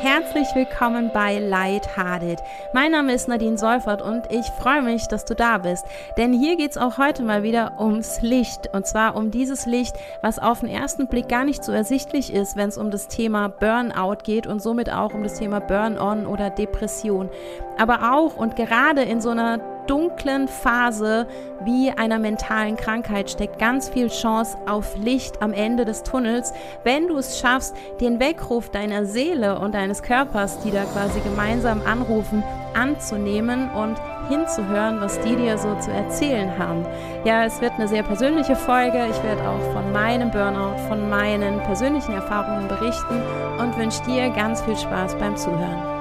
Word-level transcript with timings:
Herzlich 0.00 0.54
willkommen 0.54 1.10
bei 1.12 1.40
Lighthearted. 1.40 2.38
Mein 2.72 2.92
Name 2.92 3.12
ist 3.14 3.26
Nadine 3.26 3.58
Seufert 3.58 4.00
und 4.00 4.30
ich 4.30 4.46
freue 4.46 4.80
mich, 4.80 5.08
dass 5.08 5.24
du 5.24 5.34
da 5.34 5.58
bist. 5.58 5.84
Denn 6.16 6.32
hier 6.32 6.56
geht 6.56 6.70
es 6.70 6.76
auch 6.76 6.98
heute 6.98 7.24
mal 7.24 7.42
wieder 7.42 7.80
ums 7.80 8.22
Licht. 8.22 8.72
Und 8.72 8.86
zwar 8.86 9.16
um 9.16 9.32
dieses 9.32 9.66
Licht, 9.66 9.96
was 10.22 10.38
auf 10.38 10.60
den 10.60 10.68
ersten 10.68 11.08
Blick 11.08 11.28
gar 11.28 11.44
nicht 11.44 11.64
so 11.64 11.72
ersichtlich 11.72 12.32
ist, 12.32 12.56
wenn 12.56 12.68
es 12.68 12.78
um 12.78 12.92
das 12.92 13.08
Thema 13.08 13.48
Burnout 13.48 14.18
geht 14.22 14.46
und 14.46 14.62
somit 14.62 14.88
auch 14.88 15.14
um 15.14 15.24
das 15.24 15.36
Thema 15.36 15.58
Burn-on 15.60 16.26
oder 16.26 16.50
Depression. 16.50 17.28
Aber 17.76 18.12
auch 18.12 18.36
und 18.36 18.54
gerade 18.54 19.02
in 19.02 19.20
so 19.20 19.30
einer 19.30 19.58
dunklen 19.88 20.46
Phase 20.46 21.26
wie 21.64 21.90
einer 21.90 22.18
mentalen 22.18 22.76
Krankheit 22.76 23.30
steckt 23.30 23.58
ganz 23.58 23.88
viel 23.88 24.08
Chance 24.08 24.56
auf 24.68 24.96
Licht 24.96 25.42
am 25.42 25.52
Ende 25.52 25.84
des 25.84 26.02
Tunnels, 26.04 26.52
wenn 26.84 27.08
du 27.08 27.16
es 27.16 27.40
schaffst, 27.40 27.74
den 28.00 28.20
Weckruf 28.20 28.70
deiner 28.70 29.04
Seele 29.04 29.58
und 29.58 29.74
deines 29.74 30.02
Körpers, 30.02 30.60
die 30.60 30.70
da 30.70 30.84
quasi 30.84 31.20
gemeinsam 31.20 31.82
anrufen, 31.84 32.44
anzunehmen 32.74 33.70
und 33.72 33.96
hinzuhören, 34.28 35.00
was 35.00 35.18
die 35.20 35.34
dir 35.36 35.58
so 35.58 35.74
zu 35.76 35.90
erzählen 35.90 36.56
haben. 36.58 36.86
Ja, 37.24 37.44
es 37.44 37.60
wird 37.60 37.72
eine 37.72 37.88
sehr 37.88 38.02
persönliche 38.02 38.56
Folge. 38.56 39.06
Ich 39.10 39.22
werde 39.22 39.42
auch 39.48 39.72
von 39.72 39.90
meinem 39.92 40.30
Burnout, 40.30 40.78
von 40.88 41.08
meinen 41.08 41.60
persönlichen 41.62 42.12
Erfahrungen 42.12 42.68
berichten 42.68 43.22
und 43.58 43.76
wünsche 43.78 44.02
dir 44.04 44.30
ganz 44.30 44.60
viel 44.62 44.76
Spaß 44.76 45.16
beim 45.16 45.36
Zuhören. 45.36 45.97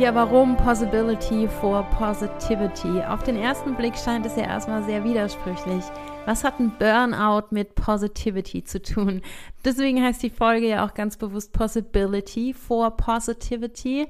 Ja, 0.00 0.14
warum 0.14 0.56
Possibility 0.56 1.46
for 1.46 1.82
Positivity? 1.90 3.02
Auf 3.06 3.22
den 3.22 3.36
ersten 3.36 3.74
Blick 3.74 3.94
scheint 3.98 4.24
es 4.24 4.34
ja 4.34 4.44
erstmal 4.44 4.82
sehr 4.82 5.04
widersprüchlich. 5.04 5.84
Was 6.24 6.42
hat 6.42 6.58
ein 6.58 6.72
Burnout 6.78 7.48
mit 7.50 7.74
Positivity 7.74 8.64
zu 8.64 8.80
tun? 8.80 9.20
Deswegen 9.62 10.02
heißt 10.02 10.22
die 10.22 10.30
Folge 10.30 10.68
ja 10.68 10.86
auch 10.86 10.94
ganz 10.94 11.18
bewusst 11.18 11.52
Possibility 11.52 12.54
for 12.54 12.96
Positivity. 12.96 14.08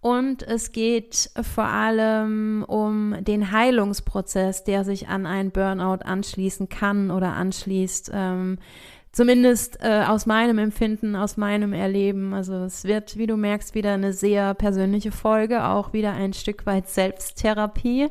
Und 0.00 0.44
es 0.44 0.70
geht 0.70 1.30
vor 1.42 1.64
allem 1.64 2.64
um 2.68 3.16
den 3.24 3.50
Heilungsprozess, 3.50 4.62
der 4.62 4.84
sich 4.84 5.08
an 5.08 5.26
ein 5.26 5.50
Burnout 5.50 6.04
anschließen 6.04 6.68
kann 6.68 7.10
oder 7.10 7.32
anschließt. 7.32 8.12
Ähm, 8.14 8.58
Zumindest 9.12 9.78
äh, 9.82 10.04
aus 10.08 10.24
meinem 10.24 10.56
Empfinden, 10.56 11.16
aus 11.16 11.36
meinem 11.36 11.74
Erleben. 11.74 12.32
Also 12.32 12.54
es 12.64 12.84
wird, 12.84 13.18
wie 13.18 13.26
du 13.26 13.36
merkst, 13.36 13.74
wieder 13.74 13.92
eine 13.92 14.14
sehr 14.14 14.54
persönliche 14.54 15.12
Folge, 15.12 15.64
auch 15.64 15.92
wieder 15.92 16.12
ein 16.12 16.32
Stück 16.32 16.64
weit 16.64 16.88
Selbsttherapie. 16.88 18.08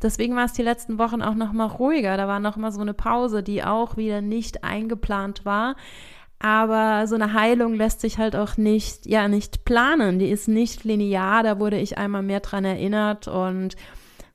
Deswegen 0.00 0.36
war 0.36 0.46
es 0.46 0.54
die 0.54 0.62
letzten 0.62 0.98
Wochen 0.98 1.20
auch 1.20 1.34
noch 1.34 1.52
mal 1.52 1.66
ruhiger. 1.66 2.16
Da 2.16 2.26
war 2.28 2.40
noch 2.40 2.56
mal 2.56 2.72
so 2.72 2.80
eine 2.80 2.94
Pause, 2.94 3.42
die 3.42 3.62
auch 3.62 3.98
wieder 3.98 4.22
nicht 4.22 4.64
eingeplant 4.64 5.44
war. 5.44 5.76
Aber 6.38 7.06
so 7.08 7.16
eine 7.16 7.34
Heilung 7.34 7.74
lässt 7.74 8.00
sich 8.00 8.16
halt 8.16 8.34
auch 8.34 8.56
nicht, 8.56 9.06
ja, 9.06 9.28
nicht 9.28 9.66
planen. 9.66 10.18
Die 10.18 10.30
ist 10.30 10.48
nicht 10.48 10.84
linear. 10.84 11.42
Da 11.42 11.58
wurde 11.58 11.78
ich 11.78 11.98
einmal 11.98 12.22
mehr 12.22 12.40
dran 12.40 12.64
erinnert 12.64 13.28
und 13.28 13.76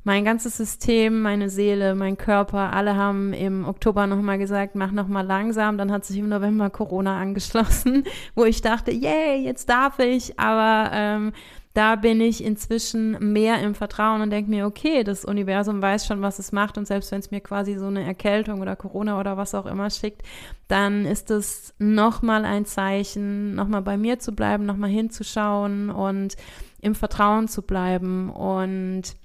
mein 0.04 0.26
ganzes 0.26 0.58
System, 0.58 1.22
meine 1.22 1.50
Seele, 1.50 1.96
mein 1.96 2.18
Körper, 2.18 2.74
alle 2.74 2.96
haben 2.96 3.32
im 3.34 3.66
Oktober 3.66 4.06
nochmal 4.06 4.38
gesagt, 4.38 4.76
mach 4.76 4.92
nochmal 4.92 5.26
langsam. 5.26 5.78
Dann 5.78 5.92
hat 5.92 6.04
sich 6.04 6.18
im 6.18 6.28
November 6.28 6.70
Corona 6.70 7.20
angeschlossen, 7.20 8.04
wo 8.36 8.44
ich 8.44 8.62
dachte, 8.62 8.92
yay, 8.92 9.42
jetzt 9.42 9.70
darf 9.70 10.00
ich. 10.00 10.38
Aber 10.38 10.92
ähm, 10.94 11.32
da 11.74 11.96
bin 11.96 12.20
ich 12.20 12.44
inzwischen 12.44 13.32
mehr 13.34 13.62
im 13.62 13.76
Vertrauen 13.76 14.22
und 14.22 14.30
denke 14.30 14.52
mir, 14.52 14.68
okay, 14.68 15.04
das 15.06 15.24
Universum 15.24 15.82
weiß 15.82 16.06
schon, 16.06 16.22
was 16.22 16.38
es 16.38 16.52
macht. 16.52 16.78
Und 16.78 16.86
selbst 16.86 17.12
wenn 17.12 17.20
es 17.20 17.32
mir 17.32 17.40
quasi 17.40 17.76
so 17.78 17.88
eine 17.88 18.04
Erkältung 18.04 18.62
oder 18.62 18.76
Corona 18.76 19.20
oder 19.20 19.38
was 19.38 19.56
auch 19.56 19.66
immer 19.66 19.90
schickt, 19.90 20.22
dann 20.68 21.06
ist 21.06 21.32
es 21.32 21.74
nochmal 21.80 22.44
ein 22.44 22.66
Zeichen, 22.66 23.56
nochmal 23.56 23.82
bei 23.82 23.98
mir 23.98 24.20
zu 24.20 24.34
bleiben, 24.34 24.66
nochmal 24.66 24.90
hinzuschauen 24.90 25.90
und 25.90 26.36
im 26.82 26.94
Vertrauen 26.94 27.48
zu 27.48 27.62
bleiben. 27.62 28.30
Und 28.30 29.16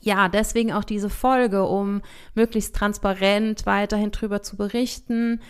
ja, 0.00 0.28
deswegen 0.28 0.72
auch 0.72 0.84
diese 0.84 1.10
Folge, 1.10 1.64
um 1.64 2.02
möglichst 2.34 2.74
transparent 2.74 3.66
weiterhin 3.66 4.10
drüber 4.10 4.42
zu 4.42 4.56
berichten, 4.56 5.40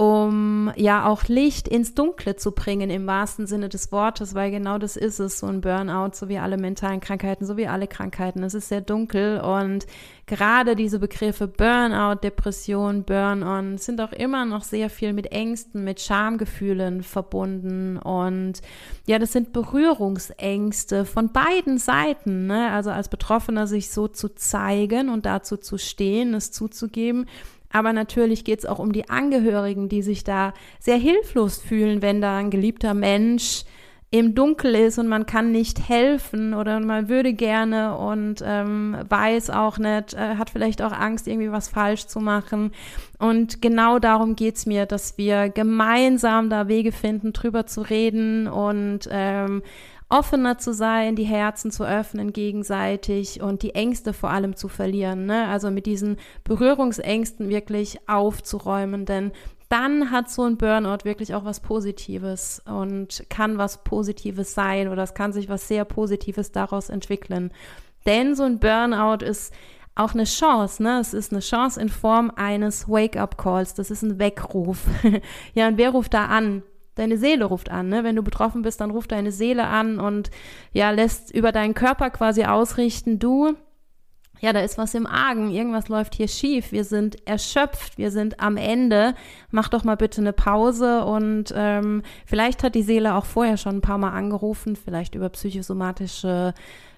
um 0.00 0.72
ja 0.76 1.04
auch 1.04 1.24
Licht 1.24 1.68
ins 1.68 1.92
Dunkle 1.92 2.34
zu 2.34 2.52
bringen 2.52 2.88
im 2.88 3.06
wahrsten 3.06 3.46
Sinne 3.46 3.68
des 3.68 3.92
Wortes, 3.92 4.34
weil 4.34 4.50
genau 4.50 4.78
das 4.78 4.96
ist 4.96 5.18
es, 5.18 5.40
so 5.40 5.46
ein 5.46 5.60
Burnout, 5.60 6.12
so 6.14 6.30
wie 6.30 6.38
alle 6.38 6.56
mentalen 6.56 7.00
Krankheiten, 7.00 7.44
so 7.44 7.58
wie 7.58 7.66
alle 7.66 7.86
Krankheiten. 7.86 8.42
Es 8.42 8.54
ist 8.54 8.70
sehr 8.70 8.80
dunkel 8.80 9.40
und 9.40 9.86
gerade 10.24 10.74
diese 10.74 11.00
Begriffe 11.00 11.48
Burnout, 11.48 12.20
Depression, 12.22 13.04
Burn-on 13.04 13.76
sind 13.76 14.00
auch 14.00 14.12
immer 14.12 14.46
noch 14.46 14.64
sehr 14.64 14.88
viel 14.88 15.12
mit 15.12 15.32
Ängsten, 15.32 15.84
mit 15.84 16.00
Schamgefühlen 16.00 17.02
verbunden 17.02 17.98
und 17.98 18.62
ja, 19.06 19.18
das 19.18 19.32
sind 19.32 19.52
Berührungsängste 19.52 21.04
von 21.04 21.30
beiden 21.30 21.76
Seiten, 21.76 22.46
ne? 22.46 22.70
also 22.72 22.88
als 22.88 23.10
Betroffener 23.10 23.66
sich 23.66 23.90
so 23.90 24.08
zu 24.08 24.34
zeigen 24.34 25.10
und 25.10 25.26
dazu 25.26 25.58
zu 25.58 25.76
stehen, 25.76 26.32
es 26.32 26.52
zuzugeben 26.52 27.26
aber 27.72 27.92
natürlich 27.92 28.44
geht 28.44 28.60
es 28.60 28.66
auch 28.66 28.78
um 28.78 28.92
die 28.92 29.08
Angehörigen, 29.08 29.88
die 29.88 30.02
sich 30.02 30.24
da 30.24 30.52
sehr 30.78 30.96
hilflos 30.96 31.58
fühlen, 31.58 32.02
wenn 32.02 32.20
da 32.20 32.38
ein 32.38 32.50
geliebter 32.50 32.94
Mensch 32.94 33.64
im 34.12 34.34
Dunkel 34.34 34.74
ist 34.74 34.98
und 34.98 35.06
man 35.06 35.24
kann 35.24 35.52
nicht 35.52 35.88
helfen 35.88 36.52
oder 36.52 36.80
man 36.80 37.08
würde 37.08 37.32
gerne 37.32 37.96
und 37.96 38.42
ähm, 38.44 38.96
weiß 39.08 39.50
auch 39.50 39.78
nicht, 39.78 40.14
äh, 40.14 40.34
hat 40.36 40.50
vielleicht 40.50 40.82
auch 40.82 40.90
Angst, 40.90 41.28
irgendwie 41.28 41.52
was 41.52 41.68
falsch 41.68 42.06
zu 42.06 42.18
machen. 42.18 42.72
Und 43.20 43.62
genau 43.62 44.00
darum 44.00 44.34
geht's 44.34 44.66
mir, 44.66 44.86
dass 44.86 45.16
wir 45.16 45.48
gemeinsam 45.48 46.50
da 46.50 46.66
Wege 46.66 46.90
finden, 46.90 47.32
drüber 47.32 47.66
zu 47.66 47.82
reden 47.82 48.48
und 48.48 49.08
ähm, 49.12 49.62
offener 50.10 50.58
zu 50.58 50.74
sein, 50.74 51.16
die 51.16 51.24
Herzen 51.24 51.70
zu 51.70 51.84
öffnen 51.84 52.32
gegenseitig 52.32 53.40
und 53.40 53.62
die 53.62 53.74
Ängste 53.74 54.12
vor 54.12 54.30
allem 54.30 54.56
zu 54.56 54.68
verlieren. 54.68 55.24
Ne? 55.26 55.46
Also 55.48 55.70
mit 55.70 55.86
diesen 55.86 56.18
Berührungsängsten 56.44 57.48
wirklich 57.48 57.98
aufzuräumen, 58.08 59.06
denn 59.06 59.32
dann 59.68 60.10
hat 60.10 60.28
so 60.28 60.42
ein 60.42 60.56
Burnout 60.56 61.04
wirklich 61.04 61.32
auch 61.34 61.44
was 61.44 61.60
Positives 61.60 62.60
und 62.66 63.24
kann 63.30 63.56
was 63.56 63.84
Positives 63.84 64.52
sein 64.52 64.88
oder 64.88 65.04
es 65.04 65.14
kann 65.14 65.32
sich 65.32 65.48
was 65.48 65.68
sehr 65.68 65.84
Positives 65.84 66.50
daraus 66.50 66.88
entwickeln. 66.88 67.52
Denn 68.04 68.34
so 68.34 68.42
ein 68.42 68.58
Burnout 68.58 69.24
ist 69.24 69.54
auch 69.94 70.14
eine 70.14 70.24
Chance, 70.24 70.82
ne? 70.82 70.98
Es 70.98 71.14
ist 71.14 71.30
eine 71.30 71.40
Chance 71.40 71.80
in 71.80 71.88
Form 71.88 72.32
eines 72.34 72.88
Wake-up-Calls. 72.88 73.74
Das 73.74 73.90
ist 73.90 74.02
ein 74.02 74.18
Weckruf. 74.18 74.78
ja, 75.54 75.68
und 75.68 75.78
wer 75.78 75.90
ruft 75.90 76.14
da 76.14 76.26
an? 76.26 76.62
Deine 77.00 77.16
Seele 77.16 77.46
ruft 77.46 77.70
an, 77.70 77.88
ne? 77.88 78.04
Wenn 78.04 78.14
du 78.14 78.22
betroffen 78.22 78.60
bist, 78.60 78.80
dann 78.80 78.90
ruft 78.90 79.12
deine 79.12 79.32
Seele 79.32 79.66
an 79.66 79.98
und 79.98 80.30
ja, 80.72 80.90
lässt 80.90 81.34
über 81.34 81.50
deinen 81.50 81.72
Körper 81.72 82.10
quasi 82.10 82.44
ausrichten, 82.44 83.18
du, 83.18 83.54
ja, 84.40 84.52
da 84.52 84.60
ist 84.60 84.76
was 84.76 84.94
im 84.94 85.06
Argen, 85.06 85.50
irgendwas 85.50 85.88
läuft 85.88 86.14
hier 86.14 86.28
schief, 86.28 86.72
wir 86.72 86.84
sind 86.84 87.26
erschöpft, 87.26 87.96
wir 87.96 88.10
sind 88.10 88.40
am 88.40 88.58
Ende, 88.58 89.14
mach 89.50 89.68
doch 89.68 89.82
mal 89.82 89.96
bitte 89.96 90.20
eine 90.20 90.34
Pause 90.34 91.04
und 91.06 91.54
ähm, 91.56 92.02
vielleicht 92.26 92.62
hat 92.62 92.74
die 92.74 92.82
Seele 92.82 93.14
auch 93.14 93.24
vorher 93.24 93.56
schon 93.56 93.76
ein 93.76 93.82
paar 93.82 93.98
Mal 93.98 94.12
angerufen, 94.12 94.76
vielleicht 94.76 95.14
über 95.14 95.30
psychosomatische 95.30 96.52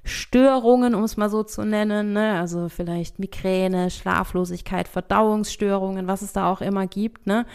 Störungen, 0.04 0.96
um 0.96 1.04
es 1.04 1.16
mal 1.16 1.30
so 1.30 1.44
zu 1.44 1.64
nennen, 1.64 2.12
ne? 2.12 2.40
also 2.40 2.68
vielleicht 2.68 3.20
Migräne, 3.20 3.90
Schlaflosigkeit, 3.90 4.88
Verdauungsstörungen, 4.88 6.08
was 6.08 6.22
es 6.22 6.32
da 6.32 6.50
auch 6.50 6.60
immer 6.60 6.88
gibt, 6.88 7.26
ne? 7.28 7.46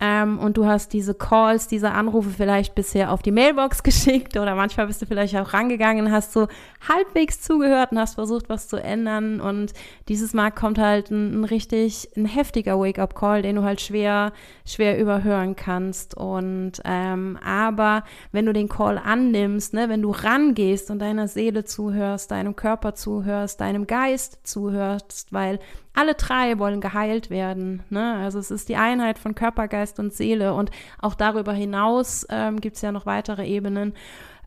Ähm, 0.00 0.38
und 0.38 0.56
du 0.56 0.64
hast 0.64 0.92
diese 0.92 1.12
Calls, 1.12 1.66
diese 1.66 1.90
Anrufe 1.90 2.30
vielleicht 2.30 2.76
bisher 2.76 3.10
auf 3.12 3.20
die 3.20 3.32
Mailbox 3.32 3.82
geschickt 3.82 4.36
oder 4.36 4.54
manchmal 4.54 4.86
bist 4.86 5.02
du 5.02 5.06
vielleicht 5.06 5.36
auch 5.36 5.52
rangegangen, 5.52 6.12
hast 6.12 6.32
so 6.32 6.46
halbwegs 6.88 7.40
zugehört 7.40 7.90
und 7.90 7.98
hast 7.98 8.14
versucht, 8.14 8.48
was 8.48 8.68
zu 8.68 8.76
ändern. 8.76 9.40
Und 9.40 9.72
dieses 10.08 10.34
Mal 10.34 10.52
kommt 10.52 10.78
halt 10.78 11.10
ein, 11.10 11.40
ein 11.40 11.44
richtig, 11.44 12.10
ein 12.16 12.26
heftiger 12.26 12.78
Wake-up-Call, 12.78 13.42
den 13.42 13.56
du 13.56 13.62
halt 13.62 13.80
schwer, 13.80 14.32
schwer 14.64 15.00
überhören 15.00 15.56
kannst. 15.56 16.16
Und 16.16 16.74
ähm, 16.84 17.36
aber 17.44 18.04
wenn 18.30 18.46
du 18.46 18.52
den 18.52 18.68
Call 18.68 18.98
annimmst, 18.98 19.74
ne, 19.74 19.88
wenn 19.88 20.02
du 20.02 20.12
rangehst 20.12 20.92
und 20.92 21.00
deiner 21.00 21.26
Seele 21.26 21.64
zuhörst, 21.64 22.30
deinem 22.30 22.54
Körper 22.54 22.94
zuhörst, 22.94 23.60
deinem 23.60 23.88
Geist 23.88 24.46
zuhörst, 24.46 25.32
weil 25.32 25.58
alle 25.94 26.14
drei 26.14 26.58
wollen 26.58 26.80
geheilt 26.80 27.30
werden. 27.30 27.82
Ne? 27.90 28.14
Also 28.16 28.38
es 28.38 28.50
ist 28.50 28.68
die 28.68 28.76
Einheit 28.76 29.18
von 29.18 29.34
Körper, 29.34 29.68
Geist 29.68 29.98
und 29.98 30.12
Seele. 30.12 30.54
Und 30.54 30.70
auch 31.00 31.14
darüber 31.14 31.52
hinaus 31.52 32.26
ähm, 32.30 32.60
gibt 32.60 32.76
es 32.76 32.82
ja 32.82 32.92
noch 32.92 33.06
weitere 33.06 33.46
Ebenen. 33.46 33.94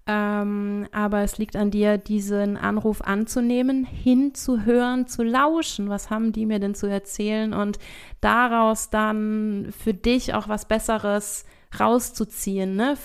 Ähm, 0.08 0.88
aber 0.92 1.22
es 1.22 1.38
liegt 1.38 1.56
an 1.56 1.70
dir, 1.70 1.98
diesen 1.98 2.58
Anruf 2.58 3.02
anzunehmen, 3.02 3.86
hinzuhören, 3.86 5.08
zu 5.08 5.24
lauschen. 5.24 5.90
Was 5.90 6.10
haben 6.10 6.32
die 6.32 6.46
mir 6.46 6.60
denn 6.60 6.74
zu 6.74 6.88
erzählen? 6.88 7.54
Und 7.54 7.78
daraus 8.20 8.90
dann 8.90 9.74
für 9.78 9.94
dich 9.94 10.34
auch 10.34 10.48
was 10.48 10.66
Besseres 10.66 11.46
rauszuziehen, 11.80 12.76
ne? 12.76 12.98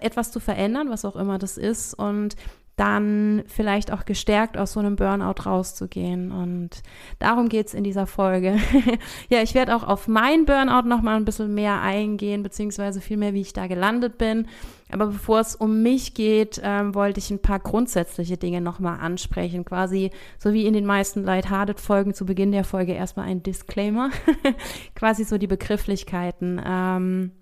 etwas 0.00 0.30
zu 0.30 0.38
verändern, 0.38 0.90
was 0.90 1.04
auch 1.04 1.16
immer 1.16 1.38
das 1.38 1.56
ist. 1.56 1.94
Und 1.94 2.36
dann 2.76 3.44
vielleicht 3.46 3.92
auch 3.92 4.04
gestärkt 4.04 4.56
aus 4.56 4.72
so 4.72 4.80
einem 4.80 4.96
Burnout 4.96 5.42
rauszugehen. 5.46 6.32
Und 6.32 6.82
darum 7.20 7.48
geht 7.48 7.68
es 7.68 7.74
in 7.74 7.84
dieser 7.84 8.06
Folge. 8.06 8.58
ja, 9.28 9.42
ich 9.42 9.54
werde 9.54 9.76
auch 9.76 9.84
auf 9.84 10.08
mein 10.08 10.44
Burnout 10.44 10.88
nochmal 10.88 11.16
ein 11.16 11.24
bisschen 11.24 11.54
mehr 11.54 11.80
eingehen, 11.80 12.42
beziehungsweise 12.42 13.00
viel 13.00 13.16
mehr, 13.16 13.32
wie 13.32 13.42
ich 13.42 13.52
da 13.52 13.68
gelandet 13.68 14.18
bin. 14.18 14.48
Aber 14.90 15.06
bevor 15.06 15.40
es 15.40 15.54
um 15.54 15.82
mich 15.82 16.14
geht, 16.14 16.60
ähm, 16.62 16.94
wollte 16.94 17.18
ich 17.18 17.30
ein 17.30 17.42
paar 17.42 17.60
grundsätzliche 17.60 18.36
Dinge 18.36 18.60
nochmal 18.60 18.98
ansprechen. 19.00 19.64
Quasi 19.64 20.10
so 20.38 20.52
wie 20.52 20.66
in 20.66 20.74
den 20.74 20.86
meisten 20.86 21.22
Lighthearted-Folgen 21.22 22.12
zu 22.12 22.26
Beginn 22.26 22.52
der 22.52 22.64
Folge 22.64 22.92
erstmal 22.92 23.26
ein 23.26 23.42
Disclaimer. 23.42 24.10
Quasi 24.96 25.24
so 25.24 25.38
die 25.38 25.46
Begrifflichkeiten. 25.46 26.60
Ähm, 26.64 27.32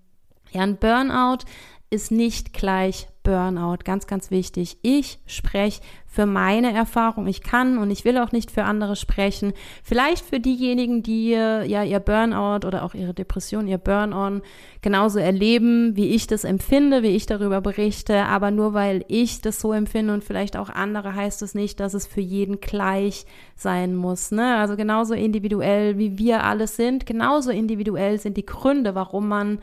ja, 0.51 0.63
ein 0.63 0.77
Burnout 0.77 1.45
ist 1.93 2.11
nicht 2.11 2.53
gleich 2.53 3.09
Burnout. 3.23 3.79
Ganz, 3.85 4.07
ganz 4.07 4.31
wichtig. 4.31 4.79
Ich 4.83 5.21
spreche 5.27 5.81
für 6.07 6.27
meine 6.27 6.73
Erfahrung. 6.73 7.27
Ich 7.27 7.41
kann 7.41 7.79
und 7.79 7.91
ich 7.91 8.05
will 8.05 8.19
auch 8.19 8.33
nicht 8.33 8.51
für 8.51 8.65
andere 8.65 8.97
sprechen. 8.97 9.53
Vielleicht 9.83 10.25
für 10.25 10.41
diejenigen, 10.41 11.03
die 11.03 11.31
ja 11.31 11.85
ihr 11.85 12.01
Burnout 12.01 12.67
oder 12.67 12.83
auch 12.83 12.95
ihre 12.95 13.15
Depression, 13.15 13.69
ihr 13.69 13.79
Burn-on 13.79 14.43
genauso 14.83 15.21
erleben, 15.21 15.97
wie 15.97 16.09
ich 16.09 16.27
das 16.27 16.45
empfinde, 16.45 17.03
wie 17.03 17.15
ich 17.15 17.27
darüber 17.27 17.61
berichte. 17.61 18.25
Aber 18.25 18.51
nur 18.51 18.75
weil 18.75 19.05
ich 19.09 19.41
das 19.41 19.61
so 19.61 19.73
empfinde 19.73 20.13
und 20.13 20.25
vielleicht 20.25 20.57
auch 20.57 20.69
andere, 20.69 21.15
heißt 21.15 21.43
es 21.43 21.55
nicht, 21.55 21.79
dass 21.79 21.95
es 21.95 22.07
für 22.07 22.21
jeden 22.21 22.61
gleich 22.61 23.25
sein 23.55 23.95
muss. 23.95 24.33
Ne? 24.33 24.57
Also 24.57 24.77
genauso 24.77 25.15
individuell, 25.15 25.97
wie 25.97 26.19
wir 26.19 26.45
alle 26.45 26.67
sind, 26.67 27.07
genauso 27.07 27.51
individuell 27.51 28.19
sind 28.19 28.37
die 28.37 28.47
Gründe, 28.47 28.95
warum 28.95 29.29
man 29.29 29.61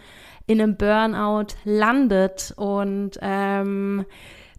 in 0.50 0.60
einem 0.60 0.78
Burnout 0.78 1.54
landet. 1.64 2.54
Und 2.58 3.20
ähm, 3.22 4.04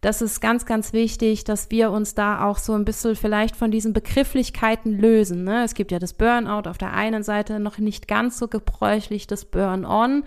das 0.01 0.23
ist 0.23 0.41
ganz, 0.41 0.65
ganz 0.65 0.93
wichtig, 0.93 1.43
dass 1.43 1.73
wir 1.73 1.91
uns 1.91 2.15
da 2.15 2.45
auch 2.45 2.59
so 2.59 2.75
ein 2.75 2.85
bisschen 2.85 3.17
vielleicht 3.17 3.57
von 3.57 3.73
diesen 3.73 3.93
Begrifflichkeiten 3.93 4.97
lösen. 4.97 5.43
Ne? 5.43 5.65
Es 5.65 5.75
gibt 5.75 5.91
ja 5.91 5.99
das 5.99 6.13
Burnout 6.13 6.69
auf 6.71 6.79
der 6.79 6.93
einen 6.95 7.25
Seite 7.25 7.59
noch 7.59 7.79
nicht 7.79 8.07
ganz 8.07 8.39
so 8.39 8.47
gebräuchlich, 8.47 9.27
das 9.27 9.45
Burn-on 9.45 10.23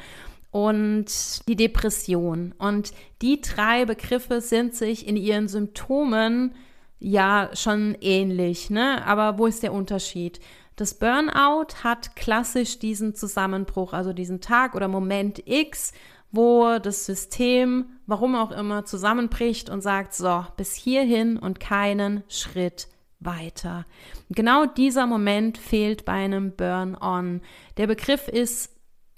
und 0.51 1.48
die 1.48 1.56
Depression. 1.56 2.54
Und 2.57 2.92
die 3.21 3.39
drei 3.39 3.86
Begriffe 3.86 4.42
sind 4.42 4.75
sich 4.75 5.07
in 5.07 5.16
ihren 5.16 5.48
Symptomen 5.48 6.56
ja 7.00 7.50
schon 7.54 7.95
ähnlich. 8.01 8.69
Ne? 8.69 9.06
Aber 9.06 9.38
wo 9.38 9.45
ist 9.45 9.63
der 9.63 9.71
Unterschied? 9.71 10.42
Das 10.75 10.95
Burnout 10.95 11.83
hat 11.83 12.15
klassisch 12.15 12.79
diesen 12.79 13.15
Zusammenbruch, 13.15 13.93
also 13.93 14.13
diesen 14.13 14.41
Tag 14.41 14.75
oder 14.75 14.87
Moment 14.87 15.43
X, 15.45 15.93
wo 16.31 16.79
das 16.79 17.05
System, 17.05 17.85
warum 18.07 18.35
auch 18.35 18.51
immer, 18.51 18.85
zusammenbricht 18.85 19.69
und 19.69 19.81
sagt, 19.81 20.13
so, 20.13 20.45
bis 20.57 20.73
hierhin 20.73 21.37
und 21.37 21.59
keinen 21.59 22.23
Schritt 22.27 22.87
weiter. 23.19 23.85
Genau 24.29 24.65
dieser 24.65 25.05
Moment 25.05 25.57
fehlt 25.57 26.05
bei 26.05 26.13
einem 26.13 26.55
Burn-on. 26.55 27.41
Der 27.77 27.87
Begriff 27.87 28.27
ist 28.27 28.73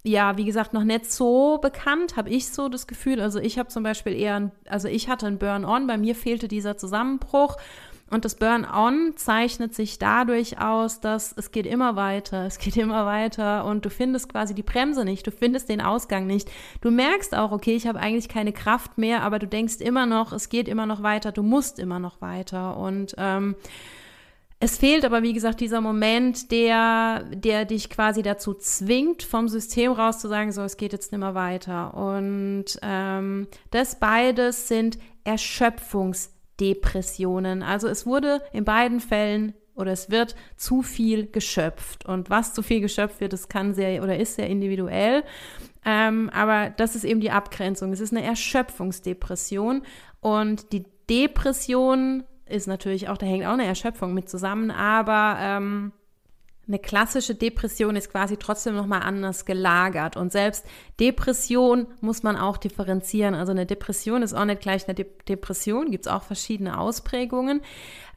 ja, 0.05 0.37
wie 0.37 0.45
gesagt, 0.45 0.73
noch 0.73 0.83
nicht 0.83 1.11
so 1.11 1.57
bekannt, 1.57 2.15
habe 2.15 2.29
ich 2.29 2.49
so 2.49 2.69
das 2.69 2.85
Gefühl. 2.85 3.19
Also 3.19 3.39
ich 3.39 3.57
habe 3.57 3.69
zum 3.69 3.81
Beispiel 3.81 4.13
eher, 4.13 4.51
also 4.67 4.87
ich 4.87 5.09
hatte 5.09 5.25
einen 5.25 5.39
Burn-on, 5.39 5.87
bei 5.87 5.97
mir 5.97 6.13
fehlte 6.15 6.47
dieser 6.47 6.77
Zusammenbruch 6.77 7.57
und 8.11 8.23
das 8.23 8.35
Burn-on 8.35 9.13
zeichnet 9.15 9.73
sich 9.73 9.97
dadurch 9.97 10.59
aus, 10.61 10.99
dass 10.99 11.33
es 11.35 11.51
geht 11.51 11.65
immer 11.65 11.95
weiter, 11.95 12.45
es 12.45 12.59
geht 12.59 12.77
immer 12.77 13.05
weiter 13.07 13.65
und 13.65 13.83
du 13.83 13.89
findest 13.89 14.29
quasi 14.29 14.53
die 14.53 14.61
Bremse 14.63 15.03
nicht, 15.03 15.25
du 15.25 15.31
findest 15.31 15.69
den 15.69 15.81
Ausgang 15.81 16.27
nicht. 16.27 16.49
Du 16.81 16.91
merkst 16.91 17.35
auch, 17.35 17.51
okay, 17.51 17.75
ich 17.75 17.87
habe 17.87 17.99
eigentlich 17.99 18.29
keine 18.29 18.53
Kraft 18.53 18.99
mehr, 18.99 19.23
aber 19.23 19.39
du 19.39 19.47
denkst 19.47 19.77
immer 19.77 20.05
noch, 20.05 20.33
es 20.33 20.49
geht 20.49 20.67
immer 20.67 20.85
noch 20.85 21.01
weiter, 21.01 21.31
du 21.31 21.41
musst 21.41 21.79
immer 21.79 21.97
noch 21.97 22.21
weiter. 22.21 22.77
Und 22.77 23.15
ähm, 23.17 23.55
es 24.59 24.77
fehlt 24.77 25.03
aber, 25.03 25.23
wie 25.23 25.33
gesagt, 25.33 25.59
dieser 25.59 25.81
Moment, 25.81 26.51
der, 26.51 27.23
der 27.33 27.65
dich 27.65 27.89
quasi 27.89 28.21
dazu 28.21 28.53
zwingt, 28.53 29.23
vom 29.23 29.47
System 29.47 29.91
raus 29.91 30.19
zu 30.19 30.27
sagen, 30.27 30.51
so, 30.51 30.61
es 30.61 30.77
geht 30.77 30.93
jetzt 30.93 31.11
nicht 31.11 31.21
mehr 31.21 31.33
weiter. 31.33 31.95
Und 31.95 32.65
ähm, 32.83 33.47
das 33.71 33.99
beides 33.99 34.67
sind 34.67 34.99
Erschöpfungs- 35.25 36.34
Depressionen. 36.59 37.63
Also 37.63 37.87
es 37.87 38.05
wurde 38.05 38.41
in 38.53 38.65
beiden 38.65 38.99
Fällen 38.99 39.53
oder 39.75 39.91
es 39.91 40.09
wird 40.09 40.35
zu 40.55 40.81
viel 40.81 41.27
geschöpft. 41.27 42.05
Und 42.05 42.29
was 42.29 42.53
zu 42.53 42.61
viel 42.61 42.81
geschöpft 42.81 43.19
wird, 43.19 43.33
das 43.33 43.49
kann 43.49 43.73
sehr 43.73 44.01
oder 44.03 44.17
ist 44.17 44.35
sehr 44.35 44.47
individuell. 44.47 45.23
Ähm, 45.83 46.29
aber 46.33 46.69
das 46.69 46.95
ist 46.95 47.03
eben 47.03 47.19
die 47.19 47.31
Abgrenzung. 47.31 47.91
Es 47.93 47.99
ist 47.99 48.13
eine 48.13 48.23
Erschöpfungsdepression. 48.23 49.83
Und 50.21 50.71
die 50.71 50.85
Depression 51.09 52.23
ist 52.47 52.67
natürlich 52.67 53.09
auch, 53.09 53.17
da 53.17 53.25
hängt 53.25 53.45
auch 53.45 53.53
eine 53.53 53.65
Erschöpfung 53.65 54.13
mit 54.13 54.29
zusammen, 54.29 54.71
aber 54.71 55.37
ähm, 55.39 55.91
eine 56.67 56.79
klassische 56.79 57.35
Depression 57.35 57.95
ist 57.95 58.11
quasi 58.11 58.37
trotzdem 58.37 58.75
nochmal 58.75 59.01
anders 59.03 59.45
gelagert. 59.45 60.17
Und 60.17 60.31
selbst 60.31 60.65
Depression 60.99 61.87
muss 62.01 62.23
man 62.23 62.37
auch 62.37 62.57
differenzieren. 62.57 63.35
Also 63.35 63.51
eine 63.51 63.65
Depression 63.65 64.23
ist 64.23 64.33
auch 64.33 64.45
nicht 64.45 64.61
gleich 64.61 64.87
eine 64.87 64.95
De 64.95 65.05
Depression, 65.27 65.91
gibt 65.91 66.05
es 66.05 66.11
auch 66.11 66.23
verschiedene 66.23 66.79
Ausprägungen. 66.79 67.61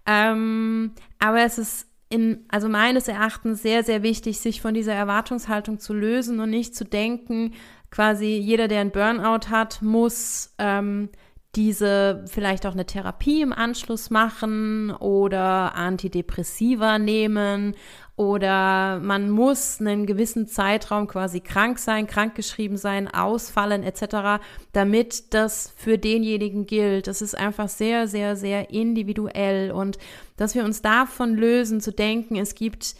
Ähm, 0.07 0.93
aber 1.19 1.43
es 1.43 1.59
ist 1.59 1.87
in, 2.09 2.47
also 2.49 2.69
meines 2.69 3.07
Erachtens 3.09 3.63
sehr, 3.63 3.85
sehr 3.85 4.03
wichtig, 4.03 4.41
sich 4.41 4.63
von 4.63 4.73
dieser 4.73 4.95
Erwartungshaltung 4.95 5.79
zu 5.79 5.93
lösen 5.93 6.41
und 6.41 6.51
nicht 6.51 6.75
zu 6.75 6.85
denken, 6.85 7.53
quasi 7.91 8.37
jeder, 8.37 8.69
der 8.69 8.81
einen 8.81 8.91
Burnout 8.91 9.51
hat, 9.51 9.83
muss 9.83 10.55
ähm, 10.59 11.11
diese 11.55 12.25
vielleicht 12.29 12.67
auch 12.67 12.73
eine 12.73 12.87
Therapie 12.87 13.43
im 13.43 13.53
Anschluss 13.53 14.11
machen 14.11 14.91
oder 14.91 15.75
Antidepressiva 15.75 16.99
nehmen 16.99 17.75
oder 18.19 18.99
man 18.99 19.31
muss 19.31 19.81
einen 19.81 20.05
gewissen 20.05 20.49
Zeitraum 20.49 21.07
quasi 21.07 21.39
krank 21.39 21.79
sein, 21.79 22.09
krankgeschrieben 22.09 22.77
sein, 22.77 23.07
ausfallen 23.07 23.85
etc., 23.85 24.43
damit 24.73 25.33
das 25.35 25.73
für 25.77 25.99
denjenigen 25.99 26.67
gilt. 26.67 27.07
Das 27.07 27.23
ist 27.23 27.39
einfach 27.39 27.69
sehr, 27.69 28.09
sehr, 28.09 28.35
sehr 28.35 28.71
individuell 28.71 29.71
und 29.71 29.99
dass 30.37 30.57
wir 30.57 30.65
uns 30.65 30.83
davon 30.83 31.37
lösen 31.37 31.81
zu 31.81 31.93
denken, 31.93 32.35
es 32.35 32.57
gibt 32.57 32.97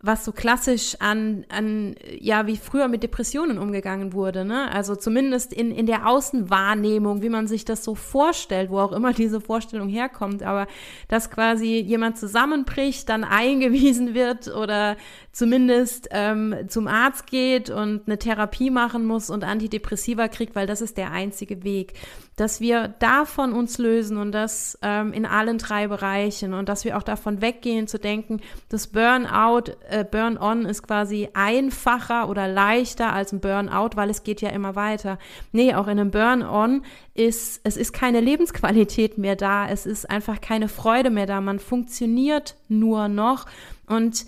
was 0.00 0.24
so 0.24 0.30
klassisch 0.30 0.94
an, 1.00 1.44
an, 1.48 1.96
ja, 2.20 2.46
wie 2.46 2.56
früher 2.56 2.86
mit 2.86 3.02
Depressionen 3.02 3.58
umgegangen 3.58 4.12
wurde, 4.12 4.44
ne? 4.44 4.70
Also 4.70 4.94
zumindest 4.94 5.52
in, 5.52 5.72
in 5.72 5.86
der 5.86 6.06
Außenwahrnehmung, 6.06 7.20
wie 7.20 7.28
man 7.28 7.48
sich 7.48 7.64
das 7.64 7.82
so 7.82 7.96
vorstellt, 7.96 8.70
wo 8.70 8.78
auch 8.78 8.92
immer 8.92 9.12
diese 9.14 9.40
Vorstellung 9.40 9.88
herkommt, 9.88 10.44
aber 10.44 10.68
dass 11.08 11.30
quasi 11.30 11.80
jemand 11.80 12.16
zusammenbricht, 12.16 13.08
dann 13.08 13.24
eingewiesen 13.38 14.14
wird 14.14 14.46
oder 14.46 14.96
zumindest 15.38 16.08
ähm, 16.10 16.52
zum 16.66 16.88
Arzt 16.88 17.28
geht 17.28 17.70
und 17.70 18.02
eine 18.06 18.18
Therapie 18.18 18.70
machen 18.70 19.06
muss 19.06 19.30
und 19.30 19.44
Antidepressiva 19.44 20.26
kriegt, 20.26 20.56
weil 20.56 20.66
das 20.66 20.80
ist 20.80 20.96
der 20.96 21.12
einzige 21.12 21.62
Weg 21.62 21.94
dass 22.38 22.60
wir 22.60 22.88
davon 23.00 23.52
uns 23.52 23.78
lösen 23.78 24.16
und 24.16 24.32
das 24.32 24.78
ähm, 24.82 25.12
in 25.12 25.26
allen 25.26 25.58
drei 25.58 25.88
Bereichen 25.88 26.54
und 26.54 26.68
dass 26.68 26.84
wir 26.84 26.96
auch 26.96 27.02
davon 27.02 27.42
weggehen 27.42 27.88
zu 27.88 27.98
denken, 27.98 28.40
das 28.68 28.86
Burnout, 28.86 29.72
äh, 29.90 30.04
Burn-on 30.04 30.64
ist 30.64 30.84
quasi 30.84 31.28
einfacher 31.34 32.28
oder 32.28 32.46
leichter 32.46 33.12
als 33.12 33.32
ein 33.32 33.40
Burnout, 33.40 33.90
weil 33.96 34.08
es 34.08 34.22
geht 34.22 34.40
ja 34.40 34.50
immer 34.50 34.76
weiter. 34.76 35.18
Nee, 35.50 35.74
auch 35.74 35.88
in 35.88 35.98
einem 35.98 36.12
Burn-on 36.12 36.84
ist, 37.14 37.60
es 37.64 37.76
ist 37.76 37.92
keine 37.92 38.20
Lebensqualität 38.20 39.18
mehr 39.18 39.34
da, 39.34 39.68
es 39.68 39.84
ist 39.84 40.08
einfach 40.08 40.40
keine 40.40 40.68
Freude 40.68 41.10
mehr 41.10 41.26
da, 41.26 41.40
man 41.40 41.58
funktioniert 41.58 42.56
nur 42.68 43.08
noch 43.08 43.46
und 43.86 44.26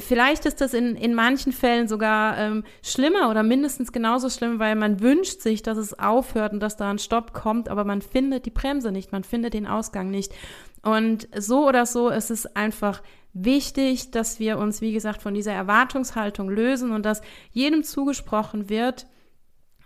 Vielleicht 0.00 0.44
ist 0.44 0.60
das 0.60 0.74
in, 0.74 0.96
in 0.96 1.14
manchen 1.14 1.52
Fällen 1.52 1.88
sogar 1.88 2.36
ähm, 2.38 2.64
schlimmer 2.82 3.30
oder 3.30 3.42
mindestens 3.42 3.92
genauso 3.92 4.28
schlimm, 4.30 4.58
weil 4.58 4.74
man 4.74 5.00
wünscht 5.00 5.40
sich, 5.40 5.62
dass 5.62 5.78
es 5.78 5.98
aufhört 5.98 6.52
und 6.52 6.60
dass 6.60 6.76
da 6.76 6.90
ein 6.90 6.98
Stopp 6.98 7.32
kommt, 7.32 7.68
aber 7.68 7.84
man 7.84 8.02
findet 8.02 8.46
die 8.46 8.50
Bremse 8.50 8.92
nicht, 8.92 9.12
man 9.12 9.24
findet 9.24 9.54
den 9.54 9.66
Ausgang 9.66 10.10
nicht. 10.10 10.32
Und 10.82 11.28
so 11.36 11.66
oder 11.68 11.86
so 11.86 12.08
ist 12.08 12.30
es 12.30 12.46
einfach 12.56 13.02
wichtig, 13.32 14.10
dass 14.10 14.40
wir 14.40 14.58
uns, 14.58 14.80
wie 14.80 14.92
gesagt, 14.92 15.22
von 15.22 15.34
dieser 15.34 15.52
Erwartungshaltung 15.52 16.50
lösen 16.50 16.92
und 16.92 17.06
dass 17.06 17.22
jedem 17.52 17.82
zugesprochen 17.82 18.68
wird, 18.68 19.06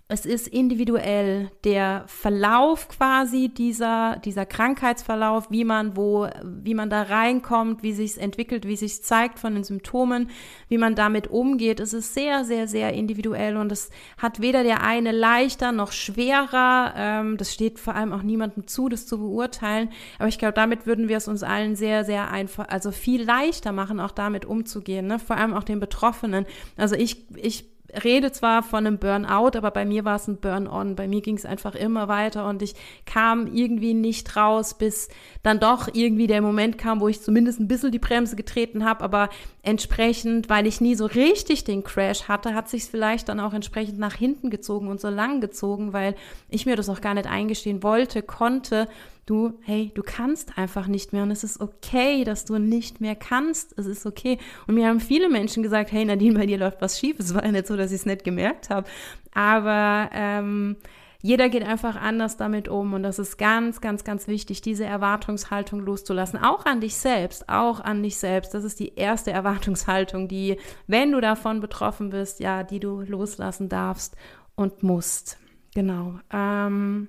es 0.08 0.24
ist 0.24 0.46
individuell 0.46 1.50
der 1.64 2.04
Verlauf 2.06 2.86
quasi 2.86 3.48
dieser, 3.48 4.20
dieser 4.24 4.46
Krankheitsverlauf, 4.46 5.50
wie 5.50 5.64
man 5.64 5.96
wo, 5.96 6.28
wie 6.44 6.74
man 6.74 6.90
da 6.90 7.02
reinkommt, 7.02 7.82
wie 7.82 7.92
sich 7.92 8.16
entwickelt, 8.16 8.68
wie 8.68 8.76
sich 8.76 9.02
zeigt 9.02 9.40
von 9.40 9.54
den 9.54 9.64
Symptomen, 9.64 10.30
wie 10.68 10.78
man 10.78 10.94
damit 10.94 11.26
umgeht. 11.26 11.80
Es 11.80 11.92
ist 11.92 12.14
sehr, 12.14 12.44
sehr, 12.44 12.68
sehr 12.68 12.92
individuell 12.92 13.56
und 13.56 13.72
es 13.72 13.90
hat 14.16 14.40
weder 14.40 14.62
der 14.62 14.84
eine 14.84 15.10
leichter 15.10 15.72
noch 15.72 15.90
schwerer. 15.90 16.94
Ähm, 16.96 17.36
das 17.36 17.52
steht 17.52 17.80
vor 17.80 17.96
allem 17.96 18.12
auch 18.12 18.22
niemandem 18.22 18.68
zu, 18.68 18.88
das 18.88 19.08
zu 19.08 19.18
beurteilen. 19.18 19.88
Aber 20.20 20.28
ich 20.28 20.38
glaube, 20.38 20.54
damit 20.54 20.86
würden 20.86 21.08
wir 21.08 21.16
es 21.16 21.26
uns 21.26 21.42
allen 21.42 21.74
sehr, 21.74 22.04
sehr 22.04 22.30
einfach, 22.30 22.68
also 22.68 22.92
viel 22.92 23.24
leichter 23.24 23.72
machen, 23.72 23.98
auch 23.98 24.12
damit 24.12 24.44
umzugehen, 24.44 25.08
ne? 25.08 25.18
vor 25.18 25.36
allem 25.36 25.52
auch 25.52 25.64
den 25.64 25.80
Betroffenen. 25.80 26.46
Also 26.76 26.94
ich, 26.94 27.26
ich 27.34 27.75
rede 28.04 28.32
zwar 28.32 28.62
von 28.62 28.86
einem 28.86 28.98
Burnout, 28.98 29.56
aber 29.56 29.70
bei 29.70 29.84
mir 29.84 30.04
war 30.04 30.16
es 30.16 30.28
ein 30.28 30.38
Burn-on. 30.38 30.96
Bei 30.96 31.08
mir 31.08 31.20
ging 31.20 31.36
es 31.36 31.44
einfach 31.44 31.74
immer 31.74 32.08
weiter 32.08 32.48
und 32.48 32.62
ich 32.62 32.74
kam 33.04 33.46
irgendwie 33.46 33.94
nicht 33.94 34.36
raus, 34.36 34.74
bis 34.74 35.08
dann 35.42 35.60
doch 35.60 35.88
irgendwie 35.92 36.26
der 36.26 36.42
Moment 36.42 36.78
kam, 36.78 37.00
wo 37.00 37.08
ich 37.08 37.22
zumindest 37.22 37.60
ein 37.60 37.68
bisschen 37.68 37.92
die 37.92 37.98
Bremse 37.98 38.36
getreten 38.36 38.84
habe, 38.84 39.02
aber 39.04 39.28
entsprechend, 39.62 40.48
weil 40.48 40.66
ich 40.66 40.80
nie 40.80 40.94
so 40.94 41.06
richtig 41.06 41.64
den 41.64 41.84
Crash 41.84 42.28
hatte, 42.28 42.54
hat 42.54 42.68
sich 42.68 42.84
vielleicht 42.84 43.28
dann 43.28 43.40
auch 43.40 43.52
entsprechend 43.52 43.98
nach 43.98 44.14
hinten 44.14 44.50
gezogen 44.50 44.88
und 44.88 45.00
so 45.00 45.08
lang 45.08 45.40
gezogen, 45.40 45.92
weil 45.92 46.14
ich 46.48 46.66
mir 46.66 46.76
das 46.76 46.88
auch 46.88 47.00
gar 47.00 47.14
nicht 47.14 47.26
eingestehen 47.26 47.82
wollte, 47.82 48.22
konnte 48.22 48.88
du, 49.26 49.58
hey, 49.62 49.92
du 49.94 50.02
kannst 50.02 50.56
einfach 50.56 50.86
nicht 50.86 51.12
mehr 51.12 51.24
und 51.24 51.30
es 51.30 51.44
ist 51.44 51.60
okay, 51.60 52.24
dass 52.24 52.44
du 52.44 52.58
nicht 52.58 53.00
mehr 53.00 53.16
kannst. 53.16 53.76
Es 53.78 53.86
ist 53.86 54.06
okay. 54.06 54.38
Und 54.66 54.76
mir 54.76 54.88
haben 54.88 55.00
viele 55.00 55.28
Menschen 55.28 55.62
gesagt, 55.62 55.92
hey 55.92 56.04
Nadine, 56.04 56.38
bei 56.38 56.46
dir 56.46 56.58
läuft 56.58 56.80
was 56.80 56.98
schief. 56.98 57.18
Es 57.18 57.34
war 57.34 57.44
ja 57.44 57.52
nicht 57.52 57.66
so, 57.66 57.76
dass 57.76 57.90
ich 57.90 58.00
es 58.00 58.06
nicht 58.06 58.24
gemerkt 58.24 58.70
habe. 58.70 58.88
Aber 59.34 60.08
ähm, 60.12 60.76
jeder 61.22 61.48
geht 61.48 61.64
einfach 61.64 61.96
anders 61.96 62.36
damit 62.36 62.68
um 62.68 62.94
und 62.94 63.02
das 63.02 63.18
ist 63.18 63.36
ganz, 63.36 63.80
ganz, 63.80 64.04
ganz 64.04 64.28
wichtig, 64.28 64.60
diese 64.60 64.84
Erwartungshaltung 64.84 65.80
loszulassen, 65.80 66.38
auch 66.40 66.66
an 66.66 66.80
dich 66.80 66.94
selbst, 66.94 67.48
auch 67.48 67.80
an 67.80 68.02
dich 68.02 68.16
selbst. 68.18 68.54
Das 68.54 68.62
ist 68.62 68.78
die 68.78 68.94
erste 68.94 69.32
Erwartungshaltung, 69.32 70.28
die, 70.28 70.56
wenn 70.86 71.10
du 71.10 71.20
davon 71.20 71.60
betroffen 71.60 72.10
bist, 72.10 72.38
ja, 72.38 72.62
die 72.62 72.78
du 72.78 73.00
loslassen 73.00 73.68
darfst 73.68 74.16
und 74.54 74.84
musst. 74.84 75.38
Genau. 75.74 76.20
Ähm, 76.32 77.08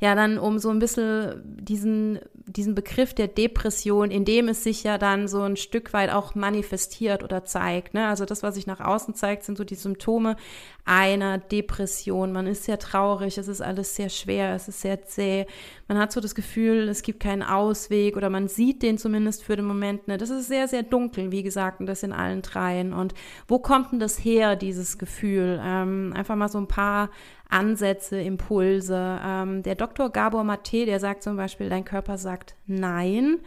ja 0.00 0.14
dann 0.14 0.38
um 0.38 0.58
so 0.58 0.70
ein 0.70 0.78
bisschen 0.78 1.42
diesen, 1.44 2.20
diesen 2.46 2.74
Begriff 2.74 3.14
der 3.14 3.28
Depression, 3.28 4.10
in 4.10 4.24
dem 4.24 4.48
es 4.48 4.64
sich 4.64 4.82
ja 4.82 4.98
dann 4.98 5.28
so 5.28 5.42
ein 5.42 5.56
Stück 5.56 5.92
weit 5.92 6.10
auch 6.10 6.34
manifestiert 6.34 7.22
oder 7.22 7.44
zeigt. 7.44 7.94
Ne? 7.94 8.08
Also 8.08 8.24
das, 8.24 8.42
was 8.42 8.54
sich 8.54 8.66
nach 8.66 8.80
außen 8.80 9.14
zeigt, 9.14 9.44
sind 9.44 9.58
so 9.58 9.64
die 9.64 9.74
Symptome 9.74 10.36
einer 10.84 11.38
Depression. 11.38 12.32
Man 12.32 12.46
ist 12.46 12.64
sehr 12.64 12.78
traurig, 12.78 13.38
es 13.38 13.48
ist 13.48 13.60
alles 13.60 13.94
sehr 13.94 14.08
schwer, 14.08 14.54
es 14.54 14.68
ist 14.68 14.80
sehr 14.80 15.02
zäh. 15.02 15.46
Man 15.88 15.98
hat 15.98 16.12
so 16.12 16.20
das 16.20 16.34
Gefühl, 16.34 16.88
es 16.88 17.02
gibt 17.02 17.20
keinen 17.20 17.42
Ausweg 17.42 18.16
oder 18.16 18.30
man 18.30 18.48
sieht 18.48 18.82
den 18.82 18.98
zumindest 18.98 19.44
für 19.44 19.56
den 19.56 19.66
Moment. 19.66 20.08
Ne? 20.08 20.18
Das 20.18 20.30
ist 20.30 20.48
sehr, 20.48 20.68
sehr 20.68 20.82
dunkel, 20.82 21.30
wie 21.30 21.42
gesagt, 21.42 21.80
und 21.80 21.86
das 21.86 22.02
in 22.02 22.12
allen 22.12 22.42
dreien. 22.42 22.92
Und 22.92 23.14
wo 23.46 23.58
kommt 23.58 23.92
denn 23.92 24.00
das 24.00 24.24
her, 24.24 24.56
dieses 24.56 24.98
Gefühl? 24.98 25.60
Ähm, 25.62 26.12
einfach 26.16 26.36
mal 26.36 26.48
so 26.48 26.58
ein 26.58 26.68
paar 26.68 27.10
Ansätze, 27.50 28.20
Impulse. 28.20 29.20
Ähm, 29.24 29.62
der 29.62 29.74
Dr. 29.74 30.10
Gabor 30.10 30.44
Mate, 30.44 30.86
der 30.86 31.00
sagt 31.00 31.22
zum 31.22 31.36
Beispiel, 31.36 31.68
dein 31.68 31.84
Körper 31.84 32.18
sagt 32.18 32.54
Nein. 32.66 33.40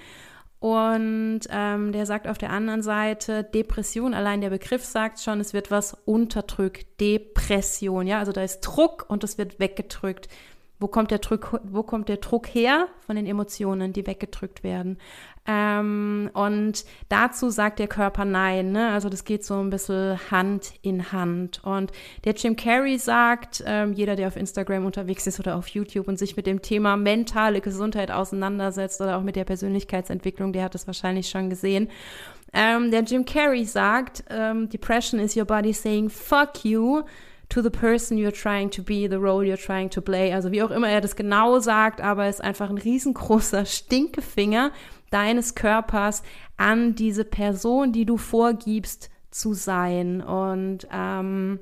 Und 0.60 1.42
ähm, 1.50 1.92
der 1.92 2.06
sagt 2.06 2.26
auf 2.26 2.38
der 2.38 2.50
anderen 2.50 2.82
Seite, 2.82 3.44
Depression, 3.44 4.14
allein 4.14 4.40
der 4.40 4.50
Begriff 4.50 4.86
sagt 4.86 5.20
schon, 5.20 5.42
es 5.42 5.54
wird 5.54 5.72
was 5.72 5.94
unterdrückt. 6.06 7.02
Depression, 7.02 8.08
ja, 8.08 8.20
also 8.20 8.32
da 8.32 8.44
ist 8.44 8.62
Druck 8.62 9.06
und 9.10 9.26
es 9.26 9.38
wird 9.38 9.60
weggedrückt. 9.60 10.30
Wo 10.84 10.90
kommt 10.90 11.12
der 11.12 11.20
Druck, 11.20 11.62
wo 11.64 11.82
kommt 11.82 12.10
der 12.10 12.18
Druck 12.18 12.46
her? 12.46 12.90
Von 13.06 13.16
den 13.16 13.26
Emotionen, 13.26 13.94
die 13.94 14.06
weggedrückt 14.06 14.66
werden. 14.66 14.98
Ähm, 15.48 16.30
und 16.34 16.84
dazu 17.08 17.50
sagt 17.52 17.80
der 17.80 17.88
Körper 17.88 18.26
Nein. 18.26 18.74
Ne? 18.74 18.92
Also 18.92 19.08
das 19.08 19.24
geht 19.24 19.46
so 19.46 19.62
ein 19.62 19.70
bisschen 19.70 20.20
Hand 20.30 20.74
in 20.82 21.14
Hand. 21.14 21.64
Und 21.64 21.94
der 22.26 22.34
Jim 22.34 22.58
Carrey 22.58 22.98
sagt, 22.98 23.64
ähm, 23.66 23.94
jeder, 23.94 24.18
der 24.18 24.28
auf 24.28 24.36
Instagram 24.36 24.86
unterwegs 24.86 25.26
ist 25.26 25.40
oder 25.40 25.56
auf 25.56 25.70
YouTube 25.70 26.10
und 26.10 26.20
sich 26.20 26.36
mit 26.36 26.48
dem 26.48 26.62
Thema 26.62 26.98
mentale 26.98 27.62
Gesundheit 27.62 28.12
auseinandersetzt 28.12 29.00
oder 29.00 29.18
auch 29.18 29.24
mit 29.24 29.38
der 29.38 29.46
Persönlichkeitsentwicklung, 29.46 30.52
der 30.52 30.66
hat 30.66 30.76
es 30.76 30.86
wahrscheinlich 30.86 31.30
schon 31.30 31.50
gesehen. 31.50 31.88
Ähm, 32.52 32.92
der 32.92 33.04
Jim 33.04 33.24
Carrey 33.24 33.64
sagt, 33.64 34.26
ähm, 34.30 34.68
Depression 34.68 35.22
is 35.22 35.38
your 35.38 35.46
body 35.46 35.72
saying 35.72 36.10
fuck 36.10 36.66
you 36.66 37.04
to 37.54 37.62
the 37.62 37.70
person 37.70 38.18
you're 38.18 38.32
trying 38.32 38.72
to 38.72 38.82
be, 38.82 39.08
the 39.08 39.20
role 39.20 39.44
you're 39.44 39.64
trying 39.64 39.90
to 39.92 40.02
play. 40.02 40.34
Also 40.34 40.52
wie 40.52 40.64
auch 40.64 40.72
immer 40.72 40.90
er 40.90 41.02
das 41.02 41.16
genau 41.16 41.60
sagt, 41.60 42.02
aber 42.02 42.26
es 42.26 42.36
ist 42.36 42.42
einfach 42.42 42.70
ein 42.70 42.80
riesengroßer 42.80 43.66
Stinkefinger, 43.68 44.72
deines 45.12 45.54
Körpers 45.54 46.24
an 46.58 46.96
diese 46.96 47.24
Person, 47.24 47.92
die 47.92 48.06
du 48.06 48.18
vorgibst 48.18 49.12
zu 49.30 49.54
sein. 49.54 50.22
Und 50.22 50.88
ähm, 50.92 51.60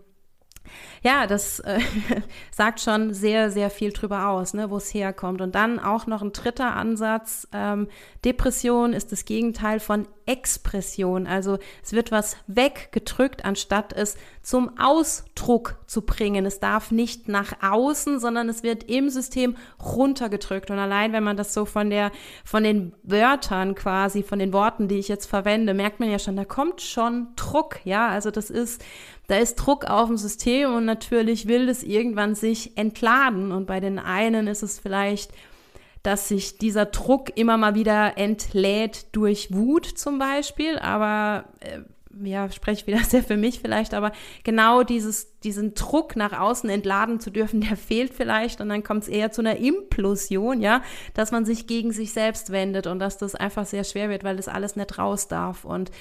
ja, 1.04 1.28
das 1.28 1.60
äh, 1.60 1.82
sagt 2.52 2.80
schon 2.80 3.14
sehr, 3.14 3.52
sehr 3.52 3.70
viel 3.70 3.92
drüber 3.92 4.30
aus, 4.30 4.54
ne, 4.54 4.70
wo 4.70 4.78
es 4.78 4.94
herkommt. 4.94 5.42
Und 5.42 5.56
dann 5.56 5.78
auch 5.78 6.08
noch 6.08 6.22
ein 6.22 6.32
dritter 6.32 6.74
Ansatz. 6.74 7.50
Ähm, 7.52 7.90
Depression 8.24 8.94
ist 8.94 9.12
das 9.12 9.26
Gegenteil 9.26 9.82
von 9.82 10.08
Expression. 10.26 11.28
Also 11.28 11.58
es 11.84 11.94
wird 11.94 12.12
was 12.12 12.38
weggedrückt, 12.48 13.46
anstatt 13.46 13.94
es 13.94 14.18
zum 14.42 14.78
Ausdruck 14.78 15.78
zu 15.88 16.02
bringen. 16.02 16.46
Es 16.46 16.60
darf 16.60 16.92
nicht 16.92 17.28
nach 17.28 17.54
außen, 17.62 18.20
sondern 18.20 18.50
es 18.50 18.64
wird 18.64 18.90
im 18.90 19.10
System 19.10 19.56
runtergedrückt. 19.84 20.72
Und 20.72 20.80
allein, 20.80 21.14
wenn 21.14 21.24
man 21.24 21.38
das 21.38 21.54
so 21.54 21.66
von 21.66 21.90
der, 21.90 22.12
von 22.44 22.64
den 22.64 22.94
Wörtern 23.04 23.76
quasi, 23.76 24.24
von 24.24 24.40
den 24.40 24.54
Worten, 24.54 24.88
die 24.88 25.00
ich 25.00 25.08
jetzt 25.08 25.28
verwende, 25.28 25.74
merkt 25.74 26.00
man 26.00 26.10
ja 26.10 26.20
schon, 26.20 26.36
da 26.36 26.46
kommt 26.46 26.82
schon 26.82 27.28
Druck. 27.36 27.80
Ja, 27.86 28.10
also 28.10 28.32
das 28.32 28.50
ist, 28.50 28.84
da 29.28 29.38
ist 29.38 29.56
Druck 29.56 29.86
auf 29.86 30.08
dem 30.08 30.18
System 30.18 30.74
und 30.74 30.86
natürlich 30.86 31.48
will 31.48 31.70
es 31.70 31.84
irgendwann 31.84 32.36
sich 32.36 32.78
entladen. 32.78 33.52
Und 33.52 33.66
bei 33.66 33.80
den 33.80 34.00
einen 34.00 34.48
ist 34.48 34.64
es 34.64 34.80
vielleicht, 34.80 35.32
dass 36.04 36.28
sich 36.28 36.58
dieser 36.58 36.86
Druck 36.86 37.38
immer 37.38 37.58
mal 37.58 37.76
wieder 37.76 38.18
entlädt 38.18 39.08
durch 39.12 39.54
Wut 39.54 39.86
zum 39.86 40.20
Beispiel, 40.20 40.80
aber 40.80 41.46
äh, 41.60 41.80
ja, 42.24 42.50
spreche 42.52 42.88
wieder 42.88 43.00
sehr 43.04 43.24
für 43.24 43.38
mich 43.38 43.60
vielleicht, 43.60 43.94
aber 43.94 44.12
genau 44.44 44.84
dieses, 44.84 45.40
diesen 45.40 45.74
Druck 45.74 46.16
nach 46.16 46.38
außen 46.38 46.70
entladen 46.70 47.20
zu 47.20 47.30
dürfen, 47.30 47.62
der 47.62 47.78
fehlt 47.78 48.14
vielleicht. 48.14 48.62
Und 48.62 48.70
dann 48.70 48.84
kommt 48.84 49.04
es 49.04 49.10
eher 49.10 49.32
zu 49.32 49.42
einer 49.42 49.58
Implosion, 49.58 50.62
ja, 50.62 50.82
dass 51.14 51.32
man 51.32 51.46
sich 51.46 51.68
gegen 51.68 51.92
sich 51.92 52.14
selbst 52.14 52.52
wendet 52.52 52.88
und 52.88 53.00
dass 53.00 53.18
das 53.18 53.36
einfach 53.36 53.66
sehr 53.66 53.84
schwer 53.84 54.10
wird, 54.10 54.24
weil 54.24 54.38
das 54.38 54.48
alles 54.48 54.76
nicht 54.76 54.98
raus 54.98 55.28
darf. 55.28 55.66
Und 55.66 55.92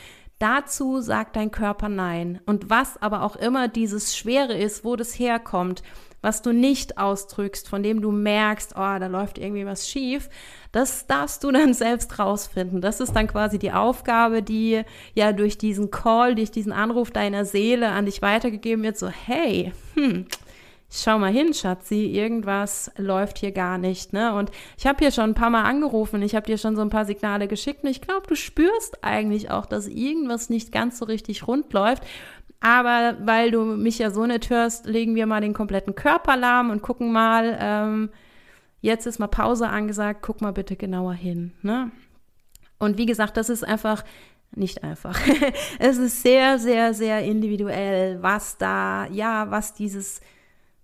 Dazu 0.41 1.03
sagt 1.03 1.37
dein 1.37 1.51
Körper 1.51 1.91
Nein. 1.91 2.41
Und 2.47 2.71
was 2.71 2.97
aber 3.03 3.25
auch 3.25 3.37
immer 3.37 3.69
dieses 3.69 4.17
Schwere 4.17 4.57
ist, 4.57 4.87
wo 4.87 4.97
das 4.97 5.19
herkommt, 5.19 5.83
was 6.23 6.43
du 6.43 6.53
nicht 6.53 6.99
ausdrückst, 6.99 7.69
von 7.69 7.83
dem 7.83 8.01
du 8.01 8.11
merkst, 8.11 8.73
oh, 8.77 8.99
da 8.99 9.07
läuft 9.07 9.39
irgendwie 9.39 9.67
was 9.67 9.89
schief, 9.89 10.29
das 10.73 11.07
darfst 11.07 11.45
du 11.45 11.51
dann 11.51 11.75
selbst 11.75 12.19
rausfinden. 12.19 12.81
Das 12.81 13.01
ist 13.01 13.15
dann 13.15 13.27
quasi 13.27 13.59
die 13.59 13.73
Aufgabe, 13.73 14.43
die 14.43 14.83
ja 15.15 15.33
durch 15.33 15.59
diesen 15.59 15.91
Call, 15.91 16.35
durch 16.35 16.51
diesen 16.51 16.73
Anruf 16.73 17.11
deiner 17.11 17.45
Seele 17.45 17.91
an 17.91 18.07
dich 18.07 18.23
weitergegeben 18.23 18.85
wird, 18.85 18.99
so, 18.99 19.09
hey, 19.09 19.73
hm, 19.95 20.27
schau 20.91 21.19
mal 21.19 21.33
hin, 21.33 21.55
Schatzi, 21.55 22.07
irgendwas 22.07 22.91
läuft 22.97 23.39
hier 23.39 23.53
gar 23.53 23.79
nicht, 23.79 24.13
ne? 24.13 24.35
Und 24.35 24.51
ich 24.77 24.87
habe 24.87 24.99
hier 24.99 25.13
schon 25.13 25.31
ein 25.31 25.35
paar 25.35 25.51
Mal 25.51 25.63
angerufen, 25.63 26.23
ich 26.23 26.35
habe 26.35 26.47
dir 26.47 26.59
schon 26.59 26.75
so 26.75 26.83
ein 26.83 26.91
paar 26.91 27.05
Signale 27.05 27.47
geschickt 27.47 27.85
und 27.85 27.91
ich 27.91 28.01
glaube, 28.01 28.27
du 28.27 28.35
spürst 28.35 29.05
eigentlich 29.05 29.51
auch, 29.51 29.67
dass 29.67 29.87
irgendwas 29.87 30.51
nicht 30.51 30.73
ganz 30.73 30.99
so 30.99 31.05
richtig 31.05 31.47
rund 31.47 31.73
läuft. 31.73 32.03
Aber 32.61 33.17
weil 33.21 33.51
du 33.51 33.65
mich 33.65 33.99
ja 33.99 34.11
so 34.11 34.27
nicht 34.27 34.51
hörst, 34.51 34.87
legen 34.87 35.15
wir 35.15 35.27
mal 35.27 35.41
den 35.41 35.55
kompletten 35.55 35.95
Körper 35.95 36.37
lahm 36.37 36.71
und 36.71 36.83
gucken 36.83 37.11
mal, 37.11 37.57
ähm, 37.59 38.11
jetzt 38.83 39.07
ist 39.07 39.19
mal 39.19 39.29
Pause 39.29 39.69
angesagt, 39.69 40.21
guck 40.23 40.43
mal 40.43 40.53
bitte 40.53 40.77
genauer 40.77 41.15
hin, 41.15 41.53
ne? 41.63 41.91
Und 42.79 42.97
wie 42.97 43.07
gesagt, 43.07 43.37
das 43.37 43.51
ist 43.51 43.63
einfach 43.67 44.05
nicht 44.55 44.83
einfach. 44.85 45.19
es 45.79 45.99
ist 45.99 46.23
sehr, 46.23 46.59
sehr, 46.59 46.93
sehr 46.95 47.23
individuell, 47.25 48.23
was 48.23 48.59
da, 48.59 49.07
ja, 49.07 49.51
was 49.51 49.75
dieses 49.75 50.21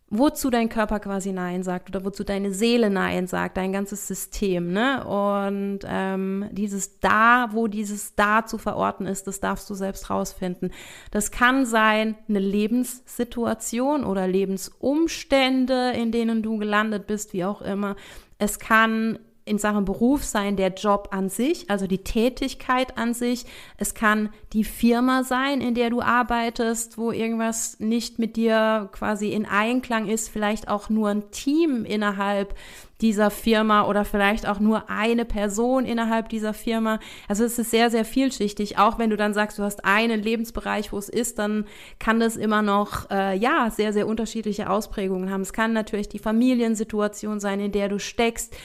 wozu 0.09 0.51
dein 0.51 0.69
Körper 0.69 1.01
quasi 1.01 1.33
Nein 1.33 1.65
sagt 1.65 1.89
oder 1.89 2.05
wozu 2.05 2.23
deine 2.23 2.53
Seele 2.53 2.91
Nein 2.91 3.27
sagt, 3.27 3.57
dein 3.57 3.73
ganzes 3.73 4.07
System. 4.07 4.73
Ne? 4.73 5.05
Und 5.05 5.81
ähm, 5.85 6.47
dieses 6.53 7.01
Da, 7.01 7.49
wo 7.53 7.67
dieses 7.67 8.15
Da 8.15 8.47
zu 8.47 8.57
verorten 8.59 9.07
ist, 9.07 9.27
das 9.27 9.41
darfst 9.41 9.69
du 9.69 9.75
selbst 9.75 10.09
rausfinden. 10.09 10.73
Das 11.11 11.33
kann 11.33 11.67
sein 11.67 12.17
eine 12.29 12.39
Lebenssituation 12.39 14.05
oder 14.05 14.29
Lebensumstände, 14.29 15.91
in 15.91 16.13
denen 16.13 16.43
du 16.43 16.57
gelandet 16.59 17.09
bist, 17.09 17.33
wie 17.33 17.45
auch 17.45 17.61
immer. 17.61 17.97
Es 18.39 18.59
kann 18.61 19.19
in 19.47 19.59
Sachen 19.59 19.85
Beruf 19.85 20.25
sein, 20.25 20.57
der 20.57 20.75
Job 20.75 21.09
an 21.13 21.29
sich, 21.29 21.71
also 21.71 21.87
die 21.87 22.03
Tätigkeit 22.03 22.99
an 22.99 23.15
sich. 23.15 23.47
Es 23.79 23.95
kann 23.95 24.31
die 24.53 24.65
Firma 24.65 25.23
sein, 25.23 25.61
in 25.61 25.75
der 25.75 25.89
du 25.89 26.03
arbeitest, 26.03 26.99
wo 26.99 27.13
irgendwas 27.13 27.79
nicht 27.79 28.19
mit 28.19 28.37
dir 28.37 28.89
quasi 28.93 29.31
in 29.31 29.47
Einklang 29.47 30.09
ist, 30.09 30.29
vielleicht 30.29 30.69
auch 30.69 30.91
nur 30.91 31.11
ein 31.11 31.31
Team 31.31 31.85
innerhalb 31.85 32.57
dieser 33.01 33.31
Firma 33.31 33.87
oder 33.87 34.05
vielleicht 34.05 34.49
auch 34.49 34.59
nur 34.59 34.91
eine 34.91 35.25
Person 35.25 35.85
innerhalb 35.85 36.29
dieser 36.29 36.55
Firma. 36.55 36.99
Also 37.29 37.45
es 37.45 37.59
ist 37.59 37.71
sehr, 37.71 37.91
sehr 37.91 38.05
vielschichtig. 38.05 38.79
Auch 38.79 38.99
wenn 38.99 39.11
du 39.11 39.17
dann 39.17 39.35
sagst, 39.35 39.59
du 39.59 39.63
hast 39.63 39.85
einen 39.85 40.23
Lebensbereich, 40.23 40.93
wo 40.93 40.99
es 40.99 41.09
ist, 41.09 41.39
dann 41.39 41.67
kann 42.01 42.19
das 42.19 42.37
immer 42.37 42.63
noch, 42.63 43.11
äh, 43.11 43.37
ja, 43.37 43.71
sehr, 43.71 43.93
sehr 43.93 44.09
unterschiedliche 44.09 44.71
Ausprägungen 44.71 45.31
haben. 45.31 45.43
Es 45.43 45.53
kann 45.53 45.73
natürlich 45.73 46.09
die 46.09 46.19
Familiensituation 46.19 47.39
sein, 47.39 47.61
in 47.61 47.71
der 47.71 47.89
du 47.89 48.01
steckst 48.01 48.57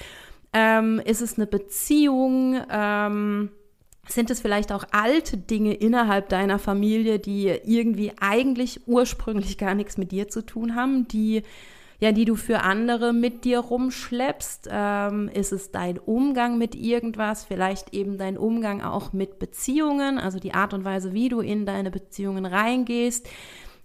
ähm, 0.53 1.01
ist 1.05 1.21
es 1.21 1.37
eine 1.37 1.47
Beziehung? 1.47 2.59
Ähm, 2.69 3.51
Sind 4.07 4.29
es 4.31 4.41
vielleicht 4.41 4.71
auch 4.71 4.83
alte 4.91 5.37
Dinge 5.37 5.73
innerhalb 5.73 6.29
deiner 6.29 6.59
Familie, 6.59 7.19
die 7.19 7.47
irgendwie 7.47 8.11
eigentlich 8.19 8.81
ursprünglich 8.87 9.57
gar 9.57 9.75
nichts 9.75 9.97
mit 9.97 10.11
dir 10.11 10.27
zu 10.27 10.45
tun 10.45 10.75
haben, 10.75 11.07
die 11.07 11.43
ja, 12.01 12.11
die 12.11 12.25
du 12.25 12.35
für 12.35 12.61
andere 12.61 13.13
mit 13.13 13.45
dir 13.45 13.59
rumschleppst? 13.59 14.67
Ähm, 14.71 15.29
ist 15.31 15.51
es 15.51 15.69
dein 15.69 15.99
Umgang 15.99 16.57
mit 16.57 16.73
irgendwas? 16.73 17.45
Vielleicht 17.45 17.93
eben 17.93 18.17
dein 18.17 18.37
Umgang 18.39 18.81
auch 18.81 19.13
mit 19.13 19.37
Beziehungen, 19.37 20.17
also 20.17 20.39
die 20.39 20.55
Art 20.55 20.73
und 20.73 20.83
Weise, 20.83 21.13
wie 21.13 21.29
du 21.29 21.41
in 21.41 21.67
deine 21.67 21.91
Beziehungen 21.91 22.47
reingehst. 22.47 23.29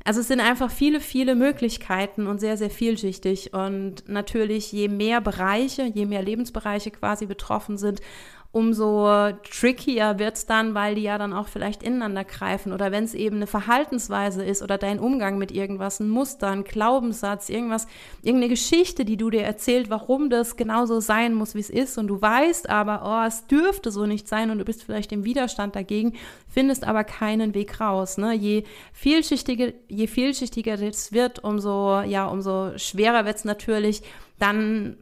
Also 0.06 0.20
es 0.20 0.28
sind 0.28 0.38
einfach 0.38 0.70
viele, 0.70 1.00
viele 1.00 1.34
Möglichkeiten 1.34 2.28
und 2.28 2.38
sehr, 2.38 2.56
sehr 2.56 2.70
vielschichtig. 2.70 3.52
Und 3.52 4.08
natürlich, 4.08 4.70
je 4.70 4.86
mehr 4.86 5.20
Bereiche, 5.20 5.82
je 5.82 6.06
mehr 6.06 6.22
Lebensbereiche 6.22 6.92
quasi 6.92 7.26
betroffen 7.26 7.76
sind, 7.76 8.00
umso 8.56 9.32
trickier 9.50 10.18
wird 10.18 10.36
es 10.36 10.46
dann, 10.46 10.74
weil 10.74 10.94
die 10.94 11.02
ja 11.02 11.18
dann 11.18 11.34
auch 11.34 11.46
vielleicht 11.46 11.82
ineinander 11.82 12.24
greifen. 12.24 12.72
Oder 12.72 12.90
wenn 12.90 13.04
es 13.04 13.12
eben 13.12 13.36
eine 13.36 13.46
Verhaltensweise 13.46 14.42
ist 14.42 14.62
oder 14.62 14.78
dein 14.78 14.98
Umgang 14.98 15.36
mit 15.36 15.52
irgendwas, 15.52 16.00
ein 16.00 16.08
Muster, 16.08 16.48
ein 16.48 16.64
Glaubenssatz, 16.64 17.50
irgendwas, 17.50 17.86
irgendeine 18.22 18.48
Geschichte, 18.48 19.04
die 19.04 19.18
du 19.18 19.28
dir 19.28 19.42
erzählt, 19.42 19.90
warum 19.90 20.30
das 20.30 20.56
genauso 20.56 21.00
sein 21.00 21.34
muss, 21.34 21.54
wie 21.54 21.60
es 21.60 21.68
ist. 21.68 21.98
Und 21.98 22.06
du 22.06 22.22
weißt 22.22 22.70
aber, 22.70 23.02
oh, 23.04 23.26
es 23.28 23.46
dürfte 23.46 23.90
so 23.90 24.06
nicht 24.06 24.26
sein 24.26 24.50
und 24.50 24.58
du 24.58 24.64
bist 24.64 24.84
vielleicht 24.84 25.12
im 25.12 25.26
Widerstand 25.26 25.76
dagegen, 25.76 26.14
findest 26.48 26.84
aber 26.84 27.04
keinen 27.04 27.52
Weg 27.52 27.78
raus. 27.78 28.16
Ne? 28.16 28.32
Je 28.32 28.64
vielschichtiger, 28.94 29.74
je 29.88 30.06
vielschichtiger 30.06 30.80
es 30.80 31.12
wird, 31.12 31.44
umso, 31.44 32.00
ja, 32.00 32.26
umso 32.26 32.78
schwerer 32.78 33.26
wird 33.26 33.36
es 33.36 33.44
natürlich, 33.44 34.02
dann 34.38 34.96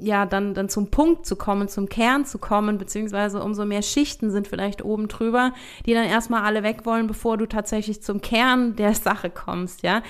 ja, 0.00 0.26
dann, 0.26 0.54
dann 0.54 0.68
zum 0.68 0.90
Punkt 0.90 1.26
zu 1.26 1.36
kommen, 1.36 1.68
zum 1.68 1.88
Kern 1.88 2.24
zu 2.24 2.38
kommen, 2.38 2.78
beziehungsweise 2.78 3.42
umso 3.42 3.64
mehr 3.64 3.82
Schichten 3.82 4.30
sind 4.30 4.46
vielleicht 4.46 4.84
oben 4.84 5.08
drüber, 5.08 5.52
die 5.86 5.94
dann 5.94 6.04
erstmal 6.04 6.42
alle 6.42 6.62
weg 6.62 6.84
wollen, 6.84 7.06
bevor 7.06 7.36
du 7.36 7.46
tatsächlich 7.46 8.02
zum 8.02 8.20
Kern 8.20 8.76
der 8.76 8.94
Sache 8.94 9.30
kommst, 9.30 9.82
ja. 9.82 10.02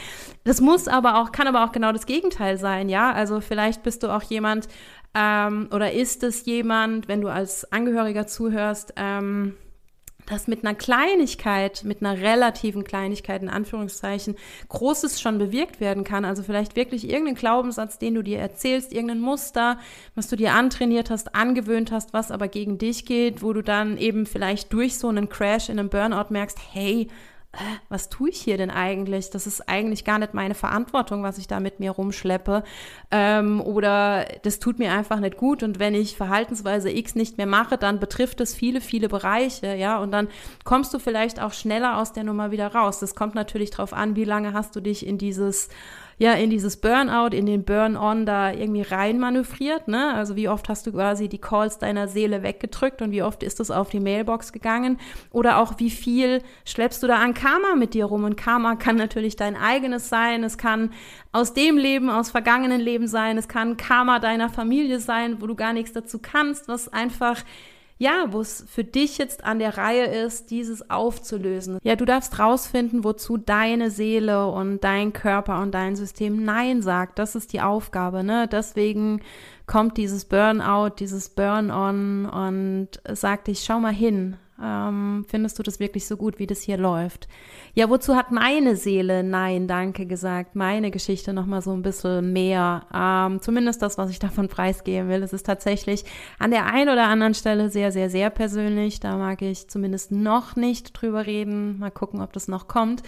Das 0.44 0.60
muss 0.60 0.88
aber 0.88 1.20
auch, 1.20 1.32
kann 1.32 1.46
aber 1.46 1.64
auch 1.64 1.72
genau 1.72 1.92
das 1.92 2.06
Gegenteil 2.06 2.58
sein, 2.58 2.88
ja. 2.88 3.12
Also 3.12 3.40
vielleicht 3.40 3.82
bist 3.82 4.02
du 4.02 4.08
auch 4.08 4.22
jemand, 4.22 4.68
ähm, 5.14 5.68
oder 5.72 5.92
ist 5.92 6.22
es 6.22 6.44
jemand, 6.44 7.08
wenn 7.08 7.20
du 7.20 7.28
als 7.28 7.70
Angehöriger 7.72 8.26
zuhörst, 8.26 8.92
ähm, 8.96 9.54
dass 10.28 10.46
mit 10.46 10.62
einer 10.62 10.74
Kleinigkeit, 10.74 11.84
mit 11.84 12.02
einer 12.02 12.20
relativen 12.20 12.84
Kleinigkeit 12.84 13.42
in 13.42 13.48
Anführungszeichen, 13.48 14.36
Großes 14.68 15.20
schon 15.20 15.38
bewirkt 15.38 15.80
werden 15.80 16.04
kann. 16.04 16.24
Also 16.24 16.42
vielleicht 16.42 16.76
wirklich 16.76 17.08
irgendein 17.08 17.34
Glaubenssatz, 17.34 17.98
den 17.98 18.14
du 18.14 18.22
dir 18.22 18.38
erzählst, 18.38 18.92
irgendein 18.92 19.20
Muster, 19.20 19.78
was 20.14 20.28
du 20.28 20.36
dir 20.36 20.52
antrainiert 20.52 21.08
hast, 21.08 21.34
angewöhnt 21.34 21.90
hast, 21.92 22.12
was 22.12 22.30
aber 22.30 22.48
gegen 22.48 22.76
dich 22.76 23.06
geht, 23.06 23.42
wo 23.42 23.54
du 23.54 23.62
dann 23.62 23.96
eben 23.96 24.26
vielleicht 24.26 24.72
durch 24.72 24.98
so 24.98 25.08
einen 25.08 25.30
Crash 25.30 25.70
in 25.70 25.78
einem 25.78 25.88
Burnout 25.88 26.30
merkst, 26.30 26.58
hey, 26.72 27.08
was 27.88 28.10
tue 28.10 28.28
ich 28.28 28.40
hier 28.40 28.58
denn 28.58 28.70
eigentlich? 28.70 29.30
Das 29.30 29.46
ist 29.46 29.68
eigentlich 29.68 30.04
gar 30.04 30.18
nicht 30.18 30.34
meine 30.34 30.54
Verantwortung, 30.54 31.22
was 31.22 31.38
ich 31.38 31.46
da 31.46 31.60
mit 31.60 31.80
mir 31.80 31.92
rumschleppe. 31.92 32.62
Ähm, 33.10 33.60
oder 33.62 34.26
das 34.42 34.58
tut 34.58 34.78
mir 34.78 34.92
einfach 34.92 35.18
nicht 35.18 35.38
gut. 35.38 35.62
Und 35.62 35.78
wenn 35.78 35.94
ich 35.94 36.16
Verhaltensweise 36.16 36.90
X 36.90 37.14
nicht 37.14 37.38
mehr 37.38 37.46
mache, 37.46 37.78
dann 37.78 38.00
betrifft 38.00 38.40
es 38.40 38.54
viele, 38.54 38.80
viele 38.80 39.08
Bereiche, 39.08 39.74
ja. 39.74 39.98
Und 39.98 40.12
dann 40.12 40.28
kommst 40.64 40.92
du 40.92 40.98
vielleicht 40.98 41.40
auch 41.40 41.52
schneller 41.52 41.96
aus 41.98 42.12
der 42.12 42.24
Nummer 42.24 42.50
wieder 42.50 42.68
raus. 42.68 43.00
Das 43.00 43.14
kommt 43.14 43.34
natürlich 43.34 43.70
darauf 43.70 43.94
an, 43.94 44.14
wie 44.14 44.24
lange 44.24 44.52
hast 44.52 44.76
du 44.76 44.80
dich 44.80 45.06
in 45.06 45.16
dieses 45.16 45.70
ja 46.18 46.32
in 46.32 46.50
dieses 46.50 46.76
Burnout, 46.76 47.34
in 47.34 47.46
den 47.46 47.64
Burn-on 47.64 48.26
da 48.26 48.52
irgendwie 48.52 48.82
reinmanövriert, 48.82 49.88
ne? 49.88 50.14
Also 50.14 50.34
wie 50.36 50.48
oft 50.48 50.68
hast 50.68 50.86
du 50.86 50.92
quasi 50.92 51.28
die 51.28 51.38
Calls 51.38 51.78
deiner 51.78 52.08
Seele 52.08 52.42
weggedrückt 52.42 53.00
und 53.02 53.12
wie 53.12 53.22
oft 53.22 53.42
ist 53.42 53.60
das 53.60 53.70
auf 53.70 53.90
die 53.90 54.00
Mailbox 54.00 54.52
gegangen? 54.52 54.98
Oder 55.30 55.58
auch 55.58 55.78
wie 55.78 55.90
viel 55.90 56.42
schleppst 56.64 57.02
du 57.02 57.06
da 57.06 57.16
an 57.16 57.34
Karma 57.34 57.76
mit 57.76 57.94
dir 57.94 58.06
rum? 58.06 58.24
Und 58.24 58.36
Karma 58.36 58.74
kann 58.74 58.96
natürlich 58.96 59.36
dein 59.36 59.56
eigenes 59.56 60.08
sein, 60.08 60.42
es 60.42 60.58
kann 60.58 60.90
aus 61.30 61.54
dem 61.54 61.78
Leben, 61.78 62.10
aus 62.10 62.30
vergangenen 62.30 62.80
Leben 62.80 63.06
sein, 63.06 63.38
es 63.38 63.46
kann 63.46 63.76
Karma 63.76 64.18
deiner 64.18 64.48
Familie 64.48 64.98
sein, 64.98 65.40
wo 65.40 65.46
du 65.46 65.54
gar 65.54 65.72
nichts 65.72 65.92
dazu 65.92 66.18
kannst, 66.20 66.66
was 66.66 66.92
einfach 66.92 67.44
ja, 67.98 68.26
wo 68.30 68.40
es 68.40 68.64
für 68.68 68.84
dich 68.84 69.18
jetzt 69.18 69.44
an 69.44 69.58
der 69.58 69.76
Reihe 69.76 70.04
ist, 70.04 70.50
dieses 70.50 70.88
aufzulösen. 70.88 71.78
Ja, 71.82 71.96
du 71.96 72.04
darfst 72.04 72.38
rausfinden, 72.38 73.02
wozu 73.02 73.36
deine 73.36 73.90
Seele 73.90 74.46
und 74.46 74.84
dein 74.84 75.12
Körper 75.12 75.60
und 75.60 75.72
dein 75.72 75.96
System 75.96 76.44
Nein 76.44 76.80
sagt. 76.80 77.18
Das 77.18 77.34
ist 77.34 77.52
die 77.52 77.60
Aufgabe, 77.60 78.22
ne? 78.22 78.46
Deswegen 78.46 79.20
kommt 79.66 79.96
dieses 79.96 80.24
Burnout, 80.24 80.94
dieses 80.98 81.28
Burn-on 81.28 82.26
und 82.26 82.88
sagt 83.12 83.48
dich, 83.48 83.64
schau 83.64 83.80
mal 83.80 83.92
hin, 83.92 84.36
ähm, 84.62 85.24
findest 85.28 85.58
du 85.58 85.62
das 85.62 85.78
wirklich 85.78 86.06
so 86.06 86.16
gut, 86.16 86.38
wie 86.38 86.46
das 86.46 86.62
hier 86.62 86.78
läuft? 86.78 87.28
Ja, 87.74 87.88
wozu 87.88 88.16
hat 88.16 88.32
meine 88.32 88.76
Seele 88.76 89.22
Nein, 89.22 89.68
danke 89.68 90.06
gesagt? 90.06 90.56
Meine 90.56 90.90
Geschichte 90.90 91.32
nochmal 91.32 91.62
so 91.62 91.72
ein 91.72 91.82
bisschen 91.82 92.32
mehr. 92.32 92.86
Ähm, 92.92 93.40
zumindest 93.40 93.82
das, 93.82 93.98
was 93.98 94.10
ich 94.10 94.18
davon 94.18 94.48
preisgeben 94.48 95.08
will. 95.08 95.22
Es 95.22 95.32
ist 95.32 95.46
tatsächlich 95.46 96.04
an 96.38 96.50
der 96.50 96.66
einen 96.66 96.88
oder 96.88 97.06
anderen 97.06 97.34
Stelle 97.34 97.70
sehr, 97.70 97.92
sehr, 97.92 98.10
sehr 98.10 98.30
persönlich. 98.30 99.00
Da 99.00 99.16
mag 99.16 99.42
ich 99.42 99.68
zumindest 99.68 100.10
noch 100.12 100.56
nicht 100.56 100.92
drüber 100.92 101.26
reden. 101.26 101.78
Mal 101.78 101.90
gucken, 101.90 102.20
ob 102.20 102.32
das 102.32 102.48
noch 102.48 102.66
kommt. 102.66 103.02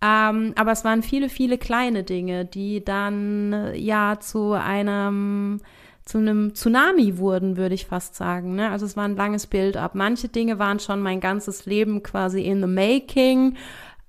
Ähm, 0.00 0.52
aber 0.56 0.72
es 0.72 0.84
waren 0.84 1.02
viele, 1.02 1.28
viele 1.28 1.58
kleine 1.58 2.04
Dinge, 2.04 2.44
die 2.44 2.84
dann 2.84 3.72
ja 3.74 4.20
zu 4.20 4.52
einem 4.52 5.60
zu 6.08 6.16
einem 6.16 6.54
Tsunami 6.54 7.18
wurden, 7.18 7.58
würde 7.58 7.74
ich 7.74 7.84
fast 7.84 8.14
sagen. 8.14 8.54
Ne? 8.54 8.70
Also 8.70 8.86
es 8.86 8.96
war 8.96 9.04
ein 9.04 9.16
langes 9.16 9.46
Bild 9.46 9.76
ab. 9.76 9.94
Manche 9.94 10.28
Dinge 10.28 10.58
waren 10.58 10.80
schon 10.80 11.02
mein 11.02 11.20
ganzes 11.20 11.66
Leben 11.66 12.02
quasi 12.02 12.40
in 12.40 12.62
the 12.62 12.66
making. 12.66 13.58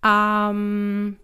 Ähm, 0.06 1.18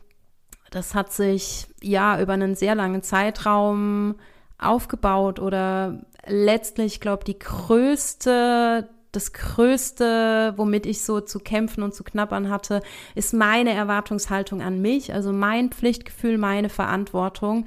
das 0.72 0.94
hat 0.94 1.14
sich 1.14 1.68
ja 1.82 2.20
über 2.20 2.34
einen 2.34 2.56
sehr 2.56 2.76
langen 2.76 3.04
Zeitraum 3.04 4.16
aufgebaut 4.58 5.40
oder 5.40 6.02
letztlich, 6.28 7.00
glaube 7.00 7.24
die 7.24 7.40
größte 7.40 8.90
das 9.14 9.32
Größte, 9.32 10.56
womit 10.58 10.86
ich 10.86 11.06
so 11.06 11.22
zu 11.22 11.40
kämpfen 11.40 11.84
und 11.84 11.94
zu 11.94 12.04
knappern 12.04 12.50
hatte, 12.50 12.82
ist 13.16 13.34
meine 13.34 13.72
Erwartungshaltung 13.72 14.62
an 14.62 14.82
mich, 14.82 15.14
also 15.14 15.32
mein 15.32 15.70
Pflichtgefühl, 15.70 16.38
meine 16.38 16.68
Verantwortung 16.68 17.66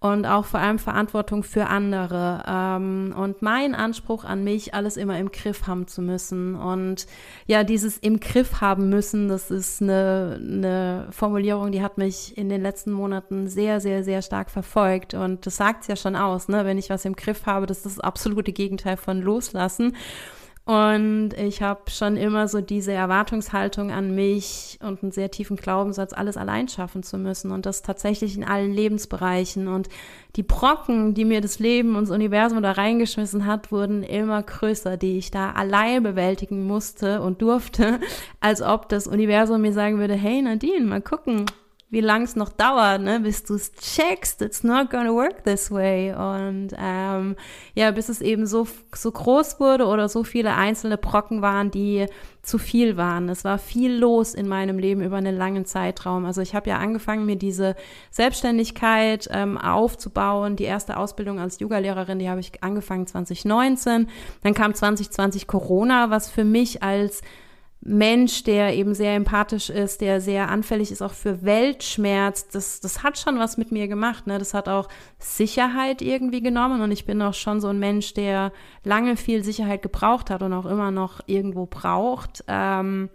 und 0.00 0.24
auch 0.24 0.46
vor 0.46 0.60
allem 0.60 0.78
Verantwortung 0.78 1.42
für 1.42 1.66
andere. 1.66 2.42
Ähm, 2.48 3.14
und 3.14 3.42
mein 3.42 3.74
Anspruch 3.74 4.24
an 4.24 4.42
mich, 4.42 4.72
alles 4.72 4.96
immer 4.96 5.18
im 5.18 5.30
Griff 5.30 5.66
haben 5.66 5.86
zu 5.86 6.00
müssen. 6.00 6.54
Und 6.54 7.06
ja, 7.46 7.64
dieses 7.64 7.98
im 7.98 8.18
Griff 8.18 8.62
haben 8.62 8.88
müssen, 8.88 9.28
das 9.28 9.50
ist 9.50 9.82
eine, 9.82 10.40
eine 10.40 11.06
Formulierung, 11.10 11.70
die 11.70 11.82
hat 11.82 11.98
mich 11.98 12.36
in 12.38 12.48
den 12.48 12.62
letzten 12.62 12.92
Monaten 12.92 13.46
sehr, 13.46 13.80
sehr, 13.80 14.02
sehr 14.02 14.22
stark 14.22 14.50
verfolgt. 14.50 15.12
Und 15.12 15.44
das 15.44 15.56
sagt 15.56 15.82
es 15.82 15.88
ja 15.88 15.96
schon 15.96 16.16
aus, 16.16 16.48
ne? 16.48 16.64
wenn 16.64 16.78
ich 16.78 16.88
was 16.88 17.04
im 17.04 17.14
Griff 17.14 17.44
habe, 17.44 17.66
das 17.66 17.78
ist 17.78 17.98
das 17.98 18.00
absolute 18.00 18.52
Gegenteil 18.52 18.96
von 18.96 19.20
loslassen. 19.20 19.94
Und 20.70 21.30
ich 21.36 21.62
habe 21.62 21.90
schon 21.90 22.16
immer 22.16 22.46
so 22.46 22.60
diese 22.60 22.92
Erwartungshaltung 22.92 23.90
an 23.90 24.14
mich 24.14 24.78
und 24.80 25.02
einen 25.02 25.10
sehr 25.10 25.28
tiefen 25.28 25.56
Glaubenssatz, 25.56 26.12
alles 26.12 26.36
allein 26.36 26.68
schaffen 26.68 27.02
zu 27.02 27.18
müssen 27.18 27.50
und 27.50 27.66
das 27.66 27.82
tatsächlich 27.82 28.36
in 28.36 28.44
allen 28.44 28.72
Lebensbereichen. 28.72 29.66
Und 29.66 29.88
die 30.36 30.44
Brocken, 30.44 31.12
die 31.12 31.24
mir 31.24 31.40
das 31.40 31.58
Leben 31.58 31.96
und 31.96 32.02
das 32.02 32.14
Universum 32.14 32.62
da 32.62 32.70
reingeschmissen 32.70 33.46
hat, 33.46 33.72
wurden 33.72 34.04
immer 34.04 34.44
größer, 34.44 34.96
die 34.96 35.18
ich 35.18 35.32
da 35.32 35.50
allein 35.50 36.04
bewältigen 36.04 36.64
musste 36.68 37.20
und 37.20 37.42
durfte, 37.42 37.98
als 38.40 38.62
ob 38.62 38.88
das 38.88 39.08
Universum 39.08 39.62
mir 39.62 39.72
sagen 39.72 39.98
würde, 39.98 40.14
hey 40.14 40.40
Nadine, 40.40 40.86
mal 40.86 41.02
gucken, 41.02 41.46
wie 41.90 42.00
lang 42.00 42.22
es 42.22 42.36
noch 42.36 42.50
dauert, 42.50 43.02
ne, 43.02 43.18
bis 43.18 43.42
du 43.42 43.54
es 43.54 43.72
checkst, 43.72 44.40
it's 44.42 44.62
not 44.62 44.90
gonna 44.90 45.12
work 45.12 45.42
this 45.42 45.72
way. 45.72 46.12
Und 46.12 46.68
ähm, 46.78 47.34
ja, 47.74 47.90
bis 47.90 48.08
es 48.08 48.20
eben 48.20 48.46
so, 48.46 48.68
so 48.94 49.10
groß 49.10 49.58
wurde 49.58 49.86
oder 49.86 50.08
so 50.08 50.22
viele 50.22 50.54
einzelne 50.54 50.96
Brocken 50.96 51.42
waren, 51.42 51.72
die 51.72 52.06
zu 52.42 52.58
viel 52.58 52.96
waren. 52.96 53.28
Es 53.28 53.42
war 53.42 53.58
viel 53.58 53.92
los 53.92 54.34
in 54.34 54.46
meinem 54.46 54.78
Leben 54.78 55.02
über 55.02 55.16
einen 55.16 55.36
langen 55.36 55.64
Zeitraum. 55.64 56.24
Also 56.26 56.40
ich 56.40 56.54
habe 56.54 56.70
ja 56.70 56.78
angefangen, 56.78 57.26
mir 57.26 57.36
diese 57.36 57.74
Selbstständigkeit 58.10 59.28
ähm, 59.32 59.58
aufzubauen. 59.58 60.54
Die 60.54 60.64
erste 60.64 60.96
Ausbildung 60.96 61.40
als 61.40 61.58
Yogalehrerin, 61.58 62.20
die 62.20 62.30
habe 62.30 62.40
ich 62.40 62.62
angefangen 62.62 63.08
2019. 63.08 64.08
Dann 64.44 64.54
kam 64.54 64.74
2020 64.74 65.48
Corona, 65.48 66.10
was 66.10 66.30
für 66.30 66.44
mich 66.44 66.84
als 66.84 67.22
Mensch, 67.82 68.44
der 68.44 68.74
eben 68.74 68.94
sehr 68.94 69.14
empathisch 69.14 69.70
ist, 69.70 70.02
der 70.02 70.20
sehr 70.20 70.50
anfällig 70.50 70.92
ist 70.92 71.00
auch 71.00 71.14
für 71.14 71.42
Weltschmerz, 71.42 72.46
das, 72.48 72.80
das 72.80 73.02
hat 73.02 73.18
schon 73.18 73.38
was 73.38 73.56
mit 73.56 73.72
mir 73.72 73.88
gemacht. 73.88 74.26
Ne? 74.26 74.38
Das 74.38 74.52
hat 74.52 74.68
auch 74.68 74.88
Sicherheit 75.18 76.02
irgendwie 76.02 76.42
genommen 76.42 76.82
und 76.82 76.92
ich 76.92 77.06
bin 77.06 77.22
auch 77.22 77.32
schon 77.32 77.62
so 77.62 77.68
ein 77.68 77.78
Mensch, 77.78 78.12
der 78.12 78.52
lange 78.84 79.16
viel 79.16 79.42
Sicherheit 79.42 79.80
gebraucht 79.80 80.28
hat 80.28 80.42
und 80.42 80.52
auch 80.52 80.66
immer 80.66 80.90
noch 80.90 81.20
irgendwo 81.26 81.64
braucht. 81.64 82.44
Ähm, 82.48 83.08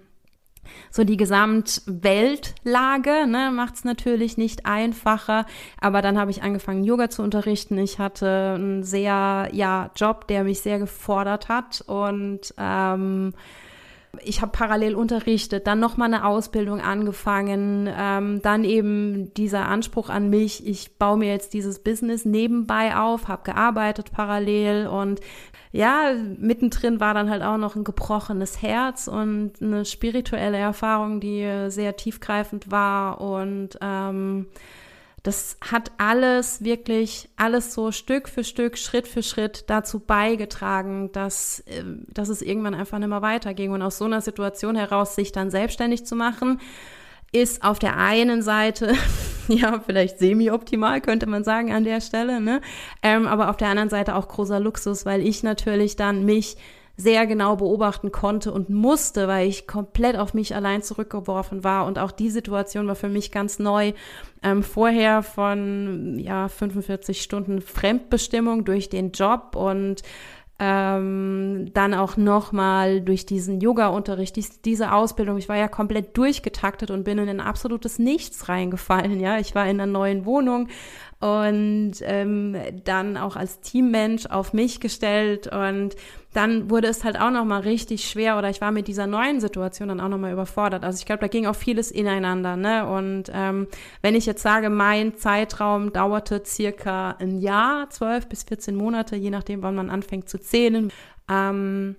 so 0.90 1.04
die 1.04 1.18
Gesamtweltlage 1.18 3.28
ne, 3.28 3.52
macht 3.54 3.76
es 3.76 3.84
natürlich 3.84 4.36
nicht 4.38 4.66
einfacher, 4.66 5.46
aber 5.80 6.02
dann 6.02 6.18
habe 6.18 6.32
ich 6.32 6.42
angefangen, 6.42 6.84
Yoga 6.84 7.12
zu 7.12 7.22
unterrichten. 7.22 7.78
Ich 7.78 8.00
hatte 8.00 8.56
einen 8.56 8.82
sehr, 8.84 9.50
ja, 9.52 9.92
Job, 9.96 10.28
der 10.28 10.44
mich 10.44 10.62
sehr 10.62 10.80
gefordert 10.80 11.50
hat 11.50 11.84
und 11.86 12.52
ähm, 12.58 13.36
Ich 14.24 14.42
habe 14.42 14.52
parallel 14.52 14.96
unterrichtet, 14.96 15.68
dann 15.68 15.80
nochmal 15.80 16.14
eine 16.14 16.26
Ausbildung 16.26 16.82
angefangen, 16.82 17.90
ähm, 17.96 18.42
dann 18.42 18.64
eben 18.64 19.34
dieser 19.34 19.68
Anspruch 19.68 20.10
an 20.10 20.30
mich, 20.30 20.66
ich 20.68 20.98
baue 20.98 21.18
mir 21.18 21.30
jetzt 21.30 21.54
dieses 21.54 21.80
Business 21.80 22.26
nebenbei 22.26 22.96
auf, 22.96 23.28
habe 23.28 23.44
gearbeitet 23.44 24.12
parallel 24.12 24.88
und 24.88 25.22
ja, 25.72 26.14
mittendrin 26.38 27.00
war 27.00 27.14
dann 27.14 27.30
halt 27.30 27.44
auch 27.44 27.58
noch 27.58 27.76
ein 27.76 27.84
gebrochenes 27.84 28.62
Herz 28.62 29.08
und 29.08 29.54
eine 29.62 29.84
spirituelle 29.84 30.58
Erfahrung, 30.58 31.20
die 31.20 31.66
sehr 31.68 31.98
tiefgreifend 31.98 32.72
war 32.72 33.20
und 33.20 33.78
ähm, 33.82 34.48
das 35.26 35.58
hat 35.60 35.92
alles 35.98 36.64
wirklich, 36.64 37.30
alles 37.36 37.74
so 37.74 37.92
Stück 37.92 38.30
für 38.30 38.44
Stück, 38.44 38.78
Schritt 38.78 39.08
für 39.08 39.24
Schritt 39.24 39.64
dazu 39.68 40.00
beigetragen, 40.00 41.12
dass, 41.14 41.64
ähm, 41.66 42.06
dass 42.10 42.30
es 42.30 42.44
irgendwann 42.44 42.76
einfach 42.76 43.00
nicht 43.00 43.08
mehr 43.08 43.24
weiterging. 43.24 43.72
Und 43.72 43.82
aus 43.82 43.98
so 43.98 44.06
einer 44.06 44.22
Situation 44.22 44.76
heraus 44.76 45.16
sich 45.16 45.32
dann 45.32 45.50
selbstständig 45.50 46.06
zu 46.06 46.16
machen, 46.16 46.62
ist 47.32 47.64
auf 47.64 47.80
der 47.80 47.98
einen 47.98 48.44
Seite, 48.44 48.94
ja, 49.48 49.80
vielleicht 49.84 50.20
semi-optimal, 50.20 51.02
könnte 51.02 51.26
man 51.26 51.44
sagen 51.44 51.74
an 51.74 51.86
der 51.86 52.02
Stelle, 52.02 52.40
ne? 52.40 52.62
Ähm, 53.02 53.26
aber 53.26 53.50
auf 53.50 53.58
der 53.58 53.70
anderen 53.70 53.90
Seite 53.90 54.14
auch 54.14 54.28
großer 54.28 54.60
Luxus, 54.60 55.08
weil 55.08 55.26
ich 55.26 55.42
natürlich 55.42 55.96
dann 55.96 56.24
mich 56.24 56.56
sehr 56.98 57.28
genau 57.28 57.58
beobachten 57.58 58.12
konnte 58.12 58.52
und 58.52 58.70
musste, 58.70 59.28
weil 59.28 59.48
ich 59.48 59.68
komplett 59.68 60.18
auf 60.18 60.34
mich 60.34 60.56
allein 60.56 60.82
zurückgeworfen 60.82 61.64
war. 61.64 61.86
Und 61.86 62.00
auch 62.00 62.12
die 62.12 62.30
Situation 62.30 62.88
war 62.88 62.96
für 62.96 63.10
mich 63.10 63.32
ganz 63.32 63.60
neu. 63.60 63.94
Ähm, 64.42 64.64
vorher 64.64 65.24
von 65.24 66.18
ja 66.20 66.48
45 66.48 67.22
Stunden 67.22 67.62
Fremdbestimmung 67.62 68.64
durch 68.64 68.90
den 68.90 69.12
Job 69.12 69.56
und 69.56 70.04
ähm, 70.58 71.70
dann 71.74 71.94
auch 71.94 72.16
nochmal 72.16 73.02
durch 73.02 73.26
diesen 73.26 73.60
Yoga-Unterricht, 73.60 74.38
dies, 74.38 74.62
diese 74.62 74.94
Ausbildung. 74.94 75.38
Ich 75.38 75.50
war 75.50 75.58
ja 75.58 75.68
komplett 75.68 76.16
durchgetaktet 76.16 76.92
und 76.92 77.04
bin 77.04 77.18
in 77.18 77.28
ein 77.28 77.42
absolutes 77.42 78.00
Nichts 78.00 78.48
reingefallen. 78.48 79.20
Ja, 79.20 79.38
ich 79.38 79.54
war 79.54 79.66
in 79.66 79.82
einer 79.82 79.92
neuen 79.92 80.26
Wohnung 80.26 80.70
und 81.20 81.94
ähm, 82.02 82.56
dann 82.84 83.18
auch 83.18 83.36
als 83.36 83.62
Teammensch 83.62 84.26
auf 84.28 84.54
mich 84.54 84.80
gestellt 84.80 85.48
und 85.48 85.96
dann 86.34 86.70
wurde 86.70 86.88
es 86.88 87.06
halt 87.06 87.18
auch 87.20 87.32
noch 87.32 87.46
mal 87.46 87.62
richtig 87.62 88.10
schwer 88.10 88.38
oder 88.38 88.50
ich 88.50 88.60
war 88.60 88.72
mit 88.72 88.90
dieser 88.90 89.08
neuen 89.08 89.40
Situation 89.40 89.88
dann 89.88 90.02
auch 90.02 90.10
noch 90.10 90.18
mal 90.18 90.34
überfordert. 90.34 90.84
Also 90.84 91.00
ich 91.00 91.06
glaube, 91.06 91.22
da 91.22 91.28
ging 91.28 91.46
auch 91.46 91.56
vieles 91.56 91.92
ineinander. 91.92 92.58
Ne? 92.58 92.86
Und 92.86 93.32
ähm, 93.34 93.68
wenn 94.02 94.16
ich 94.16 94.26
jetzt 94.26 94.42
sage, 94.42 94.70
mein 94.70 95.16
Zeitraum 95.16 95.94
dauerte 95.94 96.44
circa 96.46 97.12
ein 97.20 97.40
Jahr, 97.40 97.90
zwölf 97.90 98.28
bis 98.28 98.44
14 98.44 98.76
Monate, 98.76 99.16
je 99.16 99.30
nachdem, 99.30 99.62
wann 99.62 99.76
man 99.76 99.90
anfängt 99.90 100.28
zu 100.28 100.38
zählen. 100.38 100.92
Ähm, 101.32 101.96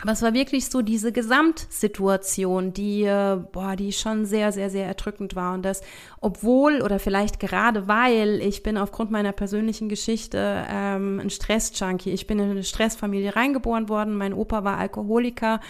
aber 0.00 0.12
es 0.12 0.22
war 0.22 0.34
wirklich 0.34 0.66
so 0.66 0.82
diese 0.82 1.12
Gesamtsituation, 1.12 2.72
die, 2.72 3.04
äh, 3.04 3.38
boah, 3.52 3.76
die 3.76 3.92
schon 3.92 4.24
sehr, 4.24 4.50
sehr, 4.50 4.68
sehr 4.68 4.86
erdrückend 4.86 5.36
war. 5.36 5.54
Und 5.54 5.62
das, 5.62 5.82
obwohl 6.20 6.82
oder 6.82 6.98
vielleicht 6.98 7.38
gerade 7.38 7.86
weil 7.86 8.40
ich 8.40 8.62
bin 8.62 8.76
aufgrund 8.76 9.10
meiner 9.10 9.32
persönlichen 9.32 9.88
Geschichte 9.88 10.64
ähm, 10.68 11.20
ein 11.20 11.30
Stressjunkie. 11.30 12.10
Ich 12.10 12.26
bin 12.26 12.40
in 12.40 12.50
eine 12.50 12.64
Stressfamilie 12.64 13.36
reingeboren 13.36 13.88
worden. 13.88 14.16
Mein 14.16 14.34
Opa 14.34 14.64
war 14.64 14.78
Alkoholiker. 14.78 15.60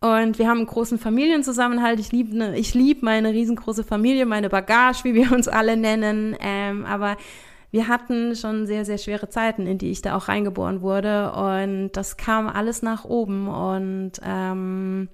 Und 0.00 0.38
wir 0.38 0.48
haben 0.48 0.58
einen 0.58 0.66
großen 0.66 0.98
Familienzusammenhalt. 0.98 2.00
Ich 2.00 2.10
liebe 2.10 2.36
ne, 2.36 2.58
ich 2.58 2.74
lieb 2.74 3.02
meine 3.02 3.32
riesengroße 3.32 3.84
Familie, 3.84 4.24
meine 4.24 4.48
Bagage, 4.48 5.04
wie 5.04 5.14
wir 5.14 5.30
uns 5.30 5.46
alle 5.46 5.76
nennen. 5.76 6.34
Ähm, 6.40 6.86
aber 6.86 7.18
wir 7.70 7.86
hatten 7.86 8.34
schon 8.34 8.66
sehr, 8.66 8.84
sehr 8.84 8.98
schwere 8.98 9.28
Zeiten, 9.28 9.66
in 9.66 9.78
die 9.78 9.90
ich 9.90 10.02
da 10.02 10.16
auch 10.16 10.28
reingeboren 10.28 10.82
wurde. 10.82 11.32
Und 11.32 11.92
das 11.92 12.16
kam 12.16 12.48
alles 12.48 12.82
nach 12.82 13.04
oben. 13.04 13.48
Und 13.48 14.12
ähm, 14.24 15.08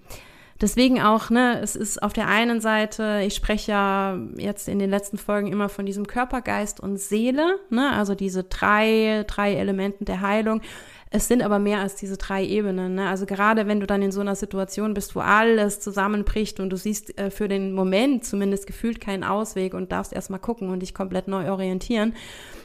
deswegen 0.61 1.03
auch, 1.03 1.29
ne, 1.29 1.61
es 1.61 1.77
ist 1.77 2.03
auf 2.03 2.14
der 2.14 2.29
einen 2.29 2.61
Seite, 2.62 3.23
ich 3.27 3.35
spreche 3.35 3.73
ja 3.73 4.19
jetzt 4.37 4.69
in 4.69 4.79
den 4.79 4.88
letzten 4.88 5.19
Folgen 5.19 5.53
immer 5.53 5.69
von 5.69 5.85
diesem 5.85 6.07
Körper, 6.07 6.40
Geist 6.40 6.81
und 6.81 6.99
Seele, 6.99 7.59
ne, 7.69 7.92
also 7.92 8.14
diese 8.14 8.45
drei, 8.45 9.25
drei 9.27 9.55
Elementen 9.55 10.07
der 10.07 10.23
Heilung. 10.23 10.62
Es 11.11 11.29
sind 11.29 11.42
aber 11.42 11.59
mehr 11.59 11.81
als 11.81 11.95
diese 11.95 12.16
drei 12.16 12.45
Ebenen. 12.45 12.97
Ne? 12.97 13.09
Also 13.09 13.27
gerade 13.27 13.69
wenn 13.69 13.79
du 13.79 13.87
dann 13.87 14.03
in 14.03 14.11
so 14.11 14.21
einer 14.21 14.35
Situation 14.35 14.92
bist, 14.92 15.14
wo 15.14 15.21
alles 15.21 15.79
zusammenbricht 15.79 16.59
und 16.59 16.71
du 16.71 16.77
siehst 16.77 17.16
äh, 17.19 17.31
für 17.31 17.47
den 17.47 17.73
Moment 17.73 18.25
zumindest 18.25 18.66
gefühlt 18.66 19.01
keinen 19.01 19.23
Ausweg 19.23 19.75
und 19.75 19.92
darfst 19.92 20.12
erstmal 20.12 20.40
gucken 20.40 20.69
und 20.71 20.81
dich 20.81 20.95
komplett 20.95 21.29
neu 21.29 21.51
orientieren. 21.51 22.14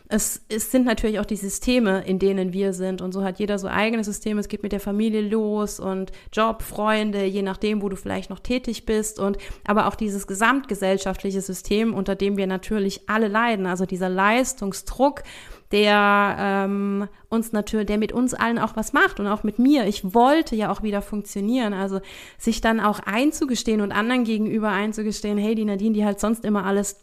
Es, 0.08 0.42
es 0.50 0.72
sind 0.72 0.86
natürlich 0.86 1.20
auch 1.20 1.26
die 1.26 1.38
Systeme, 1.38 2.04
in 2.06 2.20
denen 2.20 2.52
wir 2.52 2.74
sind. 2.74 3.02
Und 3.02 3.14
so 3.14 3.24
hat 3.24 3.40
jeder 3.40 3.58
so 3.60 3.68
eigene 3.68 4.04
Systeme. 4.04 4.42
Es 4.42 4.50
geht 4.50 4.64
mit 4.64 4.74
der 4.74 4.82
Familie 4.82 5.22
los 5.22 5.80
und 5.80 6.12
Job, 6.34 6.64
Freunde, 6.64 7.24
je 7.24 7.44
nachdem, 7.44 7.82
wo 7.82 7.88
du 7.88 7.96
vielleicht 7.96 8.30
noch 8.30 8.40
tätig 8.40 8.86
bist. 8.86 9.20
Und 9.20 9.38
aber 9.66 9.88
auch 9.88 9.96
dieses 9.96 10.28
gesamtgesellschaftliche 10.28 11.40
System, 11.42 11.94
unter 11.94 12.16
dem 12.16 12.36
wir 12.36 12.48
natürlich 12.48 13.08
alle 13.08 13.30
leiden. 13.30 13.66
Also 13.68 13.86
dieser 13.86 14.10
Leistungsdruck, 14.10 15.24
der 15.72 16.36
ähm, 16.40 17.08
uns 17.30 17.52
natürlich, 17.54 17.88
der 17.88 17.98
mit 17.98 18.12
uns 18.12 18.34
allen 18.34 18.60
auch 18.60 18.76
was 18.76 18.94
macht 18.94 19.20
und 19.20 19.28
auch 19.28 19.44
mit 19.44 19.60
mir. 19.60 19.88
Ich 19.88 20.14
wollte 20.14 20.56
ja 20.56 20.72
auch 20.72 20.84
wieder 20.84 21.02
funktionieren. 21.02 21.74
Also 21.74 22.02
sich 22.38 22.62
dann 22.62 22.80
auch 22.80 23.00
einzugestehen 23.00 23.82
und 23.82 23.92
anderen 23.92 24.24
gegenüber 24.24 24.70
einzugestehen, 24.70 25.38
hey, 25.38 25.56
die 25.56 25.66
Nadine, 25.66 25.94
die 25.94 26.06
halt 26.06 26.20
sonst 26.20 26.44
immer 26.46 26.66
alles 26.66 26.98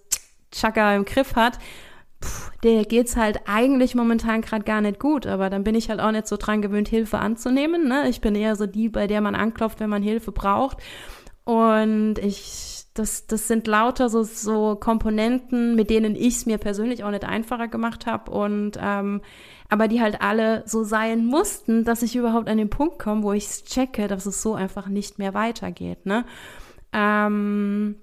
Chaka 0.53 0.97
im 0.97 1.05
Griff 1.05 1.35
hat, 1.35 1.59
pff, 2.23 2.51
der 2.63 2.85
geht's 2.85 3.17
halt 3.17 3.41
eigentlich 3.47 3.95
momentan 3.95 4.43
gerade 4.43 4.65
gar 4.65 4.81
nicht 4.81 4.99
gut, 4.99 5.27
aber 5.27 5.51
dann 5.51 5.65
bin 5.65 5.75
ich 5.75 5.89
halt 5.89 6.01
auch 6.01 6.11
nicht 6.11 6.27
so 6.27 6.37
dran 6.37 6.63
gewöhnt, 6.63 6.89
Hilfe 6.89 7.19
anzunehmen. 7.19 7.89
Ne? 7.89 8.09
Ich 8.09 8.21
bin 8.21 8.35
eher 8.35 8.57
so 8.57 8.67
die, 8.67 8.89
bei 8.89 9.07
der 9.07 9.21
man 9.21 9.35
anklopft, 9.35 9.81
wenn 9.81 9.91
man 9.91 10.03
Hilfe 10.03 10.33
braucht. 10.33 10.79
Und 11.45 12.19
ich 12.19 12.78
das, 12.99 13.27
das 13.27 13.49
sind 13.49 13.67
lauter 13.67 14.09
so, 14.09 14.23
so 14.23 14.77
Komponenten, 14.77 15.75
mit 15.77 15.91
denen 15.91 16.17
ich 16.17 16.37
es 16.37 16.47
mir 16.47 16.59
persönlich 16.59 17.05
auch 17.05 17.11
nicht 17.11 17.25
einfacher 17.25 17.69
gemacht 17.69 18.07
habe 18.07 18.31
und 18.31 18.73
ähm, 18.81 19.21
aber 19.69 19.87
die 19.87 20.01
halt 20.01 20.23
alle 20.23 20.63
so 20.67 20.83
sein 20.83 21.27
mussten, 21.27 21.85
dass 21.85 22.03
ich 22.03 22.17
überhaupt 22.17 22.49
an 22.49 22.59
den 22.59 22.71
Punkt 22.71 22.99
komme, 22.99 23.23
wo 23.23 23.33
ich 23.33 23.65
checke, 23.65 24.09
dass 24.09 24.27
es 24.27 24.41
so 24.41 24.55
einfach 24.55 24.89
nicht 24.89 25.19
mehr 25.19 25.35
weitergeht. 25.35 26.07
Ne? 26.07 26.25
Ähm, 26.93 27.97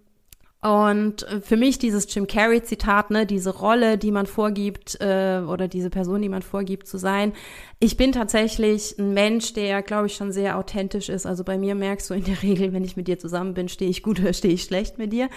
und 0.62 1.28
für 1.44 1.58
mich 1.58 1.78
dieses 1.78 2.12
Jim 2.14 2.26
Carrey-Zitat, 2.26 3.12
ne, 3.12 3.28
diese 3.28 3.56
Rolle, 3.56 4.00
die 4.00 4.12
man 4.12 4.26
vorgibt, 4.26 5.00
äh, 5.00 5.42
oder 5.48 5.68
diese 5.68 5.92
Person, 5.92 6.24
die 6.24 6.30
man 6.30 6.42
vorgibt 6.42 6.88
zu 6.88 6.98
sein. 6.98 7.34
Ich 7.82 7.98
bin 7.98 8.14
tatsächlich 8.14 8.98
ein 8.98 9.14
Mensch, 9.14 9.52
der, 9.52 9.82
glaube 9.82 10.08
ich, 10.08 10.16
schon 10.16 10.32
sehr 10.32 10.58
authentisch 10.58 11.10
ist. 11.10 11.26
Also 11.26 11.44
bei 11.44 11.58
mir 11.58 11.76
merkst 11.76 12.10
du 12.10 12.14
in 12.14 12.24
der 12.24 12.42
Regel, 12.44 12.72
wenn 12.72 12.86
ich 12.86 12.96
mit 12.96 13.10
dir 13.10 13.20
zusammen 13.20 13.54
bin, 13.54 13.68
stehe 13.68 13.92
ich 13.92 14.02
gut 14.02 14.22
oder 14.22 14.32
stehe 14.32 14.54
ich 14.54 14.64
schlecht 14.64 14.98
mit 14.98 15.12
dir. 15.12 15.28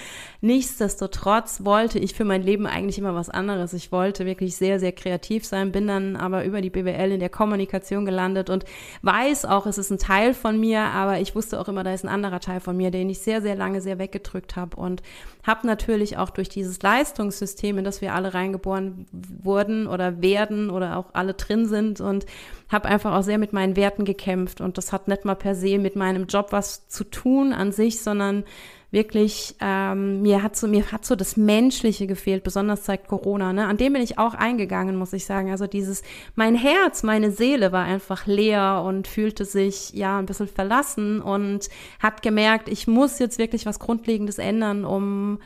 Nichtsdestotrotz 0.41 1.65
wollte 1.65 1.99
ich 1.99 2.15
für 2.15 2.25
mein 2.25 2.43
Leben 2.43 2.67
eigentlich 2.67 2.97
immer 2.97 3.17
was 3.17 3.29
anderes. 3.29 3.73
Ich 3.73 3.91
wollte 3.91 4.25
wirklich 4.25 4.55
sehr, 4.55 4.79
sehr 4.79 4.93
kreativ 4.93 5.45
sein, 5.45 5.73
bin 5.73 5.89
dann 5.89 6.15
aber 6.15 6.45
über 6.45 6.61
die 6.61 6.71
BWL 6.71 7.11
in 7.11 7.21
der 7.21 7.29
Kommunikation 7.29 8.05
gelandet 8.05 8.51
und 8.51 8.65
weiß 9.03 9.45
auch, 9.45 9.67
es 9.67 9.77
ist 9.77 9.91
ein 9.91 9.99
Teil 9.99 10.33
von 10.33 10.61
mir, 10.61 10.83
aber 10.83 11.19
ich 11.19 11.35
wusste 11.35 11.59
auch 11.59 11.67
immer, 11.67 11.83
da 11.83 11.93
ist 11.93 12.05
ein 12.05 12.09
anderer 12.09 12.39
Teil 12.39 12.61
von 12.61 12.77
mir, 12.77 12.93
den 12.93 13.11
ich 13.11 13.19
sehr, 13.19 13.43
sehr 13.43 13.57
lange 13.57 13.81
sehr 13.81 13.99
weggedrückt 13.99 14.55
habe 14.55 14.77
und 14.77 15.03
habe 15.43 15.67
natürlich 15.67 16.19
auch 16.19 16.31
durch 16.31 16.49
dieses 16.49 16.81
Leistungssystem, 16.83 17.79
in 17.79 17.85
das 17.85 18.01
wir 18.01 18.15
alle 18.15 18.33
reingeboren 18.33 19.07
wurden 19.11 19.89
oder 19.89 20.23
werden 20.23 20.71
oder 20.71 20.97
auch 20.99 21.07
alle 21.15 21.35
drin 21.35 21.67
sind 21.67 22.01
und 22.01 22.27
habe 22.69 22.89
einfach 22.89 23.15
auch 23.15 23.23
sehr 23.23 23.39
mit 23.39 23.53
meinen 23.53 23.77
Werten 23.77 24.05
gekämpft 24.05 24.61
und 24.61 24.79
das 24.79 24.93
hat 24.93 25.09
nicht 25.09 25.25
mal 25.25 25.35
per 25.35 25.55
se 25.55 25.79
mit 25.79 25.97
meinem 25.97 26.27
Job 26.27 26.49
was 26.51 26.89
zu 26.89 27.05
tun 27.05 27.53
an 27.53 27.73
sich, 27.73 28.01
sondern 28.01 28.45
wirklich, 28.91 29.55
ähm, 29.61 30.23
mir 30.23 30.43
hat 30.43 30.57
so, 30.57 30.67
mir 30.67 30.91
hat 30.93 31.05
so 31.05 31.15
das 31.15 31.37
Menschliche 31.37 32.07
gefehlt, 32.07 32.43
besonders 32.43 32.87
seit 32.87 33.07
Corona, 33.07 33.53
ne? 33.53 33.67
An 33.67 33.77
dem 33.77 33.93
bin 33.93 34.03
ich 34.03 34.19
auch 34.19 34.35
eingegangen, 34.35 34.97
muss 34.97 35.13
ich 35.13 35.27
sagen. 35.27 35.51
Also 35.51 35.67
dieses, 35.67 36.03
mein 36.37 36.55
Herz, 36.55 37.03
meine 37.03 37.31
Seele 37.31 37.71
war 37.71 37.85
einfach 37.85 38.27
leer 38.27 38.83
und 38.87 39.07
fühlte 39.07 39.45
sich, 39.45 39.93
ja, 39.93 40.19
ein 40.19 40.27
bisschen 40.27 40.49
verlassen 40.49 41.21
und 41.21 41.69
hat 42.01 42.23
gemerkt, 42.23 42.69
ich 42.69 42.87
muss 42.87 43.19
jetzt 43.19 43.39
wirklich 43.39 43.67
was 43.67 43.79
Grundlegendes 43.79 44.39
ändern, 44.39 44.87
um, 44.87 45.39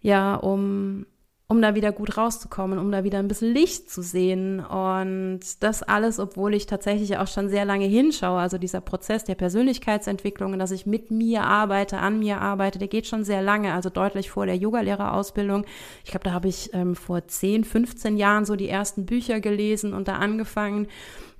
ja, 0.00 0.36
um 0.36 1.04
um 1.50 1.60
da 1.60 1.74
wieder 1.74 1.90
gut 1.90 2.16
rauszukommen, 2.16 2.78
um 2.78 2.92
da 2.92 3.02
wieder 3.02 3.18
ein 3.18 3.26
bisschen 3.26 3.52
Licht 3.52 3.90
zu 3.90 4.02
sehen. 4.02 4.60
Und 4.60 5.40
das 5.58 5.82
alles, 5.82 6.20
obwohl 6.20 6.54
ich 6.54 6.66
tatsächlich 6.66 7.18
auch 7.18 7.26
schon 7.26 7.48
sehr 7.48 7.64
lange 7.64 7.86
hinschaue. 7.86 8.38
Also 8.38 8.56
dieser 8.56 8.80
Prozess 8.80 9.24
der 9.24 9.34
Persönlichkeitsentwicklung, 9.34 10.56
dass 10.60 10.70
ich 10.70 10.86
mit 10.86 11.10
mir 11.10 11.42
arbeite, 11.42 11.98
an 11.98 12.20
mir 12.20 12.40
arbeite, 12.40 12.78
der 12.78 12.86
geht 12.86 13.08
schon 13.08 13.24
sehr 13.24 13.42
lange, 13.42 13.74
also 13.74 13.90
deutlich 13.90 14.30
vor 14.30 14.46
der 14.46 14.54
Yogalehrerausbildung. 14.58 15.66
Ich 16.04 16.12
glaube, 16.12 16.22
da 16.22 16.30
habe 16.30 16.46
ich 16.46 16.72
ähm, 16.72 16.94
vor 16.94 17.26
10, 17.26 17.64
15 17.64 18.16
Jahren 18.16 18.44
so 18.44 18.54
die 18.54 18.68
ersten 18.68 19.04
Bücher 19.04 19.40
gelesen 19.40 19.92
und 19.92 20.06
da 20.06 20.18
angefangen. 20.18 20.86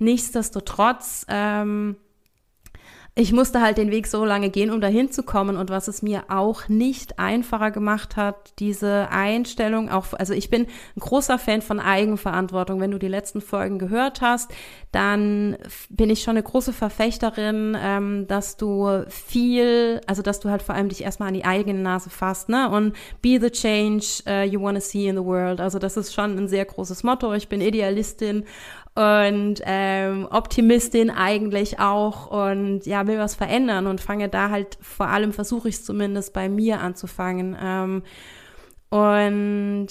Nichtsdestotrotz, 0.01 1.25
ähm, 1.29 1.95
ich 3.15 3.33
musste 3.33 3.61
halt 3.61 3.77
den 3.77 3.91
Weg 3.91 4.07
so 4.07 4.25
lange 4.25 4.51
gehen, 4.51 4.71
um 4.71 4.81
dahin 4.81 5.11
zu 5.11 5.23
kommen 5.23 5.57
und 5.57 5.69
was 5.69 5.89
es 5.89 6.01
mir 6.01 6.25
auch 6.29 6.69
nicht 6.69 7.19
einfacher 7.19 7.71
gemacht 7.71 8.17
hat, 8.17 8.53
diese 8.59 9.09
Einstellung 9.11 9.91
auch, 9.91 10.13
also 10.13 10.33
ich 10.33 10.49
bin 10.49 10.63
ein 10.63 11.01
großer 11.01 11.39
Fan 11.39 11.61
von 11.61 11.81
Eigenverantwortung. 11.81 12.81
Wenn 12.81 12.93
du 12.93 12.99
die 12.99 13.09
letzten 13.09 13.41
Folgen 13.41 13.79
gehört 13.79 14.21
hast, 14.21 14.53
dann 14.93 15.57
bin 15.89 16.09
ich 16.09 16.23
schon 16.23 16.37
eine 16.37 16.43
große 16.43 16.73
Verfechterin, 16.73 17.77
ähm, 17.81 18.27
dass 18.29 18.57
du 18.57 19.05
viel, 19.09 20.01
also 20.07 20.23
dass 20.23 20.41
du 20.41 20.49
halt 20.49 20.63
vor 20.63 20.75
allem 20.75 20.89
dich 20.89 21.03
erstmal 21.03 21.29
an 21.29 21.35
die 21.35 21.45
eigene 21.45 21.81
Nase 21.81 22.11
fasst, 22.11 22.49
ne? 22.49 22.71
Und 22.71 22.95
be 23.23 23.39
the 23.41 23.51
change 23.51 24.23
uh, 24.27 24.43
you 24.45 24.61
want 24.61 24.79
to 24.79 24.85
see 24.85 25.09
in 25.09 25.17
the 25.17 25.25
world. 25.25 25.61
Also 25.61 25.79
das 25.79 25.97
ist 25.97 26.15
schon 26.15 26.39
ein 26.39 26.49
sehr 26.49 26.65
großes 26.65 27.03
Motto. 27.03 27.33
Ich 27.35 27.49
bin 27.49 27.61
Idealistin 27.61 28.45
und 28.95 29.57
ähm, 29.65 30.27
Optimistin 30.31 31.11
eigentlich 31.11 31.79
auch 31.79 32.27
und 32.27 32.87
ja, 32.87 33.07
will 33.07 33.19
was 33.19 33.35
verändern 33.35 33.87
und 33.87 34.01
fange 34.01 34.29
da 34.29 34.51
halt 34.51 34.79
vor 34.81 35.07
allem, 35.07 35.33
versuche 35.33 35.69
ich 35.69 35.77
es 35.77 35.85
zumindest 35.85 36.33
bei 36.33 36.49
mir 36.49 36.81
anzufangen. 36.81 37.57
Ähm, 37.63 38.03
und 38.91 39.89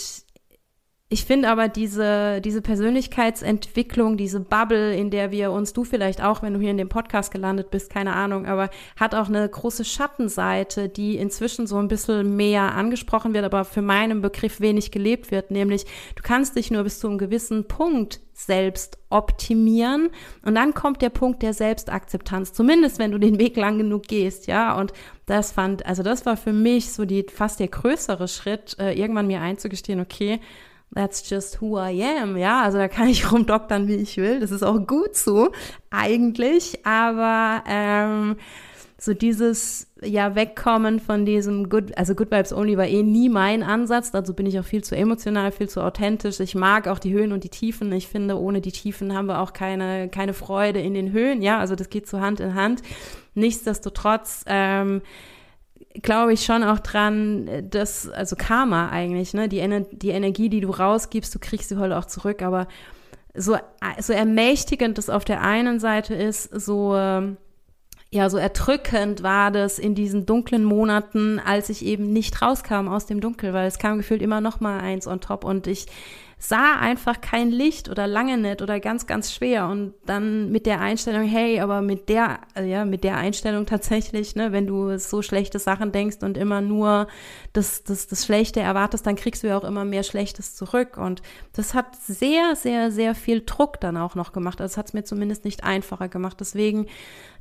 ich 1.11 1.25
finde 1.25 1.49
aber 1.49 1.69
diese, 1.69 2.39
diese 2.39 2.61
Persönlichkeitsentwicklung, 2.61 4.15
diese 4.15 4.39
Bubble, 4.39 4.95
in 4.95 5.09
der 5.09 5.31
wir 5.31 5.51
uns, 5.51 5.73
du 5.73 5.83
vielleicht 5.83 6.23
auch, 6.23 6.43
wenn 6.43 6.53
du 6.53 6.59
hier 6.59 6.69
in 6.69 6.77
dem 6.77 6.87
Podcast 6.87 7.31
gelandet 7.31 7.71
bist, 7.71 7.89
keine 7.89 8.13
Ahnung, 8.13 8.45
aber 8.45 8.69
hat 8.95 9.15
auch 9.15 9.27
eine 9.27 9.49
große 9.49 9.85
Schattenseite, 9.85 10.87
die 10.87 11.17
inzwischen 11.17 11.65
so 11.65 11.77
ein 11.77 11.87
bisschen 11.87 12.35
mehr 12.35 12.75
angesprochen 12.75 13.33
wird, 13.33 13.43
aber 13.43 13.65
für 13.65 13.81
meinen 13.81 14.21
Begriff 14.21 14.61
wenig 14.61 14.91
gelebt 14.91 15.31
wird, 15.31 15.49
nämlich 15.49 15.85
du 16.13 16.21
kannst 16.21 16.55
dich 16.55 16.69
nur 16.69 16.83
bis 16.83 16.99
zu 16.99 17.07
einem 17.07 17.17
gewissen 17.17 17.67
Punkt 17.67 18.19
selbst 18.33 18.99
optimieren 19.09 20.11
und 20.45 20.53
dann 20.53 20.75
kommt 20.75 21.01
der 21.01 21.09
Punkt 21.09 21.41
der 21.41 21.53
Selbstakzeptanz, 21.53 22.53
zumindest 22.53 22.99
wenn 22.99 23.11
du 23.11 23.17
den 23.17 23.39
Weg 23.39 23.57
lang 23.57 23.79
genug 23.79 24.03
gehst, 24.03 24.45
ja, 24.45 24.77
und 24.77 24.93
das 25.25 25.51
fand, 25.51 25.87
also 25.87 26.03
das 26.03 26.27
war 26.27 26.37
für 26.37 26.53
mich 26.53 26.91
so 26.91 27.05
die 27.05 27.25
fast 27.33 27.59
der 27.59 27.67
größere 27.67 28.27
Schritt, 28.27 28.77
äh, 28.79 28.93
irgendwann 28.93 29.25
mir 29.25 29.41
einzugestehen, 29.41 29.99
okay, 29.99 30.39
that's 30.93 31.29
just 31.29 31.61
who 31.61 31.77
I 31.77 32.03
am, 32.03 32.37
ja, 32.37 32.61
also 32.63 32.77
da 32.77 32.87
kann 32.87 33.07
ich 33.07 33.31
rumdoktern, 33.31 33.87
wie 33.87 33.95
ich 33.95 34.17
will, 34.17 34.39
das 34.39 34.51
ist 34.51 34.63
auch 34.63 34.85
gut 34.85 35.15
so, 35.15 35.51
eigentlich, 35.89 36.85
aber 36.85 37.63
ähm, 37.67 38.37
so 39.01 39.13
dieses 39.13 39.87
ja 40.01 40.35
wegkommen 40.35 40.99
von 40.99 41.25
diesem 41.25 41.69
Good, 41.69 41.97
also 41.97 42.15
Good 42.15 42.31
Vibes 42.31 42.53
Only 42.53 42.77
war 42.77 42.87
eh 42.87 43.01
nie 43.01 43.29
mein 43.29 43.63
Ansatz, 43.63 44.11
dazu 44.11 44.33
bin 44.33 44.45
ich 44.45 44.59
auch 44.59 44.65
viel 44.65 44.83
zu 44.83 44.95
emotional, 44.95 45.51
viel 45.51 45.69
zu 45.69 45.81
authentisch. 45.81 46.39
Ich 46.39 46.55
mag 46.55 46.87
auch 46.87 46.99
die 46.99 47.13
Höhen 47.13 47.31
und 47.31 47.43
die 47.43 47.49
Tiefen. 47.49 47.91
Ich 47.93 48.07
finde, 48.07 48.37
ohne 48.39 48.61
die 48.61 48.71
Tiefen 48.71 49.15
haben 49.15 49.27
wir 49.27 49.39
auch 49.39 49.53
keine, 49.53 50.09
keine 50.09 50.33
Freude 50.33 50.79
in 50.81 50.93
den 50.93 51.11
Höhen, 51.11 51.41
ja, 51.41 51.59
also 51.59 51.75
das 51.75 51.89
geht 51.89 52.07
so 52.07 52.19
Hand 52.19 52.39
in 52.39 52.55
Hand. 52.55 52.81
Nichtsdestotrotz, 53.35 54.43
ähm, 54.47 55.01
glaube 56.01 56.33
ich 56.33 56.45
schon 56.45 56.63
auch 56.63 56.79
dran, 56.79 57.49
dass, 57.69 58.09
also 58.09 58.35
Karma 58.35 58.89
eigentlich, 58.89 59.33
ne, 59.33 59.49
die, 59.49 59.59
Ener 59.59 59.81
die 59.81 60.09
Energie, 60.09 60.49
die 60.49 60.61
du 60.61 60.69
rausgibst, 60.69 61.33
du 61.33 61.39
kriegst 61.39 61.69
sie 61.69 61.77
heute 61.77 61.97
auch 61.97 62.05
zurück, 62.05 62.41
aber 62.41 62.67
so, 63.33 63.57
so 63.99 64.13
ermächtigend 64.13 64.97
das 64.97 65.09
auf 65.09 65.25
der 65.25 65.41
einen 65.41 65.79
Seite 65.79 66.15
ist, 66.15 66.43
so, 66.43 66.95
ja, 68.11 68.29
so 68.29 68.37
erdrückend 68.37 69.21
war 69.21 69.51
das 69.51 69.77
in 69.77 69.93
diesen 69.93 70.25
dunklen 70.25 70.63
Monaten, 70.63 71.39
als 71.39 71.69
ich 71.69 71.85
eben 71.85 72.11
nicht 72.11 72.41
rauskam 72.41 72.87
aus 72.87 73.05
dem 73.05 73.21
Dunkel, 73.21 73.53
weil 73.53 73.67
es 73.67 73.77
kam 73.77 73.97
gefühlt 73.97 74.21
immer 74.21 74.41
noch 74.41 74.59
mal 74.59 74.79
eins 74.79 75.05
on 75.05 75.21
top 75.21 75.43
und 75.43 75.67
ich 75.67 75.85
sah 76.41 76.79
einfach 76.79 77.19
kein 77.19 77.51
Licht 77.51 77.89
oder 77.89 78.07
lange 78.07 78.37
nicht 78.37 78.61
oder 78.61 78.79
ganz, 78.79 79.05
ganz 79.07 79.33
schwer. 79.33 79.67
Und 79.67 79.93
dann 80.05 80.51
mit 80.51 80.65
der 80.65 80.79
Einstellung, 80.79 81.23
hey, 81.23 81.59
aber 81.59 81.81
mit 81.81 82.07
der, 82.07 82.39
ja, 82.65 82.85
mit 82.85 83.03
der 83.03 83.17
Einstellung 83.17 83.65
tatsächlich, 83.65 84.35
ne, 84.35 84.53
wenn 84.53 84.65
du 84.65 84.97
so 84.97 85.21
schlechte 85.21 85.59
Sachen 85.59 85.91
denkst 85.91 86.17
und 86.21 86.37
immer 86.37 86.61
nur 86.61 87.07
das, 87.51 87.83
das, 87.83 88.07
das 88.07 88.25
Schlechte 88.25 88.61
erwartest, 88.61 89.05
dann 89.05 89.17
kriegst 89.17 89.43
du 89.43 89.47
ja 89.47 89.57
auch 89.57 89.65
immer 89.65 89.83
mehr 89.83 90.03
Schlechtes 90.03 90.55
zurück. 90.55 90.97
Und 90.97 91.21
das 91.53 91.73
hat 91.73 91.97
sehr, 91.97 92.55
sehr, 92.55 92.89
sehr 92.89 93.15
viel 93.15 93.43
Druck 93.45 93.81
dann 93.81 93.97
auch 93.97 94.15
noch 94.15 94.31
gemacht. 94.31 94.61
Also 94.61 94.73
es 94.73 94.77
hat 94.77 94.87
es 94.87 94.93
mir 94.93 95.03
zumindest 95.03 95.43
nicht 95.43 95.65
einfacher 95.65 96.07
gemacht. 96.07 96.37
Deswegen 96.39 96.87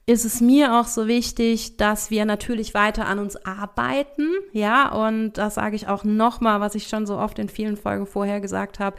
ist 0.08 0.24
es 0.24 0.40
mir 0.40 0.74
auch 0.80 0.86
so 0.86 1.06
wichtig, 1.06 1.76
dass 1.76 2.10
wir 2.10 2.24
natürlich 2.24 2.72
weiter 2.72 3.06
an 3.06 3.18
uns 3.18 3.36
arbeiten, 3.44 4.26
ja, 4.52 4.90
und 4.90 5.34
das 5.34 5.56
sage 5.56 5.76
ich 5.76 5.86
auch 5.86 6.02
nochmal, 6.02 6.60
was 6.60 6.74
ich 6.74 6.88
schon 6.88 7.04
so 7.04 7.18
oft 7.18 7.38
in 7.38 7.50
vielen 7.50 7.76
Folgen 7.76 8.06
vorher 8.06 8.40
gesagt 8.40 8.80
habe. 8.80 8.96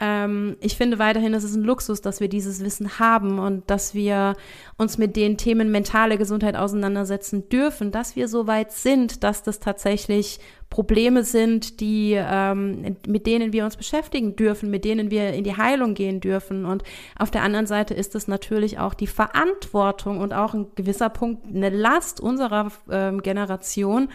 Ähm, 0.00 0.56
ich 0.60 0.76
finde 0.76 0.98
weiterhin, 0.98 1.34
es 1.34 1.44
ist 1.44 1.54
ein 1.54 1.62
Luxus, 1.62 2.00
dass 2.00 2.20
wir 2.20 2.28
dieses 2.28 2.64
Wissen 2.64 2.98
haben 2.98 3.38
und 3.38 3.70
dass 3.70 3.94
wir 3.94 4.34
uns 4.78 4.96
mit 4.96 5.14
den 5.14 5.36
Themen 5.36 5.70
mentale 5.70 6.16
Gesundheit 6.16 6.56
auseinandersetzen 6.56 7.48
dürfen, 7.50 7.92
dass 7.92 8.16
wir 8.16 8.26
so 8.26 8.46
weit 8.46 8.72
sind, 8.72 9.22
dass 9.22 9.42
das 9.42 9.60
tatsächlich 9.60 10.40
Probleme 10.70 11.24
sind, 11.24 11.80
die, 11.80 12.14
ähm, 12.16 12.96
mit 13.06 13.26
denen 13.26 13.52
wir 13.52 13.64
uns 13.64 13.76
beschäftigen 13.76 14.36
dürfen, 14.36 14.70
mit 14.70 14.84
denen 14.84 15.10
wir 15.10 15.32
in 15.32 15.44
die 15.44 15.56
Heilung 15.56 15.94
gehen 15.94 16.20
dürfen. 16.20 16.64
Und 16.64 16.84
auf 17.18 17.30
der 17.30 17.42
anderen 17.42 17.66
Seite 17.66 17.92
ist 17.92 18.14
es 18.14 18.28
natürlich 18.28 18.78
auch 18.78 18.94
die 18.94 19.08
Verantwortung 19.08 20.18
und 20.18 20.32
auch 20.32 20.54
ein 20.54 20.68
gewisser 20.76 21.10
Punkt 21.10 21.44
eine 21.46 21.70
Last 21.70 22.20
unserer 22.20 22.70
ähm, 22.88 23.20
Generation, 23.20 24.08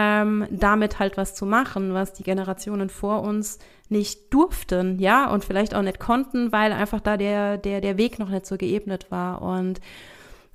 ähm, 0.00 0.46
damit 0.48 1.00
halt 1.00 1.16
was 1.16 1.34
zu 1.34 1.44
machen, 1.44 1.92
was 1.92 2.12
die 2.12 2.22
Generationen 2.22 2.88
vor 2.88 3.22
uns 3.22 3.58
nicht 3.88 4.32
durften, 4.32 5.00
ja, 5.00 5.28
und 5.28 5.44
vielleicht 5.44 5.74
auch 5.74 5.82
nicht 5.82 5.98
konnten, 5.98 6.52
weil 6.52 6.72
einfach 6.72 7.00
da 7.00 7.16
der, 7.16 7.58
der, 7.58 7.80
der 7.80 7.98
Weg 7.98 8.20
noch 8.20 8.28
nicht 8.28 8.46
so 8.46 8.56
geebnet 8.56 9.10
war. 9.10 9.42
Und 9.42 9.80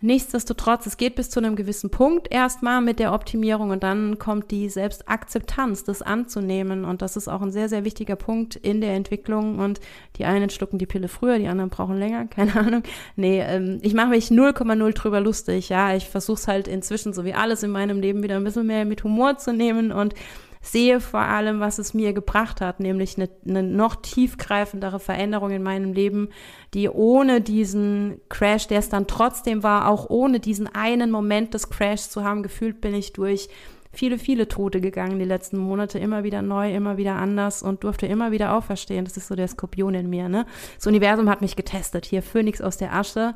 Nichtsdestotrotz, 0.03 0.85
es 0.85 0.97
geht 0.97 1.15
bis 1.15 1.29
zu 1.29 1.39
einem 1.39 1.55
gewissen 1.55 1.89
Punkt 1.89 2.29
erstmal 2.29 2.81
mit 2.81 2.99
der 2.99 3.13
Optimierung 3.13 3.69
und 3.69 3.83
dann 3.83 4.19
kommt 4.19 4.51
die 4.51 4.67
Selbstakzeptanz, 4.67 5.85
das 5.85 6.01
anzunehmen. 6.01 6.83
Und 6.83 7.01
das 7.01 7.15
ist 7.15 7.29
auch 7.29 7.41
ein 7.41 7.53
sehr, 7.53 7.69
sehr 7.69 7.85
wichtiger 7.85 8.17
Punkt 8.17 8.57
in 8.57 8.81
der 8.81 8.95
Entwicklung. 8.95 9.59
Und 9.59 9.79
die 10.17 10.25
einen 10.25 10.49
schlucken 10.49 10.77
die 10.77 10.87
Pille 10.87 11.07
früher, 11.07 11.39
die 11.39 11.47
anderen 11.47 11.69
brauchen 11.69 11.97
länger, 11.97 12.25
keine 12.29 12.53
Ahnung. 12.53 12.83
Nee, 13.15 13.39
ähm, 13.39 13.79
ich 13.81 13.93
mache 13.93 14.09
mich 14.09 14.25
0,0 14.25 14.91
drüber 14.91 15.21
lustig. 15.21 15.69
Ja, 15.69 15.95
ich 15.95 16.09
versuche 16.09 16.37
es 16.37 16.47
halt 16.49 16.67
inzwischen, 16.67 17.13
so 17.13 17.23
wie 17.23 17.33
alles 17.33 17.63
in 17.63 17.71
meinem 17.71 18.01
Leben, 18.01 18.23
wieder 18.23 18.35
ein 18.35 18.43
bisschen 18.43 18.67
mehr 18.67 18.83
mit 18.83 19.05
Humor 19.05 19.37
zu 19.37 19.53
nehmen 19.53 19.93
und 19.93 20.15
sehe 20.63 21.01
vor 21.01 21.19
allem, 21.19 21.59
was 21.59 21.77
es 21.77 21.93
mir 21.93 22.13
gebracht 22.13 22.61
hat, 22.61 22.79
nämlich 22.79 23.17
eine, 23.17 23.29
eine 23.47 23.61
noch 23.61 23.97
tiefgreifendere 23.97 24.99
Veränderung 24.99 25.51
in 25.51 25.61
meinem 25.61 25.91
Leben, 25.93 26.29
die 26.73 26.89
ohne 26.89 27.41
diesen 27.41 28.21
Crash, 28.29 28.67
der 28.67 28.79
es 28.79 28.89
dann 28.89 29.05
trotzdem 29.05 29.61
war, 29.61 29.89
auch 29.89 30.09
ohne 30.09 30.39
diesen 30.39 30.73
einen 30.73 31.11
Moment 31.11 31.53
des 31.53 31.69
Crashs 31.69 32.09
zu 32.09 32.23
haben, 32.23 32.43
gefühlt 32.43 32.79
bin 32.79 32.95
ich 32.95 33.11
durch 33.11 33.49
viele, 33.91 34.17
viele 34.17 34.47
Tote 34.47 34.79
gegangen 34.79 35.19
die 35.19 35.25
letzten 35.25 35.57
Monate, 35.57 35.99
immer 35.99 36.23
wieder 36.23 36.41
neu, 36.41 36.73
immer 36.73 36.97
wieder 36.97 37.15
anders 37.15 37.61
und 37.61 37.83
durfte 37.83 38.07
immer 38.07 38.31
wieder 38.31 38.55
auferstehen. 38.55 39.03
Das 39.03 39.17
ist 39.17 39.27
so 39.27 39.35
der 39.35 39.49
Skorpion 39.49 39.93
in 39.93 40.09
mir, 40.09 40.29
ne? 40.29 40.45
Das 40.77 40.87
Universum 40.87 41.29
hat 41.29 41.41
mich 41.41 41.57
getestet. 41.57 42.05
Hier, 42.05 42.23
Phönix 42.23 42.61
aus 42.61 42.77
der 42.77 42.93
Asche. 42.93 43.35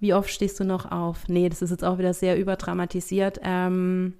Wie 0.00 0.14
oft 0.14 0.30
stehst 0.30 0.60
du 0.60 0.64
noch 0.64 0.90
auf? 0.90 1.28
Nee, 1.28 1.48
das 1.48 1.62
ist 1.62 1.70
jetzt 1.70 1.84
auch 1.84 1.98
wieder 1.98 2.14
sehr 2.14 2.38
überdramatisiert. 2.38 3.40
Ähm, 3.42 4.14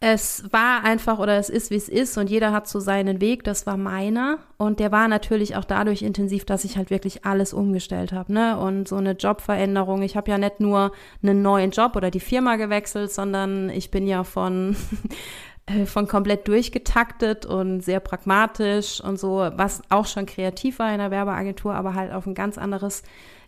es 0.00 0.44
war 0.52 0.84
einfach 0.84 1.18
oder 1.18 1.38
es 1.38 1.48
ist, 1.48 1.70
wie 1.70 1.76
es 1.76 1.88
ist 1.88 2.18
und 2.18 2.28
jeder 2.28 2.52
hat 2.52 2.68
so 2.68 2.80
seinen 2.80 3.20
Weg, 3.22 3.44
das 3.44 3.66
war 3.66 3.78
meiner. 3.78 4.38
Und 4.58 4.78
der 4.78 4.92
war 4.92 5.08
natürlich 5.08 5.56
auch 5.56 5.64
dadurch 5.64 6.02
intensiv, 6.02 6.44
dass 6.44 6.64
ich 6.64 6.76
halt 6.76 6.90
wirklich 6.90 7.24
alles 7.24 7.54
umgestellt 7.54 8.12
habe, 8.12 8.32
ne? 8.32 8.58
Und 8.58 8.88
so 8.88 8.96
eine 8.96 9.12
Jobveränderung, 9.12 10.02
ich 10.02 10.16
habe 10.16 10.30
ja 10.30 10.36
nicht 10.36 10.60
nur 10.60 10.92
einen 11.22 11.40
neuen 11.40 11.70
Job 11.70 11.96
oder 11.96 12.10
die 12.10 12.20
Firma 12.20 12.56
gewechselt, 12.56 13.10
sondern 13.10 13.70
ich 13.70 13.90
bin 13.90 14.06
ja 14.06 14.22
von 14.22 14.76
äh, 15.66 15.86
von 15.86 16.06
komplett 16.06 16.46
durchgetaktet 16.46 17.46
und 17.46 17.80
sehr 17.80 18.00
pragmatisch 18.00 19.00
und 19.00 19.18
so, 19.18 19.48
was 19.54 19.82
auch 19.88 20.06
schon 20.06 20.26
kreativ 20.26 20.78
war 20.78 20.92
in 20.92 20.98
der 20.98 21.10
Werbeagentur, 21.10 21.74
aber 21.74 21.94
halt 21.94 22.12
auf 22.12 22.26
ein 22.26 22.34
ganz 22.34 22.58
anderes 22.58 23.02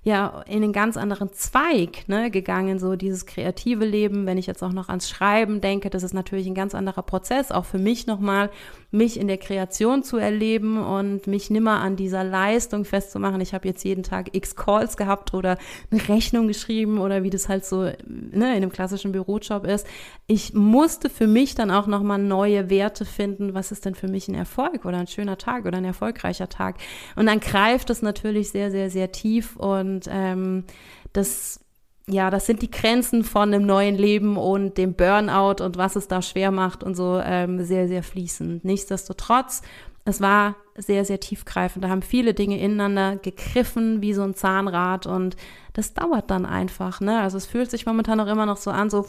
ja 0.08 0.42
in 0.48 0.64
einen 0.64 0.72
ganz 0.72 0.96
anderen 0.96 1.32
Zweig 1.32 2.08
ne, 2.08 2.30
gegangen, 2.30 2.78
so 2.78 2.96
dieses 2.96 3.26
kreative 3.26 3.84
Leben. 3.84 4.26
Wenn 4.26 4.38
ich 4.38 4.46
jetzt 4.46 4.62
auch 4.62 4.72
noch 4.72 4.88
ans 4.88 5.08
Schreiben 5.08 5.60
denke, 5.60 5.90
das 5.90 6.02
ist 6.02 6.14
natürlich 6.14 6.46
ein 6.48 6.54
ganz 6.54 6.74
anderer 6.74 7.02
Prozess, 7.02 7.52
auch 7.52 7.64
für 7.64 7.78
mich 7.78 8.06
nochmal, 8.06 8.50
mich 8.90 9.20
in 9.20 9.28
der 9.28 9.36
Kreation 9.36 10.02
zu 10.02 10.16
erleben 10.16 10.82
und 10.82 11.26
mich 11.26 11.50
nimmer 11.50 11.80
an 11.80 11.96
dieser 11.96 12.24
Leistung 12.24 12.86
festzumachen. 12.86 13.40
Ich 13.40 13.52
habe 13.52 13.68
jetzt 13.68 13.84
jeden 13.84 14.02
Tag 14.02 14.34
x 14.34 14.56
Calls 14.56 14.96
gehabt 14.96 15.34
oder 15.34 15.58
eine 15.90 16.08
Rechnung 16.08 16.48
geschrieben 16.48 16.98
oder 16.98 17.22
wie 17.22 17.30
das 17.30 17.48
halt 17.48 17.66
so 17.66 17.82
ne, 17.82 17.96
in 18.32 18.42
einem 18.42 18.72
klassischen 18.72 19.12
Bürojob 19.12 19.66
ist. 19.66 19.86
Ich 20.26 20.54
musste 20.54 21.10
für 21.10 21.26
mich 21.26 21.54
dann 21.54 21.70
auch 21.70 21.86
nochmal 21.86 22.18
neue 22.18 22.70
Werte 22.70 23.04
finden. 23.04 23.52
Was 23.52 23.72
ist 23.72 23.84
denn 23.84 23.94
für 23.94 24.08
mich 24.08 24.28
ein 24.28 24.34
Erfolg 24.34 24.86
oder 24.86 24.98
ein 24.98 25.06
schöner 25.06 25.36
Tag 25.36 25.66
oder 25.66 25.76
ein 25.76 25.84
erfolgreicher 25.84 26.48
Tag? 26.48 26.76
Und 27.14 27.26
dann 27.26 27.40
greift 27.40 27.90
es 27.90 28.00
natürlich 28.00 28.50
sehr, 28.50 28.70
sehr, 28.70 28.88
sehr 28.88 29.12
tief 29.12 29.56
und 29.56 30.08
ähm, 30.10 30.64
das 31.12 31.60
ja, 32.08 32.30
das 32.30 32.46
sind 32.46 32.62
die 32.62 32.70
Grenzen 32.70 33.22
von 33.22 33.52
einem 33.52 33.66
neuen 33.66 33.96
Leben 33.96 34.36
und 34.36 34.78
dem 34.78 34.94
Burnout 34.94 35.62
und 35.62 35.76
was 35.76 35.94
es 35.94 36.08
da 36.08 36.22
schwer 36.22 36.50
macht 36.50 36.82
und 36.82 36.94
so 36.94 37.20
ähm, 37.22 37.62
sehr, 37.64 37.86
sehr 37.86 38.02
fließend. 38.02 38.64
Nichtsdestotrotz 38.64 39.62
es 40.08 40.22
war 40.22 40.56
sehr, 40.74 41.04
sehr 41.04 41.20
tiefgreifend. 41.20 41.84
Da 41.84 41.90
haben 41.90 42.00
viele 42.00 42.32
Dinge 42.32 42.58
ineinander 42.58 43.16
gegriffen, 43.16 44.00
wie 44.00 44.14
so 44.14 44.22
ein 44.22 44.34
Zahnrad. 44.34 45.06
Und 45.06 45.36
das 45.74 45.92
dauert 45.92 46.30
dann 46.30 46.46
einfach. 46.46 47.00
Ne? 47.00 47.20
Also 47.20 47.36
es 47.36 47.44
fühlt 47.44 47.70
sich 47.70 47.84
momentan 47.84 48.18
auch 48.20 48.26
immer 48.26 48.46
noch 48.46 48.56
so 48.56 48.70
an, 48.70 48.88
so 48.88 49.06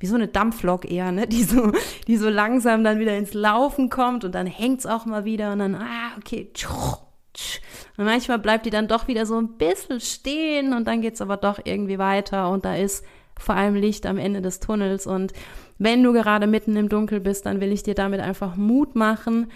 wie 0.00 0.06
so 0.06 0.16
eine 0.16 0.26
Dampflok 0.26 0.90
eher, 0.90 1.12
ne? 1.12 1.26
die, 1.28 1.44
so, 1.44 1.72
die 2.08 2.16
so 2.16 2.28
langsam 2.28 2.82
dann 2.82 2.98
wieder 2.98 3.16
ins 3.16 3.32
Laufen 3.32 3.90
kommt 3.90 4.24
und 4.24 4.34
dann 4.34 4.46
hängt 4.46 4.80
es 4.80 4.86
auch 4.86 5.06
mal 5.06 5.24
wieder 5.24 5.52
und 5.52 5.60
dann, 5.60 5.74
ah, 5.76 6.10
okay, 6.18 6.50
und 7.98 8.04
manchmal 8.04 8.38
bleibt 8.38 8.64
die 8.64 8.70
dann 8.70 8.88
doch 8.88 9.08
wieder 9.08 9.26
so 9.26 9.38
ein 9.38 9.58
bisschen 9.58 10.00
stehen 10.00 10.72
und 10.72 10.86
dann 10.86 11.02
geht 11.02 11.14
es 11.14 11.20
aber 11.20 11.36
doch 11.36 11.58
irgendwie 11.64 11.98
weiter 11.98 12.48
und 12.48 12.64
da 12.64 12.74
ist 12.74 13.04
vor 13.38 13.54
allem 13.56 13.74
Licht 13.74 14.06
am 14.06 14.18
Ende 14.18 14.40
des 14.40 14.60
Tunnels. 14.60 15.06
Und 15.06 15.32
wenn 15.78 16.02
du 16.02 16.12
gerade 16.12 16.46
mitten 16.46 16.76
im 16.76 16.88
Dunkel 16.88 17.20
bist, 17.20 17.44
dann 17.44 17.60
will 17.60 17.72
ich 17.72 17.82
dir 17.82 17.94
damit 17.94 18.20
einfach 18.20 18.56
Mut 18.56 18.94
machen, 18.96 19.48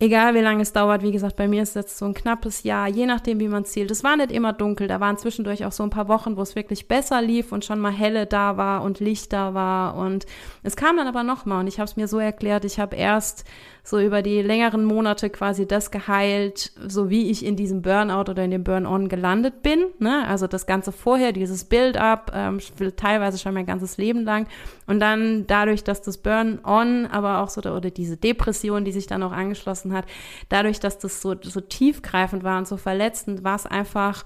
Egal 0.00 0.34
wie 0.34 0.40
lange 0.40 0.62
es 0.62 0.72
dauert, 0.72 1.02
wie 1.02 1.12
gesagt, 1.12 1.36
bei 1.36 1.46
mir 1.46 1.62
ist 1.62 1.76
jetzt 1.76 1.98
so 1.98 2.04
ein 2.04 2.14
knappes 2.14 2.64
Jahr, 2.64 2.88
je 2.88 3.06
nachdem, 3.06 3.38
wie 3.38 3.46
man 3.46 3.64
zielt. 3.64 3.92
Es 3.92 4.02
war 4.02 4.16
nicht 4.16 4.32
immer 4.32 4.52
dunkel, 4.52 4.88
da 4.88 4.98
waren 4.98 5.16
zwischendurch 5.18 5.64
auch 5.64 5.70
so 5.70 5.84
ein 5.84 5.90
paar 5.90 6.08
Wochen, 6.08 6.36
wo 6.36 6.42
es 6.42 6.56
wirklich 6.56 6.88
besser 6.88 7.22
lief 7.22 7.52
und 7.52 7.64
schon 7.64 7.78
mal 7.78 7.92
helle 7.92 8.26
da 8.26 8.56
war 8.56 8.82
und 8.82 8.98
Licht 8.98 9.32
da 9.32 9.54
war. 9.54 9.94
Und 9.94 10.26
es 10.64 10.74
kam 10.74 10.96
dann 10.96 11.06
aber 11.06 11.22
nochmal 11.22 11.60
und 11.60 11.68
ich 11.68 11.78
habe 11.78 11.88
es 11.88 11.96
mir 11.96 12.08
so 12.08 12.18
erklärt, 12.18 12.64
ich 12.64 12.80
habe 12.80 12.96
erst 12.96 13.44
so 13.86 14.00
über 14.00 14.22
die 14.22 14.40
längeren 14.40 14.82
Monate 14.82 15.28
quasi 15.28 15.68
das 15.68 15.90
geheilt, 15.90 16.72
so 16.88 17.10
wie 17.10 17.30
ich 17.30 17.44
in 17.44 17.54
diesem 17.54 17.82
Burnout 17.82 18.30
oder 18.30 18.42
in 18.42 18.50
dem 18.50 18.64
Burn-on 18.64 19.10
gelandet 19.10 19.62
bin. 19.62 19.84
Ne? 19.98 20.26
Also 20.26 20.46
das 20.46 20.64
Ganze 20.64 20.90
vorher, 20.90 21.32
dieses 21.32 21.64
Build-up, 21.64 22.32
ähm, 22.34 22.60
teilweise 22.96 23.38
schon 23.38 23.52
mein 23.52 23.66
ganzes 23.66 23.98
Leben 23.98 24.24
lang. 24.24 24.46
Und 24.86 25.00
dann 25.00 25.46
dadurch, 25.46 25.84
dass 25.84 26.00
das 26.00 26.16
Burn-on, 26.16 27.06
aber 27.06 27.40
auch 27.40 27.50
so, 27.50 27.60
oder 27.60 27.90
diese 27.90 28.16
Depression, 28.16 28.86
die 28.86 28.92
sich 28.92 29.06
dann 29.06 29.22
auch 29.22 29.32
angeschlossen 29.32 29.92
hat, 29.92 30.06
dadurch, 30.48 30.80
dass 30.80 30.98
das 30.98 31.20
so, 31.20 31.34
so 31.42 31.60
tiefgreifend 31.60 32.42
war 32.42 32.56
und 32.56 32.66
so 32.66 32.78
verletzend, 32.78 33.44
war 33.44 33.56
es 33.56 33.66
einfach, 33.66 34.24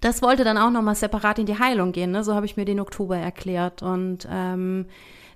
das 0.00 0.22
wollte 0.22 0.44
dann 0.44 0.58
auch 0.58 0.70
nochmal 0.70 0.94
separat 0.94 1.40
in 1.40 1.46
die 1.46 1.58
Heilung 1.58 1.90
gehen. 1.90 2.12
Ne? 2.12 2.22
So 2.22 2.36
habe 2.36 2.46
ich 2.46 2.56
mir 2.56 2.66
den 2.66 2.78
Oktober 2.78 3.16
erklärt. 3.16 3.82
Und 3.82 4.28
ähm, 4.30 4.86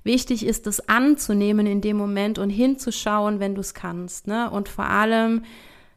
wichtig 0.05 0.47
ist, 0.47 0.67
das 0.67 0.88
anzunehmen 0.88 1.67
in 1.67 1.81
dem 1.81 1.97
Moment 1.97 2.38
und 2.38 2.51
hinzuschauen, 2.51 3.40
wenn 3.40 3.55
du 3.55 3.61
es 3.61 3.75
kannst. 3.75 4.27
Ne? 4.27 4.51
Und 4.51 4.69
vor 4.69 4.85
allem, 4.85 5.43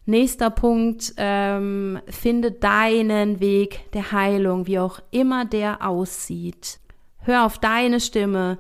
nächster 0.06 0.50
Punkt, 0.50 1.14
ähm, 1.18 2.00
finde 2.08 2.52
deinen 2.52 3.40
Weg 3.40 3.92
der 3.92 4.12
Heilung, 4.12 4.66
wie 4.66 4.80
auch 4.80 5.00
immer 5.12 5.46
der 5.46 5.86
aussieht. 5.86 6.80
Hör 7.20 7.46
auf 7.46 7.60
deine 7.60 8.00
Stimme. 8.00 8.58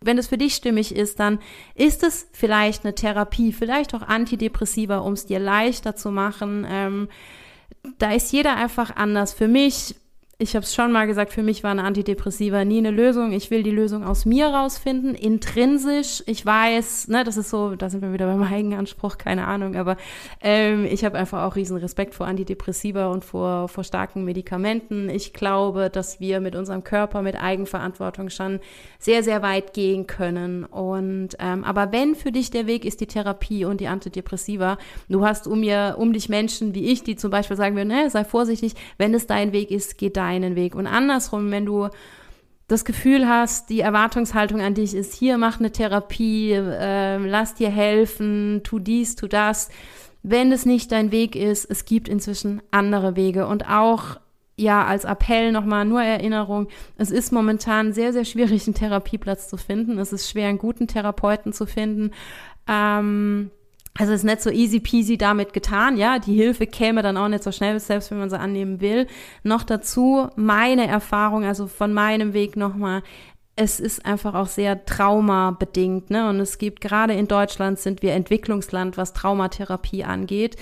Wenn 0.00 0.18
es 0.18 0.26
für 0.26 0.38
dich 0.38 0.56
stimmig 0.56 0.94
ist, 0.94 1.20
dann 1.20 1.38
ist 1.76 2.02
es 2.02 2.28
vielleicht 2.32 2.84
eine 2.84 2.96
Therapie, 2.96 3.52
vielleicht 3.52 3.94
auch 3.94 4.02
Antidepressiva, 4.02 4.98
um 4.98 5.12
es 5.12 5.26
dir 5.26 5.38
leichter 5.38 5.94
zu 5.94 6.10
machen. 6.10 6.66
Ähm, 6.68 7.08
da 7.98 8.12
ist 8.12 8.32
jeder 8.32 8.56
einfach 8.56 8.96
anders. 8.96 9.32
Für 9.32 9.46
mich 9.46 9.94
ich 10.42 10.56
habe 10.56 10.64
es 10.64 10.74
schon 10.74 10.90
mal 10.90 11.06
gesagt, 11.06 11.32
für 11.32 11.44
mich 11.44 11.62
war 11.62 11.70
eine 11.70 11.84
Antidepressiva 11.84 12.64
nie 12.64 12.78
eine 12.78 12.90
Lösung. 12.90 13.32
Ich 13.32 13.50
will 13.52 13.62
die 13.62 13.70
Lösung 13.70 14.02
aus 14.02 14.24
mir 14.24 14.48
rausfinden, 14.48 15.14
intrinsisch. 15.14 16.22
Ich 16.26 16.44
weiß, 16.44 17.08
ne, 17.08 17.22
das 17.22 17.36
ist 17.36 17.48
so, 17.48 17.76
da 17.76 17.88
sind 17.88 18.02
wir 18.02 18.12
wieder 18.12 18.26
beim 18.26 18.42
Eigenanspruch, 18.42 19.18
keine 19.18 19.46
Ahnung, 19.46 19.76
aber 19.76 19.96
ähm, 20.40 20.84
ich 20.84 21.04
habe 21.04 21.16
einfach 21.16 21.44
auch 21.44 21.54
riesen 21.54 21.76
Respekt 21.76 22.14
vor 22.14 22.26
Antidepressiva 22.26 23.06
und 23.06 23.24
vor, 23.24 23.68
vor 23.68 23.84
starken 23.84 24.24
Medikamenten. 24.24 25.08
Ich 25.08 25.32
glaube, 25.32 25.90
dass 25.90 26.18
wir 26.18 26.40
mit 26.40 26.56
unserem 26.56 26.82
Körper, 26.82 27.22
mit 27.22 27.40
Eigenverantwortung 27.40 28.28
schon 28.28 28.58
sehr, 28.98 29.22
sehr 29.22 29.42
weit 29.42 29.74
gehen 29.74 30.08
können. 30.08 30.64
Und 30.64 31.30
ähm, 31.38 31.62
aber 31.62 31.92
wenn 31.92 32.16
für 32.16 32.32
dich 32.32 32.50
der 32.50 32.66
Weg 32.66 32.84
ist 32.84 33.00
die 33.00 33.06
Therapie 33.06 33.64
und 33.64 33.80
die 33.80 33.86
Antidepressiva, 33.86 34.76
du 35.08 35.24
hast 35.24 35.46
um 35.46 35.60
mir, 35.60 35.94
um 35.98 36.12
dich 36.12 36.28
Menschen 36.28 36.74
wie 36.74 36.90
ich, 36.90 37.04
die 37.04 37.14
zum 37.14 37.30
Beispiel 37.30 37.56
sagen 37.56 37.76
würden, 37.76 37.88
ne, 37.88 38.10
sei 38.10 38.24
vorsichtig, 38.24 38.74
wenn 38.98 39.14
es 39.14 39.28
dein 39.28 39.52
Weg 39.52 39.70
ist, 39.70 39.98
geht 39.98 40.16
dein 40.16 40.31
deinen 40.32 40.56
Weg. 40.56 40.74
Und 40.74 40.86
andersrum, 40.86 41.50
wenn 41.50 41.66
du 41.66 41.88
das 42.68 42.84
Gefühl 42.84 43.28
hast, 43.28 43.70
die 43.70 43.80
Erwartungshaltung 43.80 44.60
an 44.60 44.74
dich 44.74 44.94
ist, 44.94 45.14
hier 45.14 45.36
mach 45.36 45.58
eine 45.58 45.72
Therapie, 45.72 46.52
äh, 46.52 47.18
lass 47.18 47.54
dir 47.54 47.70
helfen, 47.70 48.62
tu 48.64 48.78
dies, 48.78 49.14
tu 49.14 49.28
das. 49.28 49.68
Wenn 50.22 50.52
es 50.52 50.64
nicht 50.64 50.92
dein 50.92 51.12
Weg 51.12 51.36
ist, 51.36 51.70
es 51.70 51.84
gibt 51.84 52.08
inzwischen 52.08 52.62
andere 52.70 53.16
Wege 53.16 53.46
und 53.46 53.68
auch 53.68 54.18
ja, 54.56 54.84
als 54.84 55.04
Appell 55.04 55.50
nochmal 55.50 55.84
nur 55.84 56.02
Erinnerung. 56.02 56.68
Es 56.96 57.10
ist 57.10 57.32
momentan 57.32 57.92
sehr, 57.92 58.12
sehr 58.12 58.24
schwierig, 58.24 58.66
einen 58.66 58.74
Therapieplatz 58.74 59.48
zu 59.48 59.56
finden. 59.56 59.98
Es 59.98 60.12
ist 60.12 60.30
schwer, 60.30 60.48
einen 60.48 60.58
guten 60.58 60.86
Therapeuten 60.86 61.52
zu 61.52 61.66
finden. 61.66 62.12
Ähm, 62.68 63.50
also 63.98 64.12
ist 64.12 64.24
nicht 64.24 64.40
so 64.40 64.50
easy 64.50 64.80
peasy 64.80 65.18
damit 65.18 65.52
getan, 65.52 65.96
ja. 65.96 66.18
Die 66.18 66.34
Hilfe 66.34 66.66
käme 66.66 67.02
dann 67.02 67.16
auch 67.16 67.28
nicht 67.28 67.42
so 67.42 67.52
schnell, 67.52 67.78
selbst 67.78 68.10
wenn 68.10 68.18
man 68.18 68.30
sie 68.30 68.38
annehmen 68.38 68.80
will. 68.80 69.06
Noch 69.42 69.64
dazu 69.64 70.28
meine 70.34 70.86
Erfahrung, 70.86 71.44
also 71.44 71.66
von 71.66 71.92
meinem 71.92 72.32
Weg 72.32 72.56
nochmal, 72.56 73.02
es 73.54 73.80
ist 73.80 74.06
einfach 74.06 74.34
auch 74.34 74.46
sehr 74.46 74.86
traumabedingt, 74.86 76.08
ne? 76.10 76.28
Und 76.28 76.40
es 76.40 76.56
gibt 76.56 76.80
gerade 76.80 77.12
in 77.12 77.28
Deutschland 77.28 77.78
sind 77.78 78.02
wir 78.02 78.14
Entwicklungsland, 78.14 78.96
was 78.96 79.12
Traumatherapie 79.12 80.04
angeht. 80.04 80.56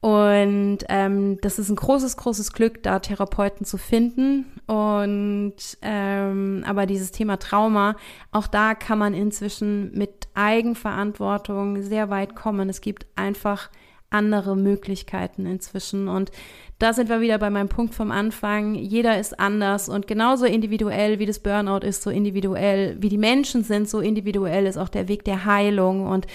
Und 0.00 0.78
ähm, 0.88 1.38
das 1.42 1.58
ist 1.58 1.68
ein 1.68 1.76
großes, 1.76 2.16
großes 2.16 2.52
Glück, 2.54 2.82
da 2.82 3.00
Therapeuten 3.00 3.66
zu 3.66 3.76
finden. 3.76 4.46
Und 4.66 5.54
ähm, 5.82 6.64
aber 6.66 6.86
dieses 6.86 7.10
Thema 7.10 7.38
Trauma, 7.38 7.96
auch 8.32 8.46
da 8.46 8.74
kann 8.74 8.98
man 8.98 9.12
inzwischen 9.12 9.92
mit 9.92 10.28
Eigenverantwortung 10.34 11.82
sehr 11.82 12.08
weit 12.08 12.34
kommen. 12.34 12.70
Es 12.70 12.80
gibt 12.80 13.06
einfach 13.14 13.68
andere 14.08 14.56
Möglichkeiten 14.56 15.44
inzwischen. 15.44 16.08
Und 16.08 16.32
da 16.78 16.94
sind 16.94 17.10
wir 17.10 17.20
wieder 17.20 17.38
bei 17.38 17.50
meinem 17.50 17.68
Punkt 17.68 17.94
vom 17.94 18.10
Anfang. 18.10 18.74
Jeder 18.74 19.20
ist 19.20 19.38
anders 19.38 19.90
und 19.90 20.06
genauso 20.06 20.46
individuell 20.46 21.18
wie 21.18 21.26
das 21.26 21.38
Burnout 21.38 21.86
ist, 21.86 22.02
so 22.02 22.10
individuell 22.10 22.96
wie 23.00 23.10
die 23.10 23.18
Menschen 23.18 23.64
sind, 23.64 23.88
so 23.88 24.00
individuell 24.00 24.66
ist 24.66 24.78
auch 24.78 24.88
der 24.88 25.08
Weg 25.08 25.24
der 25.24 25.44
Heilung. 25.44 26.06
Und 26.06 26.26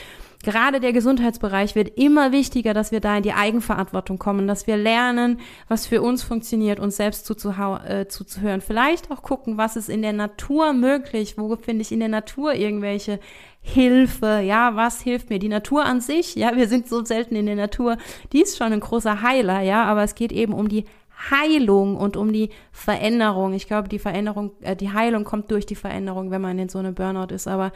gerade 0.45 0.79
der 0.79 0.93
Gesundheitsbereich 0.93 1.75
wird 1.75 1.97
immer 1.97 2.31
wichtiger, 2.31 2.73
dass 2.73 2.91
wir 2.91 3.01
da 3.01 3.17
in 3.17 3.23
die 3.23 3.33
Eigenverantwortung 3.33 4.19
kommen, 4.19 4.47
dass 4.47 4.67
wir 4.67 4.77
lernen, 4.77 5.39
was 5.67 5.87
für 5.87 6.01
uns 6.01 6.23
funktioniert, 6.23 6.79
uns 6.79 6.97
selbst 6.97 7.29
äh, 7.29 8.07
zuzuhören. 8.07 8.61
Vielleicht 8.61 9.11
auch 9.11 9.23
gucken, 9.23 9.57
was 9.57 9.75
ist 9.75 9.89
in 9.89 10.03
der 10.03 10.13
Natur 10.13 10.73
möglich, 10.73 11.37
wo 11.37 11.55
finde 11.55 11.81
ich 11.81 11.91
in 11.91 11.99
der 11.99 12.09
Natur 12.09 12.53
irgendwelche 12.53 13.19
Hilfe, 13.61 14.41
ja, 14.45 14.75
was 14.75 15.01
hilft 15.01 15.31
mir? 15.31 15.39
Die 15.39 15.49
Natur 15.49 15.83
an 15.83 15.99
sich, 15.99 16.35
ja, 16.35 16.55
wir 16.55 16.67
sind 16.67 16.87
so 16.87 17.03
selten 17.03 17.35
in 17.35 17.47
der 17.47 17.55
Natur, 17.55 17.97
die 18.31 18.41
ist 18.41 18.57
schon 18.57 18.71
ein 18.71 18.79
großer 18.79 19.23
Heiler, 19.23 19.61
ja, 19.61 19.83
aber 19.85 20.03
es 20.03 20.13
geht 20.13 20.31
eben 20.31 20.53
um 20.53 20.69
die 20.69 20.85
Heilung 21.31 21.97
und 21.97 22.17
um 22.17 22.31
die 22.31 22.49
Veränderung. 22.71 23.53
Ich 23.53 23.65
glaube, 23.65 23.89
die 23.89 23.99
Veränderung, 23.99 24.51
äh, 24.61 24.75
die 24.75 24.91
Heilung 24.91 25.23
kommt 25.23 25.49
durch 25.49 25.65
die 25.65 25.75
Veränderung, 25.75 26.29
wenn 26.29 26.41
man 26.41 26.59
in 26.59 26.69
so 26.69 26.77
einem 26.77 26.93
Burnout 26.93 27.33
ist, 27.33 27.47
aber 27.47 27.71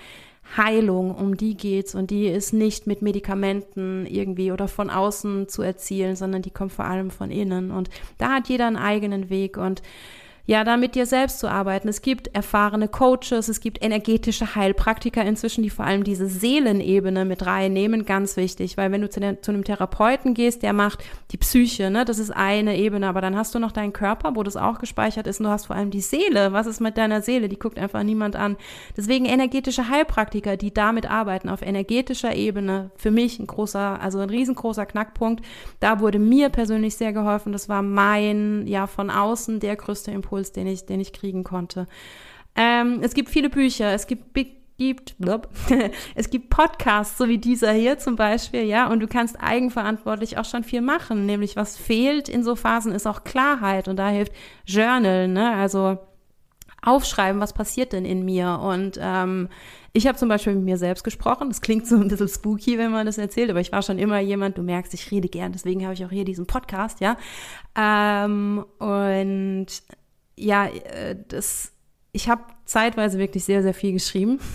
Heilung, 0.57 1.13
um 1.13 1.37
die 1.37 1.55
geht's. 1.55 1.95
Und 1.95 2.11
die 2.11 2.27
ist 2.27 2.53
nicht 2.53 2.87
mit 2.87 3.01
Medikamenten 3.01 4.05
irgendwie 4.05 4.51
oder 4.51 4.67
von 4.67 4.89
außen 4.89 5.47
zu 5.47 5.61
erzielen, 5.61 6.15
sondern 6.15 6.41
die 6.41 6.51
kommt 6.51 6.71
vor 6.71 6.85
allem 6.85 7.11
von 7.11 7.31
innen. 7.31 7.71
Und 7.71 7.89
da 8.17 8.35
hat 8.35 8.49
jeder 8.49 8.67
einen 8.67 8.77
eigenen 8.77 9.29
Weg. 9.29 9.57
Und 9.57 9.81
ja, 10.49 10.63
da 10.63 10.77
mit 10.77 10.95
dir 10.95 11.05
selbst 11.05 11.37
zu 11.37 11.47
arbeiten. 11.47 11.87
Es 11.89 12.01
gibt 12.01 12.35
erfahrene 12.35 12.87
Coaches, 12.87 13.49
es 13.49 13.59
gibt 13.59 13.83
energetische 13.83 14.55
Heilpraktiker 14.55 15.23
inzwischen, 15.23 15.61
die 15.61 15.69
vor 15.69 15.85
allem 15.85 16.03
diese 16.03 16.25
Seelenebene 16.25 17.23
mit 17.23 17.45
reinnehmen, 17.45 18.03
ganz 18.03 18.35
wichtig, 18.35 18.75
weil 18.75 18.91
wenn 18.91 19.01
du 19.01 19.11
zu, 19.11 19.19
der, 19.19 19.43
zu 19.43 19.51
einem 19.51 19.63
Therapeuten 19.63 20.33
gehst, 20.33 20.63
der 20.63 20.73
macht 20.73 21.03
die 21.29 21.37
Psyche, 21.37 21.91
ne, 21.91 22.03
das 22.03 22.17
ist 22.17 22.31
eine 22.31 22.77
Ebene, 22.77 23.07
aber 23.07 23.21
dann 23.21 23.37
hast 23.37 23.53
du 23.53 23.59
noch 23.59 23.71
deinen 23.71 23.93
Körper, 23.93 24.35
wo 24.35 24.41
das 24.41 24.57
auch 24.57 24.79
gespeichert 24.79 25.27
ist 25.27 25.39
und 25.39 25.43
du 25.43 25.51
hast 25.51 25.67
vor 25.67 25.75
allem 25.75 25.91
die 25.91 26.01
Seele. 26.01 26.51
Was 26.51 26.65
ist 26.65 26.81
mit 26.81 26.97
deiner 26.97 27.21
Seele? 27.21 27.47
Die 27.47 27.59
guckt 27.59 27.77
einfach 27.77 28.01
niemand 28.01 28.35
an. 28.35 28.57
Deswegen 28.97 29.25
energetische 29.25 29.87
Heilpraktiker, 29.87 30.57
die 30.57 30.73
damit 30.73 31.07
arbeiten, 31.07 31.49
auf 31.49 31.61
energetischer 31.61 32.35
Ebene, 32.35 32.89
für 32.95 33.11
mich 33.11 33.37
ein 33.37 33.45
großer, 33.45 34.01
also 34.01 34.17
ein 34.17 34.31
riesengroßer 34.31 34.87
Knackpunkt. 34.87 35.45
Da 35.79 35.99
wurde 35.99 36.17
mir 36.17 36.49
persönlich 36.49 36.95
sehr 36.95 37.13
geholfen. 37.13 37.51
Das 37.51 37.69
war 37.69 37.83
mein, 37.83 38.65
ja, 38.65 38.87
von 38.87 39.11
außen 39.11 39.59
der 39.59 39.75
größte 39.75 40.09
Impuls 40.09 40.38
Impuls, 40.39 40.51
den 40.51 40.67
ich, 40.67 40.85
den 40.85 40.99
ich 40.99 41.13
kriegen 41.13 41.43
konnte. 41.43 41.87
Ähm, 42.55 42.99
es 43.01 43.13
gibt 43.13 43.29
viele 43.29 43.49
Bücher, 43.49 43.93
es 43.93 44.07
gibt 44.07 44.37
gibt, 44.77 45.17
blub, 45.17 45.49
es 46.15 46.29
gibt 46.29 46.49
Podcasts, 46.49 47.17
so 47.17 47.27
wie 47.27 47.37
dieser 47.37 47.73
hier 47.73 47.97
zum 47.97 48.15
Beispiel, 48.15 48.63
ja, 48.63 48.87
und 48.87 49.01
du 49.01 49.07
kannst 49.07 49.35
eigenverantwortlich 49.37 50.37
auch 50.37 50.45
schon 50.45 50.63
viel 50.63 50.79
machen. 50.79 51.25
Nämlich, 51.25 51.57
was 51.57 51.75
fehlt 51.75 52.29
in 52.29 52.45
so 52.45 52.55
Phasen, 52.55 52.93
ist 52.93 53.05
auch 53.05 53.25
Klarheit 53.25 53.89
und 53.89 53.97
da 53.97 54.07
hilft 54.07 54.31
Journal, 54.65 55.27
ne, 55.27 55.53
also 55.53 55.97
aufschreiben, 56.81 57.41
was 57.41 57.51
passiert 57.51 57.91
denn 57.91 58.05
in 58.05 58.23
mir 58.23 58.57
und 58.63 58.97
ähm, 59.01 59.49
ich 59.91 60.07
habe 60.07 60.17
zum 60.17 60.29
Beispiel 60.29 60.53
mit 60.53 60.63
mir 60.63 60.77
selbst 60.77 61.03
gesprochen. 61.03 61.49
Das 61.49 61.61
klingt 61.61 61.87
so 61.87 61.95
ein 61.95 62.07
bisschen 62.07 62.27
spooky, 62.27 62.77
wenn 62.77 62.91
man 62.91 63.05
das 63.05 63.17
erzählt, 63.17 63.49
aber 63.49 63.59
ich 63.59 63.71
war 63.71 63.81
schon 63.81 63.97
immer 63.97 64.19
jemand, 64.19 64.57
du 64.57 64.61
merkst, 64.61 64.93
ich 64.93 65.11
rede 65.11 65.27
gern, 65.27 65.51
deswegen 65.51 65.83
habe 65.83 65.93
ich 65.93 66.05
auch 66.05 66.11
hier 66.11 66.25
diesen 66.25 66.45
Podcast, 66.45 67.01
ja. 67.01 67.17
Ähm, 67.75 68.63
und 68.77 69.67
ja, 70.39 70.67
äh, 70.67 71.15
das, 71.27 71.71
ich 72.11 72.29
habe 72.29 72.43
zeitweise 72.65 73.19
wirklich 73.19 73.43
sehr, 73.43 73.61
sehr 73.63 73.73
viel 73.73 73.93
geschrieben. 73.93 74.39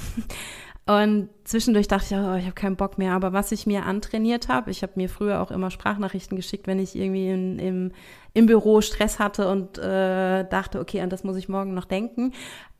Und 0.86 1.30
zwischendurch 1.44 1.88
dachte 1.88 2.14
ich, 2.14 2.20
oh, 2.20 2.34
ich 2.34 2.44
habe 2.44 2.52
keinen 2.52 2.76
Bock 2.76 2.98
mehr. 2.98 3.14
Aber 3.14 3.32
was 3.32 3.52
ich 3.52 3.66
mir 3.66 3.86
antrainiert 3.86 4.48
habe, 4.48 4.70
ich 4.70 4.82
habe 4.82 4.92
mir 4.96 5.08
früher 5.08 5.40
auch 5.40 5.50
immer 5.50 5.70
Sprachnachrichten 5.70 6.36
geschickt, 6.36 6.66
wenn 6.66 6.78
ich 6.78 6.94
irgendwie 6.94 7.30
in, 7.30 7.58
im, 7.58 7.92
im 8.34 8.46
Büro 8.46 8.82
Stress 8.82 9.18
hatte 9.18 9.48
und 9.48 9.78
äh, 9.78 10.46
dachte, 10.46 10.80
okay, 10.80 11.00
an 11.00 11.08
das 11.08 11.24
muss 11.24 11.36
ich 11.36 11.48
morgen 11.48 11.72
noch 11.72 11.86
denken. 11.86 12.32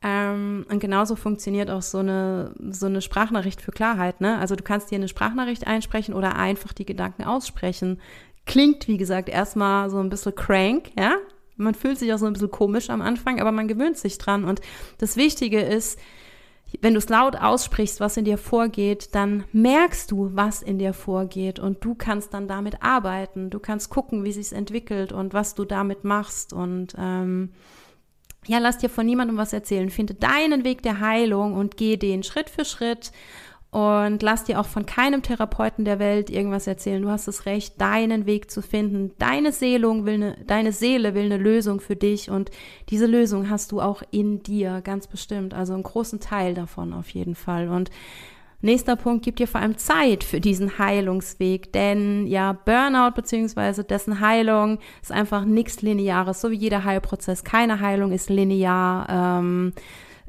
Ähm, 0.03 0.67
und 0.69 0.79
genauso 0.79 1.15
funktioniert 1.15 1.71
auch 1.71 1.81
so 1.81 1.97
eine, 1.97 2.53
so 2.69 2.85
eine 2.85 3.01
Sprachnachricht 3.01 3.59
für 3.59 3.71
Klarheit. 3.71 4.21
Ne? 4.21 4.37
Also 4.37 4.55
du 4.55 4.63
kannst 4.63 4.91
dir 4.91 4.97
eine 4.97 5.07
Sprachnachricht 5.07 5.65
einsprechen 5.65 6.13
oder 6.13 6.35
einfach 6.35 6.73
die 6.73 6.85
Gedanken 6.85 7.23
aussprechen. 7.23 7.99
Klingt, 8.45 8.87
wie 8.87 8.97
gesagt, 8.97 9.29
erstmal 9.29 9.89
so 9.89 9.97
ein 9.97 10.09
bisschen 10.09 10.35
crank, 10.35 10.91
ja. 10.95 11.15
Man 11.57 11.75
fühlt 11.75 11.97
sich 11.97 12.13
auch 12.13 12.17
so 12.17 12.25
ein 12.25 12.33
bisschen 12.33 12.51
komisch 12.51 12.89
am 12.89 13.01
Anfang, 13.01 13.39
aber 13.39 13.51
man 13.51 13.67
gewöhnt 13.67 13.97
sich 13.97 14.17
dran. 14.17 14.43
Und 14.43 14.61
das 14.97 15.15
Wichtige 15.17 15.61
ist, 15.61 15.99
wenn 16.81 16.93
du 16.93 16.97
es 16.97 17.09
laut 17.09 17.35
aussprichst, 17.35 17.99
was 17.99 18.17
in 18.17 18.25
dir 18.25 18.37
vorgeht, 18.37 19.09
dann 19.13 19.45
merkst 19.53 20.11
du, 20.11 20.31
was 20.33 20.61
in 20.61 20.79
dir 20.79 20.93
vorgeht 20.93 21.59
und 21.59 21.83
du 21.83 21.95
kannst 21.95 22.33
dann 22.33 22.47
damit 22.47 22.81
arbeiten. 22.81 23.49
Du 23.49 23.59
kannst 23.59 23.89
gucken, 23.89 24.23
wie 24.23 24.31
sich 24.31 24.51
entwickelt 24.51 25.11
und 25.11 25.33
was 25.33 25.55
du 25.55 25.65
damit 25.65 26.03
machst 26.03 26.53
und 26.53 26.95
ähm, 26.97 27.51
ja, 28.47 28.59
lass 28.59 28.77
dir 28.77 28.89
von 28.89 29.05
niemandem 29.05 29.37
was 29.37 29.53
erzählen. 29.53 29.89
Finde 29.89 30.13
deinen 30.13 30.63
Weg 30.63 30.83
der 30.83 30.99
Heilung 30.99 31.53
und 31.53 31.77
geh 31.77 31.97
den 31.97 32.23
Schritt 32.23 32.49
für 32.49 32.65
Schritt 32.65 33.11
und 33.75 34.23
lass 34.23 34.45
dir 34.45 34.61
auch 34.61 34.67
von 34.67 34.85
keinem 34.85 35.21
Therapeuten 35.21 35.83
der 35.83 35.99
Welt 35.99 36.29
irgendwas 36.29 36.65
erzählen. 36.65 37.01
Du 37.01 37.09
hast 37.09 37.27
das 37.27 37.45
Recht, 37.45 37.81
deinen 37.81 38.25
Weg 38.25 38.49
zu 38.49 38.61
finden. 38.61 39.11
Deine 39.19 39.51
Seele 39.51 40.05
will 40.05 40.13
eine, 40.13 40.37
deine 40.47 40.71
Seele 40.71 41.13
will 41.13 41.25
eine 41.25 41.35
Lösung 41.35 41.81
für 41.81 41.97
dich 41.97 42.29
und 42.29 42.51
diese 42.87 43.05
Lösung 43.05 43.49
hast 43.49 43.73
du 43.73 43.81
auch 43.81 44.01
in 44.11 44.41
dir, 44.41 44.79
ganz 44.79 45.07
bestimmt. 45.07 45.53
Also 45.53 45.73
einen 45.73 45.83
großen 45.83 46.21
Teil 46.21 46.53
davon 46.53 46.93
auf 46.93 47.09
jeden 47.09 47.35
Fall. 47.35 47.67
Und 47.67 47.91
Nächster 48.61 48.95
Punkt, 48.95 49.25
gib 49.25 49.35
dir 49.35 49.47
vor 49.47 49.59
allem 49.59 49.77
Zeit 49.77 50.23
für 50.23 50.39
diesen 50.39 50.79
Heilungsweg, 50.79 51.71
denn 51.73 52.25
ja, 52.25 52.53
Burnout 52.53 53.13
beziehungsweise 53.13 53.83
dessen 53.83 54.21
Heilung 54.21 54.79
ist 55.03 55.11
einfach 55.11 55.43
nichts 55.43 55.81
Lineares, 55.81 56.41
so 56.41 56.49
wie 56.49 56.55
jeder 56.55 56.83
Heilprozess. 56.83 57.43
Keine 57.43 57.81
Heilung 57.81 58.11
ist 58.11 58.29
linear. 58.29 59.07
Ähm, 59.09 59.73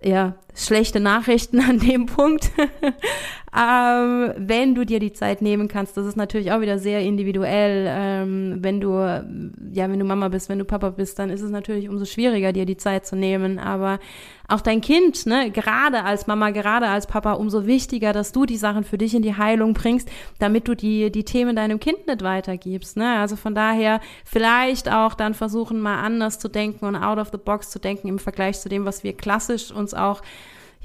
ja, 0.03 0.35
schlechte 0.57 0.99
Nachrichten 0.99 1.61
an 1.69 1.79
dem 1.79 2.07
Punkt. 2.07 2.51
ähm, 3.57 4.33
wenn 4.37 4.75
du 4.75 4.85
dir 4.85 4.99
die 4.99 5.13
Zeit 5.13 5.43
nehmen 5.43 5.69
kannst, 5.69 5.97
das 5.97 6.07
ist 6.07 6.17
natürlich 6.17 6.51
auch 6.51 6.61
wieder 6.61 6.79
sehr 6.79 7.01
individuell. 7.01 7.87
Ähm, 7.89 8.59
wenn 8.61 8.81
du, 8.81 8.93
ja, 9.73 9.91
wenn 9.91 9.99
du 9.99 10.05
Mama 10.05 10.29
bist, 10.29 10.49
wenn 10.49 10.59
du 10.59 10.65
Papa 10.65 10.91
bist, 10.91 11.19
dann 11.19 11.31
ist 11.31 11.43
es 11.43 11.51
natürlich 11.51 11.89
umso 11.89 12.05
schwieriger, 12.07 12.53
dir 12.53 12.67
die 12.67 12.77
Zeit 12.77 13.07
zu 13.07 13.15
nehmen. 13.15 13.59
Aber 13.59 13.99
auch 14.49 14.61
dein 14.61 14.81
Kind, 14.81 15.27
ne, 15.27 15.51
gerade 15.51 16.05
als 16.05 16.27
Mama, 16.27 16.51
gerade 16.51 16.87
als 16.87 17.07
Papa, 17.07 17.33
umso 17.33 17.67
wichtiger, 17.67 18.13
dass 18.13 18.33
du 18.33 18.47
die 18.47 18.57
Sachen 18.57 18.85
für 18.85 18.97
dich 18.97 19.15
in 19.15 19.23
die 19.23 19.37
Heilung 19.37 19.75
bringst, 19.75 20.09
damit 20.39 20.69
du 20.69 20.75
die, 20.75 21.11
die 21.11 21.25
Themen 21.25 21.57
deinem 21.57 21.81
Kind 21.81 22.07
nicht 22.07 22.23
weitergibst. 22.23 22.97
Ne? 22.97 23.19
Also 23.19 23.35
von 23.37 23.55
daher 23.55 24.01
vielleicht 24.25 24.91
auch 24.91 25.15
dann 25.15 25.35
versuchen, 25.35 25.81
mal 25.81 26.01
anders 26.01 26.39
zu 26.39 26.49
denken 26.49 26.85
und 26.85 26.97
out 26.97 27.19
of 27.19 27.31
the 27.33 27.39
box 27.39 27.71
zu 27.71 27.81
denken 27.81 28.09
im 28.09 28.19
Vergleich 28.19 28.61
zu 28.61 28.69
dem, 28.69 28.85
was 28.85 29.03
wir 29.03 29.17
klassisch 29.17 29.73
uns 29.73 29.95
auch 29.95 30.23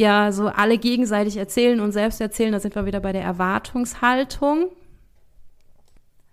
ja 0.02 0.34
so 0.34 0.48
alle 0.48 0.78
gegenseitig 0.78 1.38
erzählen 1.38 1.80
und 1.80 1.94
selbst 1.94 2.20
erzählen, 2.20 2.52
da 2.52 2.60
sind 2.60 2.76
wir 2.76 2.86
wieder 2.86 3.00
bei 3.00 3.14
der 3.14 3.24
Erwartungshaltung. 3.24 4.68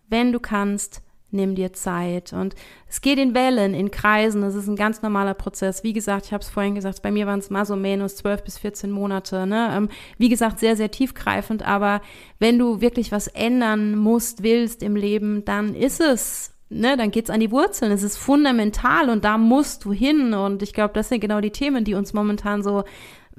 Wenn 0.08 0.32
du 0.32 0.40
kannst, 0.40 1.02
nimm 1.30 1.54
dir 1.54 1.72
Zeit. 1.72 2.32
Und 2.32 2.54
es 2.88 3.00
geht 3.00 3.18
in 3.18 3.34
Wellen, 3.34 3.74
in 3.74 3.90
Kreisen, 3.90 4.40
das 4.40 4.54
ist 4.54 4.66
ein 4.66 4.76
ganz 4.76 5.02
normaler 5.02 5.34
Prozess. 5.34 5.84
Wie 5.84 5.92
gesagt, 5.92 6.26
ich 6.26 6.32
habe 6.32 6.42
es 6.42 6.48
vorhin 6.48 6.74
gesagt, 6.74 7.02
bei 7.02 7.10
mir 7.10 7.26
waren 7.26 7.38
es 7.38 7.50
mal 7.50 7.66
so 7.66 7.76
menos 7.76 8.16
12 8.16 8.44
bis 8.44 8.58
14 8.58 8.90
Monate. 8.90 9.46
Ne? 9.46 9.70
Ähm, 9.72 9.88
wie 10.16 10.28
gesagt, 10.28 10.58
sehr, 10.58 10.76
sehr 10.76 10.90
tiefgreifend, 10.90 11.62
aber 11.62 12.00
wenn 12.38 12.58
du 12.58 12.80
wirklich 12.80 13.12
was 13.12 13.28
ändern 13.28 13.96
musst, 13.96 14.42
willst 14.42 14.82
im 14.82 14.96
Leben, 14.96 15.44
dann 15.44 15.74
ist 15.74 16.00
es 16.00 16.54
Ne, 16.70 16.98
dann 16.98 17.10
geht's 17.10 17.30
an 17.30 17.40
die 17.40 17.50
Wurzeln. 17.50 17.92
Es 17.92 18.02
ist 18.02 18.18
fundamental 18.18 19.08
und 19.08 19.24
da 19.24 19.38
musst 19.38 19.86
du 19.86 19.92
hin. 19.92 20.34
Und 20.34 20.62
ich 20.62 20.74
glaube, 20.74 20.92
das 20.92 21.08
sind 21.08 21.20
genau 21.20 21.40
die 21.40 21.50
Themen, 21.50 21.82
die 21.82 21.94
uns 21.94 22.12
momentan 22.12 22.62
so 22.62 22.84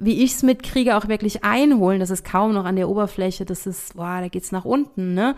wie 0.00 0.24
ich 0.24 0.32
es 0.32 0.42
mitkriege, 0.42 0.96
auch 0.96 1.08
wirklich 1.08 1.44
einholen. 1.44 2.00
Das 2.00 2.10
ist 2.10 2.24
kaum 2.24 2.54
noch 2.54 2.64
an 2.64 2.76
der 2.76 2.88
Oberfläche. 2.88 3.44
Das 3.44 3.66
ist, 3.66 3.94
boah, 3.94 4.20
da 4.20 4.28
geht's 4.28 4.50
nach 4.50 4.64
unten, 4.64 5.14
ne? 5.14 5.36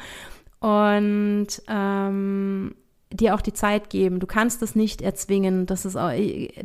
Und 0.61 1.49
ähm, 1.69 2.75
dir 3.13 3.35
auch 3.35 3.41
die 3.41 3.53
Zeit 3.53 3.91
geben. 3.91 4.21
Du 4.21 4.27
kannst 4.27 4.63
es 4.63 4.75
nicht 4.75 5.03
erzwingen. 5.03 5.67
Das 5.67 5.85
ist 5.85 5.97
auch, 5.97 6.13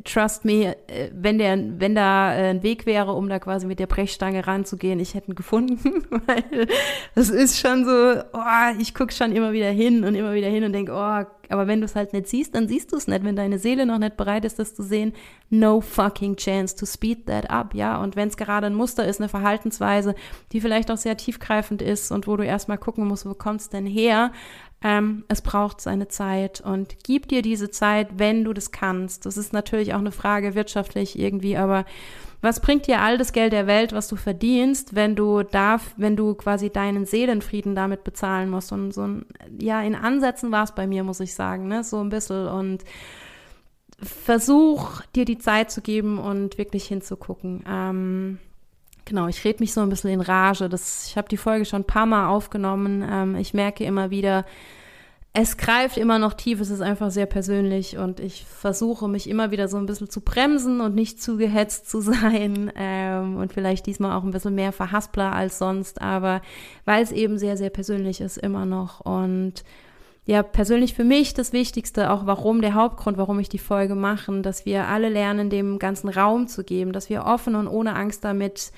trust 0.04 0.46
me, 0.46 0.76
äh, 0.88 1.10
wenn 1.14 1.38
der, 1.38 1.58
wenn 1.80 1.96
da 1.96 2.34
äh, 2.34 2.50
ein 2.50 2.64
Weg 2.64 2.86
wäre, 2.86 3.14
um 3.14 3.30
da 3.30 3.40
quasi 3.40 3.68
mit 3.68 3.80
der 3.80 3.88
Brechstange 3.88 4.48
ranzugehen, 4.48 5.00
ich 5.00 5.14
hätte 5.14 5.32
ihn 5.32 5.36
gefunden, 5.36 6.04
weil 6.28 6.68
das 7.16 7.30
ist 7.30 7.60
schon 7.60 7.86
so, 7.86 8.22
oh, 8.34 8.80
ich 8.80 8.94
gucke 8.94 9.14
schon 9.14 9.32
immer 9.32 9.54
wieder 9.54 9.70
hin 9.70 10.04
und 10.04 10.16
immer 10.16 10.34
wieder 10.34 10.50
hin 10.50 10.64
und 10.64 10.74
denke, 10.74 10.94
oh, 10.94 11.26
aber 11.50 11.68
wenn 11.68 11.80
du 11.80 11.86
es 11.86 11.96
halt 11.96 12.14
nicht 12.14 12.28
siehst, 12.28 12.56
dann 12.56 12.68
siehst 12.68 12.92
du 12.92 12.98
es 12.98 13.08
nicht. 13.08 13.24
Wenn 13.24 13.36
deine 13.36 13.60
Seele 13.60 13.86
noch 13.86 14.00
nicht 14.00 14.18
bereit 14.18 14.46
ist, 14.46 14.60
das 14.60 14.76
zu 14.76 14.84
sehen, 14.84 15.14
no 15.50 15.82
fucking 15.82 16.36
chance 16.36 16.76
to 16.76 16.86
speed 16.86 17.26
that 17.28 17.50
up, 17.50 17.74
ja. 17.74 18.02
Und 18.02 18.16
wenn 18.16 18.28
es 18.28 18.38
gerade 18.38 18.68
ein 18.68 18.76
Muster 18.76 19.06
ist, 19.06 19.20
eine 19.20 19.30
Verhaltensweise, 19.30 20.16
die 20.52 20.62
vielleicht 20.62 20.92
auch 20.92 20.98
sehr 20.98 21.18
tiefgreifend 21.18 21.82
ist 21.82 22.12
und 22.12 22.28
wo 22.28 22.36
du 22.36 22.44
erstmal 22.44 22.78
gucken 22.78 23.08
musst, 23.08 23.26
wo 23.26 23.34
kommt 23.34 23.62
es 23.62 23.70
denn 23.70 23.86
her, 23.86 24.32
ähm, 24.84 25.26
es 25.28 25.42
braucht 25.42 25.82
seine 25.82 26.08
Zeit 26.08 26.62
und 26.62 26.98
gib 27.04 27.28
dir 27.28 27.42
diese 27.42 27.72
Zeit, 27.72 28.20
wenn 28.20 28.44
du 28.44 28.54
das 28.54 28.72
kannst. 28.72 29.26
Das 29.26 29.38
ist 29.38 29.52
natürlich 29.54 29.94
auch 29.94 30.00
eine 30.00 30.12
Frage 30.12 30.54
wirtschaftlich 30.54 31.18
irgendwie, 31.18 31.58
aber 31.58 31.86
was 32.42 32.60
bringt 32.60 32.86
dir 32.86 33.02
all 33.02 33.18
das 33.18 33.34
Geld 33.34 33.52
der 33.52 33.66
Welt, 33.66 33.94
was 33.94 34.08
du 34.08 34.16
verdienst, 34.16 34.94
wenn 34.94 35.16
du 35.16 35.42
darf, 35.42 35.96
wenn 35.98 36.16
du 36.16 36.36
quasi 36.36 36.70
deinen 36.70 37.06
Seelenfrieden 37.06 37.74
damit 37.74 38.04
bezahlen 38.04 38.52
musst? 38.52 38.72
Und 38.72 38.92
so 38.94 39.02
ein, 39.02 39.26
ja, 39.60 39.82
in 39.82 39.96
Ansätzen 39.96 40.52
war 40.52 40.64
es 40.64 40.74
bei 40.74 40.86
mir, 40.86 41.04
muss 41.04 41.20
ich 41.20 41.34
sagen, 41.34 41.68
ne, 41.68 41.84
so 41.84 42.00
ein 42.00 42.10
bisschen 42.10 42.48
und 42.48 42.84
versuch 44.00 45.02
dir 45.16 45.26
die 45.26 45.40
Zeit 45.40 45.72
zu 45.72 45.82
geben 45.82 46.20
und 46.20 46.60
wirklich 46.60 46.86
hinzugucken. 46.86 47.64
Ähm, 47.68 48.38
Genau, 49.08 49.28
ich 49.28 49.46
rede 49.46 49.62
mich 49.62 49.74
so 49.74 49.80
ein 49.80 49.88
bisschen 49.88 50.10
in 50.10 50.20
Rage. 50.20 50.68
Das, 50.68 51.08
ich 51.08 51.16
habe 51.18 51.30
die 51.30 51.38
Folge 51.38 51.64
schon 51.64 51.84
ein 51.84 51.88
paar 51.88 52.06
Mal 52.06 52.28
aufgenommen. 52.28 53.08
Ähm, 53.10 53.36
ich 53.36 53.54
merke 53.54 53.86
immer 53.86 54.10
wieder, 54.10 54.46
es 55.32 55.56
greift 55.56 55.98
immer 55.98 56.20
noch 56.20 56.34
tief, 56.34 56.60
es 56.60 56.70
ist 56.70 56.82
einfach 56.82 57.10
sehr 57.10 57.26
persönlich 57.26 57.98
und 57.98 58.20
ich 58.20 58.46
versuche 58.46 59.08
mich 59.08 59.30
immer 59.30 59.52
wieder 59.52 59.70
so 59.70 59.78
ein 59.78 59.86
bisschen 59.86 60.10
zu 60.10 60.20
bremsen 60.20 60.82
und 60.82 60.94
nicht 60.94 61.22
zu 61.22 61.38
gehetzt 61.38 61.90
zu 61.90 62.02
sein 62.02 62.70
ähm, 62.76 63.38
und 63.38 63.54
vielleicht 63.54 63.86
diesmal 63.86 64.18
auch 64.18 64.24
ein 64.24 64.32
bisschen 64.32 64.56
mehr 64.56 64.74
verhaspler 64.74 65.32
als 65.32 65.58
sonst, 65.58 66.02
aber 66.02 66.42
weil 66.84 67.02
es 67.02 67.14
eben 67.14 67.38
sehr, 67.38 67.56
sehr 67.56 67.70
persönlich 67.70 68.20
ist 68.20 68.38
immer 68.38 68.66
noch 68.66 69.00
und 69.02 69.64
ja, 70.28 70.44
persönlich 70.44 70.94
für 70.94 71.06
mich 71.06 71.34
das 71.34 71.54
Wichtigste, 71.54 72.12
auch 72.12 72.26
warum, 72.26 72.62
der 72.62 72.74
Hauptgrund, 72.74 73.18
warum 73.18 73.40
ich 73.40 73.48
die 73.48 73.58
Folge 73.58 73.96
mache, 73.96 74.42
dass 74.42 74.66
wir 74.66 74.90
alle 74.90 75.08
lernen, 75.08 75.50
dem 75.50 75.80
ganzen 75.80 76.10
Raum 76.10 76.48
zu 76.48 76.66
geben, 76.66 76.92
dass 76.92 77.10
wir 77.10 77.24
offen 77.26 77.56
und 77.56 77.70
ohne 77.70 77.96
Angst 77.96 78.26
damit 78.26 78.74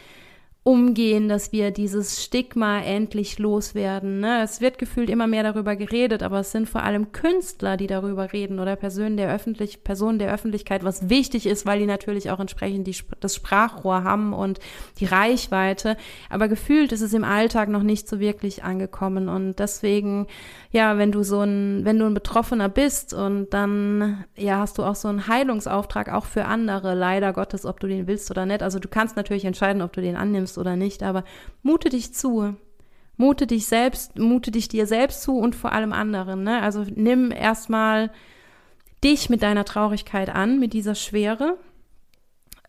umgehen, 0.64 1.30
dass 1.30 1.52
wir 1.52 1.72
dieses 1.72 2.24
Stigma 2.24 2.82
endlich 2.82 3.40
loswerden. 3.40 4.20
Ne? 4.20 4.44
Es 4.44 4.60
wird 4.60 4.78
gefühlt 4.78 5.10
immer 5.10 5.26
mehr 5.26 5.42
darüber 5.42 5.76
geredet, 5.76 6.22
aber 6.22 6.42
es 6.42 6.52
sind 6.52 6.70
vor 6.70 6.84
allem 6.84 7.12
Künstler, 7.14 7.78
die 7.78 7.88
darüber 7.88 8.34
reden 8.34 8.60
oder 8.60 8.76
Personen 8.76 9.16
der, 9.16 9.34
Öffentlich 9.34 9.84
Personen 9.84 10.20
der 10.20 10.32
Öffentlichkeit, 10.34 10.84
was 10.84 11.10
wichtig 11.10 11.46
ist, 11.46 11.66
weil 11.66 11.80
die 11.80 11.86
natürlich 11.86 12.30
auch 12.30 12.40
entsprechend 12.40 12.88
die, 12.88 12.96
das 13.22 13.36
Sprachrohr 13.36 14.04
haben 14.04 14.34
und 14.34 14.60
die 15.00 15.06
Reichweite. 15.06 15.96
Aber 16.30 16.50
gefühlt 16.50 16.92
ist 16.92 17.02
es 17.02 17.14
im 17.14 17.24
Alltag 17.24 17.70
noch 17.70 17.84
nicht 17.84 18.08
so 18.08 18.20
wirklich 18.20 18.64
angekommen 18.64 19.30
und 19.30 19.60
deswegen, 19.60 20.28
ja, 20.72 20.98
wenn 20.98 21.12
du 21.12 21.24
so 21.24 21.42
ein, 21.42 21.84
wenn 21.84 21.98
du 21.98 22.06
ein 22.06 22.14
Betroffener 22.14 22.70
bist 22.70 23.14
und 23.14 23.50
dann, 23.54 24.24
ja, 24.36 24.60
hast 24.60 24.78
du 24.78 24.84
auch 24.84 24.96
so 24.96 25.08
einen 25.08 25.28
Heilungsauftrag 25.28 26.10
auch 26.12 26.26
für 26.26 26.46
andere, 26.46 26.94
leider 26.94 27.34
Gottes, 27.34 27.66
ob 27.66 27.80
du 27.80 27.88
den 27.88 28.08
willst 28.08 28.30
oder 28.30 28.46
nicht. 28.46 28.62
Also 28.62 28.78
du 28.78 28.88
kannst 28.88 29.16
natürlich 29.16 29.46
entscheiden, 29.46 29.82
ob 29.82 29.94
du 29.94 30.02
den 30.02 30.16
annimmst 30.16 30.40
nimmst 30.40 30.58
oder 30.58 30.76
nicht, 30.76 31.04
aber 31.04 31.24
mute 31.64 31.90
dich 31.90 32.14
zu. 32.14 32.56
Mute 33.18 33.48
dich 33.48 33.66
selbst, 33.66 34.18
mute 34.18 34.52
dich 34.52 34.70
dir 34.70 34.86
selbst 34.86 35.24
zu 35.24 35.38
und 35.38 35.56
vor 35.56 35.74
allem 35.74 35.92
anderen. 35.92 36.44
Ne? 36.44 36.62
Also 36.62 36.86
nimm 36.96 37.32
erstmal 37.32 38.12
dich 39.04 39.30
mit 39.30 39.44
deiner 39.44 39.66
Traurigkeit 39.66 40.30
an, 40.30 40.60
mit 40.60 40.72
dieser 40.72 40.96
Schwere 40.96 41.58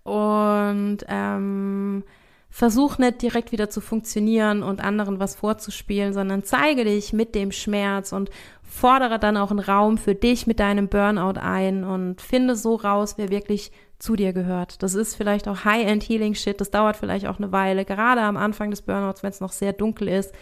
und 0.03 0.99
ähm, 1.07 2.03
versuch 2.51 2.99
nicht 2.99 3.23
direkt 3.23 3.53
wieder 3.53 3.71
zu 3.71 3.81
funktionieren 3.81 4.63
und 4.63 4.83
anderen 4.83 5.21
was 5.21 5.37
vorzuspielen, 5.37 6.13
sondern 6.13 6.43
zeige 6.43 6.85
dich 6.85 7.13
mit 7.13 7.35
dem 7.35 7.53
Schmerz 7.53 8.13
und 8.13 8.31
fordere 8.63 9.19
dann 9.19 9.37
auch 9.37 9.51
einen 9.51 9.61
Raum 9.61 9.99
für 9.99 10.15
dich 10.15 10.47
mit 10.47 10.61
deinem 10.61 10.89
Burnout 10.89 11.39
ein 11.41 11.85
und 11.85 12.21
finde 12.21 12.57
so 12.57 12.75
raus, 12.75 13.15
wer 13.17 13.31
wirklich 13.31 13.73
zu 13.99 14.17
dir 14.17 14.33
gehört. 14.33 14.83
Das 14.83 14.95
ist 14.95 15.15
vielleicht 15.15 15.47
auch 15.47 15.65
High-End-Healing-Shit, 15.65 16.61
das 16.61 16.71
dauert 16.71 16.97
vielleicht 16.97 17.27
auch 17.27 17.39
eine 17.39 17.53
Weile. 17.53 17.85
Gerade 17.85 18.23
am 18.23 18.37
Anfang 18.37 18.71
des 18.71 18.83
Burnouts, 18.83 19.23
wenn 19.23 19.31
es 19.31 19.41
noch 19.41 19.53
sehr 19.53 19.73
dunkel 19.73 20.09
ist, 20.09 20.35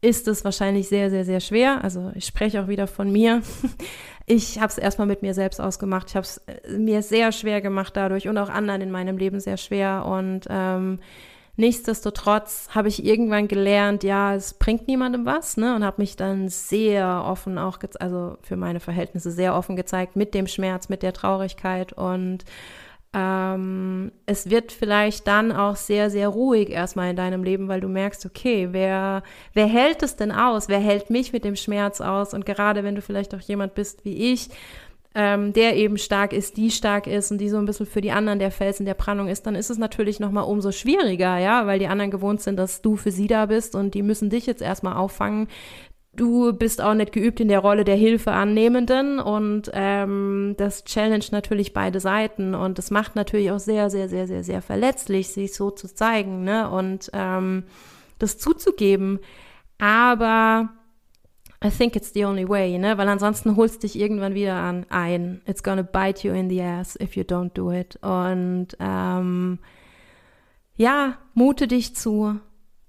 ist 0.00 0.26
es 0.26 0.44
wahrscheinlich 0.44 0.88
sehr, 0.88 1.10
sehr, 1.10 1.24
sehr 1.24 1.40
schwer. 1.40 1.84
Also 1.84 2.10
ich 2.16 2.26
spreche 2.26 2.62
auch 2.62 2.68
wieder 2.68 2.86
von 2.86 3.10
mir. 3.10 3.42
Ich 4.24 4.60
habe 4.60 4.68
es 4.68 4.78
erstmal 4.78 5.08
mit 5.08 5.22
mir 5.22 5.34
selbst 5.34 5.60
ausgemacht. 5.60 6.10
Ich 6.10 6.14
habe 6.14 6.24
es 6.24 6.38
äh, 6.46 6.78
mir 6.78 7.02
sehr 7.02 7.32
schwer 7.32 7.60
gemacht 7.60 7.96
dadurch 7.96 8.28
und 8.28 8.38
auch 8.38 8.48
anderen 8.48 8.80
in 8.80 8.92
meinem 8.92 9.18
Leben 9.18 9.40
sehr 9.40 9.56
schwer. 9.56 10.06
Und 10.06 10.46
ähm, 10.48 11.00
Nichtsdestotrotz 11.56 12.68
habe 12.70 12.88
ich 12.88 13.04
irgendwann 13.04 13.46
gelernt, 13.46 14.04
ja, 14.04 14.34
es 14.34 14.54
bringt 14.54 14.88
niemandem 14.88 15.26
was, 15.26 15.58
ne? 15.58 15.76
Und 15.76 15.84
habe 15.84 16.00
mich 16.00 16.16
dann 16.16 16.48
sehr 16.48 17.24
offen 17.26 17.58
auch, 17.58 17.78
also 18.00 18.38
für 18.42 18.56
meine 18.56 18.80
Verhältnisse 18.80 19.30
sehr 19.30 19.54
offen 19.54 19.76
gezeigt 19.76 20.16
mit 20.16 20.32
dem 20.32 20.46
Schmerz, 20.46 20.88
mit 20.88 21.02
der 21.02 21.12
Traurigkeit 21.12 21.92
und 21.92 22.44
ähm, 23.14 24.10
es 24.24 24.48
wird 24.48 24.72
vielleicht 24.72 25.26
dann 25.26 25.52
auch 25.52 25.76
sehr, 25.76 26.08
sehr 26.08 26.28
ruhig 26.28 26.70
erstmal 26.70 27.10
in 27.10 27.16
deinem 27.16 27.44
Leben, 27.44 27.68
weil 27.68 27.82
du 27.82 27.88
merkst, 27.88 28.24
okay, 28.24 28.68
wer, 28.70 29.22
wer 29.52 29.66
hält 29.66 30.02
es 30.02 30.16
denn 30.16 30.32
aus? 30.32 30.68
Wer 30.68 30.78
hält 30.78 31.10
mich 31.10 31.32
mit 31.32 31.44
dem 31.44 31.56
Schmerz 31.56 32.00
aus? 32.00 32.32
Und 32.32 32.46
gerade 32.46 32.84
wenn 32.84 32.94
du 32.94 33.02
vielleicht 33.02 33.34
auch 33.34 33.40
jemand 33.40 33.74
bist 33.74 34.06
wie 34.06 34.32
ich, 34.32 34.48
ähm, 35.14 35.52
der 35.52 35.76
eben 35.76 35.98
stark 35.98 36.32
ist, 36.32 36.56
die 36.56 36.70
stark 36.70 37.06
ist 37.06 37.30
und 37.30 37.38
die 37.38 37.48
so 37.48 37.58
ein 37.58 37.66
bisschen 37.66 37.86
für 37.86 38.00
die 38.00 38.12
anderen 38.12 38.38
der 38.38 38.50
Felsen 38.50 38.86
der 38.86 38.94
Brandung 38.94 39.28
ist, 39.28 39.46
dann 39.46 39.54
ist 39.54 39.70
es 39.70 39.78
natürlich 39.78 40.20
nochmal 40.20 40.44
umso 40.44 40.72
schwieriger, 40.72 41.38
ja, 41.38 41.66
weil 41.66 41.78
die 41.78 41.86
anderen 41.86 42.10
gewohnt 42.10 42.40
sind, 42.40 42.56
dass 42.58 42.82
du 42.82 42.96
für 42.96 43.10
sie 43.10 43.26
da 43.26 43.46
bist 43.46 43.74
und 43.74 43.94
die 43.94 44.02
müssen 44.02 44.30
dich 44.30 44.46
jetzt 44.46 44.62
erstmal 44.62 44.96
auffangen. 44.96 45.48
Du 46.14 46.52
bist 46.52 46.82
auch 46.82 46.92
nicht 46.92 47.12
geübt 47.12 47.40
in 47.40 47.48
der 47.48 47.60
Rolle 47.60 47.84
der 47.84 47.96
Hilfeannehmenden 47.96 49.18
und 49.18 49.70
ähm, 49.72 50.54
das 50.58 50.84
challenge 50.84 51.24
natürlich 51.30 51.72
beide 51.72 52.00
Seiten 52.00 52.54
und 52.54 52.76
das 52.76 52.90
macht 52.90 53.16
natürlich 53.16 53.50
auch 53.50 53.58
sehr, 53.58 53.88
sehr, 53.88 54.10
sehr, 54.10 54.26
sehr, 54.26 54.44
sehr 54.44 54.60
verletzlich, 54.60 55.28
sich 55.28 55.54
so 55.54 55.70
zu 55.70 55.94
zeigen 55.94 56.44
ne? 56.44 56.70
und 56.70 57.10
ähm, 57.14 57.64
das 58.18 58.36
zuzugeben. 58.36 59.20
Aber 59.78 60.68
I 61.64 61.70
think 61.70 61.94
it's 61.94 62.12
the 62.12 62.24
only 62.24 62.48
way, 62.48 62.76
ne? 62.78 62.98
Weil 62.98 63.08
ansonsten 63.08 63.56
holst 63.56 63.84
dich 63.84 63.98
irgendwann 63.98 64.34
wieder 64.34 64.54
an 64.54 64.84
ein. 64.88 65.42
It's 65.46 65.62
gonna 65.62 65.82
bite 65.82 66.26
you 66.26 66.34
in 66.34 66.50
the 66.50 66.60
ass 66.60 66.98
if 67.00 67.16
you 67.16 67.22
don't 67.22 67.52
do 67.54 67.70
it. 67.70 67.96
Und 68.02 68.68
ähm, 68.80 69.58
ja, 70.76 71.18
mute 71.34 71.68
dich 71.68 71.94
zu 71.94 72.40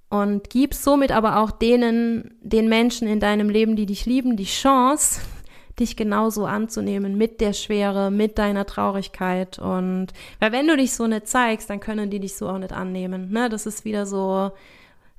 und 0.10 0.50
gib 0.50 0.74
somit 0.74 1.12
aber 1.12 1.38
auch 1.40 1.50
denen, 1.50 2.36
den 2.42 2.70
Menschen 2.70 3.08
in 3.08 3.20
deinem 3.20 3.50
Leben, 3.50 3.76
die 3.76 3.88
dich 3.88 4.06
lieben, 4.06 4.38
die 4.38 4.46
Chance, 4.46 5.22
dich 5.80 5.96
genauso 5.96 6.46
anzunehmen 6.46 7.18
mit 7.18 7.42
der 7.42 7.54
Schwere, 7.54 8.12
mit 8.12 8.38
deiner 8.38 8.66
Traurigkeit. 8.66 9.58
Und 9.58 10.08
weil 10.40 10.52
wenn 10.52 10.68
du 10.68 10.78
dich 10.78 10.94
so 10.94 11.08
nicht 11.08 11.28
zeigst, 11.28 11.70
dann 11.70 11.80
können 11.80 12.12
die 12.12 12.20
dich 12.20 12.36
so 12.36 12.48
auch 12.48 12.60
nicht 12.60 12.74
annehmen. 12.74 13.32
Ne? 13.32 13.50
Das 13.50 13.66
ist 13.66 13.86
wieder 13.86 14.06
so, 14.06 14.52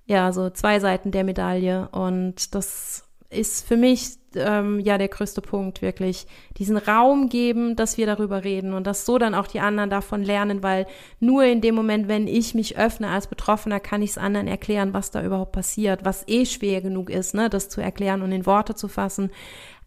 ja, 0.07 0.33
so 0.33 0.51
zwei 0.51 0.79
Seiten 0.79 1.11
der 1.11 1.25
Medaille. 1.25 1.89
Und 1.91 2.55
das 2.55 3.04
ist 3.35 3.67
für 3.67 3.77
mich 3.77 4.19
ähm, 4.37 4.81
ja 4.81 4.99
der 4.99 5.09
größte 5.09 5.41
Punkt, 5.41 5.83
wirklich 5.83 6.27
diesen 6.57 6.77
Raum 6.77 7.29
geben, 7.29 7.77
dass 7.77 7.97
wir 7.97 8.07
darüber 8.07 8.45
reden 8.45 8.73
und 8.73 8.87
dass 8.87 9.07
so 9.07 9.19
dann 9.19 9.35
auch 9.35 9.47
die 9.47 9.61
anderen 9.61 9.91
davon 9.91 10.23
lernen, 10.23 10.63
weil 10.63 10.87
nur 11.21 11.45
in 11.45 11.61
dem 11.61 11.75
Moment, 11.75 12.09
wenn 12.09 12.27
ich 12.27 12.55
mich 12.55 12.77
öffne 12.77 13.09
als 13.09 13.27
Betroffener, 13.27 13.81
kann 13.81 14.03
ich 14.03 14.11
es 14.11 14.19
anderen 14.19 14.49
erklären, 14.49 14.95
was 14.95 15.11
da 15.11 15.23
überhaupt 15.23 15.53
passiert, 15.53 16.05
was 16.05 16.27
eh 16.29 16.47
schwer 16.47 16.81
genug 16.81 17.11
ist, 17.11 17.35
ne, 17.35 17.51
das 17.51 17.69
zu 17.69 17.81
erklären 17.81 18.23
und 18.23 18.33
in 18.33 18.47
Worte 18.47 18.75
zu 18.75 18.89
fassen. 18.89 19.31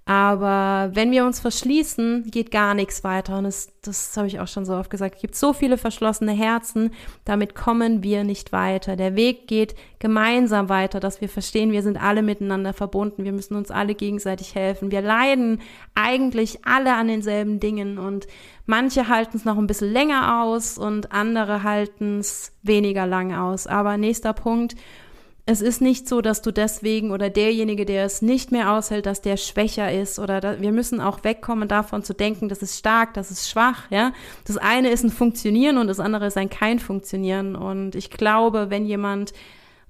Aber 0.09 0.91
wenn 0.93 1.11
wir 1.11 1.25
uns 1.25 1.41
verschließen, 1.41 2.31
geht 2.31 2.49
gar 2.49 2.73
nichts 2.73 3.03
weiter. 3.03 3.37
Und 3.37 3.43
das, 3.43 3.73
das 3.81 4.15
habe 4.15 4.27
ich 4.27 4.39
auch 4.39 4.47
schon 4.47 4.63
so 4.63 4.73
oft 4.73 4.89
gesagt. 4.89 5.15
Es 5.15 5.21
gibt 5.21 5.35
so 5.35 5.51
viele 5.51 5.77
verschlossene 5.77 6.31
Herzen, 6.31 6.91
damit 7.25 7.55
kommen 7.55 8.03
wir 8.03 8.23
nicht 8.23 8.53
weiter. 8.53 8.95
Der 8.95 9.17
Weg 9.17 9.49
geht 9.49 9.75
gemeinsam 9.99 10.69
weiter, 10.69 11.01
dass 11.01 11.19
wir 11.19 11.27
verstehen, 11.27 11.73
wir 11.73 11.83
sind 11.83 12.01
alle 12.01 12.21
miteinander 12.21 12.71
verbunden. 12.71 13.25
Wir 13.25 13.33
müssen 13.33 13.55
uns 13.55 13.69
alle 13.69 13.95
gegenseitig 13.95 14.55
helfen. 14.55 14.91
Wir 14.91 15.01
leiden 15.01 15.59
eigentlich 15.93 16.65
alle 16.65 16.93
an 16.93 17.09
denselben 17.09 17.59
Dingen. 17.59 17.97
Und 17.97 18.27
manche 18.65 19.09
halten 19.09 19.35
es 19.35 19.43
noch 19.43 19.57
ein 19.57 19.67
bisschen 19.67 19.91
länger 19.91 20.41
aus 20.41 20.77
und 20.77 21.11
andere 21.11 21.63
halten 21.63 22.19
es 22.19 22.53
weniger 22.63 23.05
lang 23.07 23.33
aus. 23.33 23.67
Aber 23.67 23.97
nächster 23.97 24.31
Punkt 24.31 24.77
es 25.49 25.61
ist 25.61 25.81
nicht 25.81 26.09
so, 26.09 26.19
dass 26.19 26.41
du 26.41 26.51
deswegen 26.51 27.11
oder 27.11 27.29
derjenige, 27.29 27.85
der 27.85 28.03
es 28.03 28.21
nicht 28.21 28.51
mehr 28.51 28.73
aushält, 28.73 29.05
dass 29.05 29.21
der 29.21 29.37
schwächer 29.37 29.89
ist 29.91 30.19
oder 30.19 30.41
da, 30.41 30.59
wir 30.59 30.73
müssen 30.73 30.99
auch 30.99 31.23
wegkommen 31.23 31.69
davon 31.69 32.03
zu 32.03 32.13
denken, 32.13 32.49
das 32.49 32.61
ist 32.61 32.77
stark, 32.77 33.13
das 33.13 33.31
ist 33.31 33.49
schwach, 33.49 33.89
ja. 33.89 34.11
Das 34.45 34.57
eine 34.57 34.89
ist 34.89 35.03
ein 35.03 35.09
Funktionieren 35.09 35.77
und 35.77 35.87
das 35.87 36.01
andere 36.01 36.27
ist 36.27 36.35
ein 36.35 36.49
kein 36.49 36.79
Funktionieren 36.79 37.55
und 37.55 37.95
ich 37.95 38.09
glaube, 38.09 38.69
wenn 38.69 38.85
jemand 38.85 39.31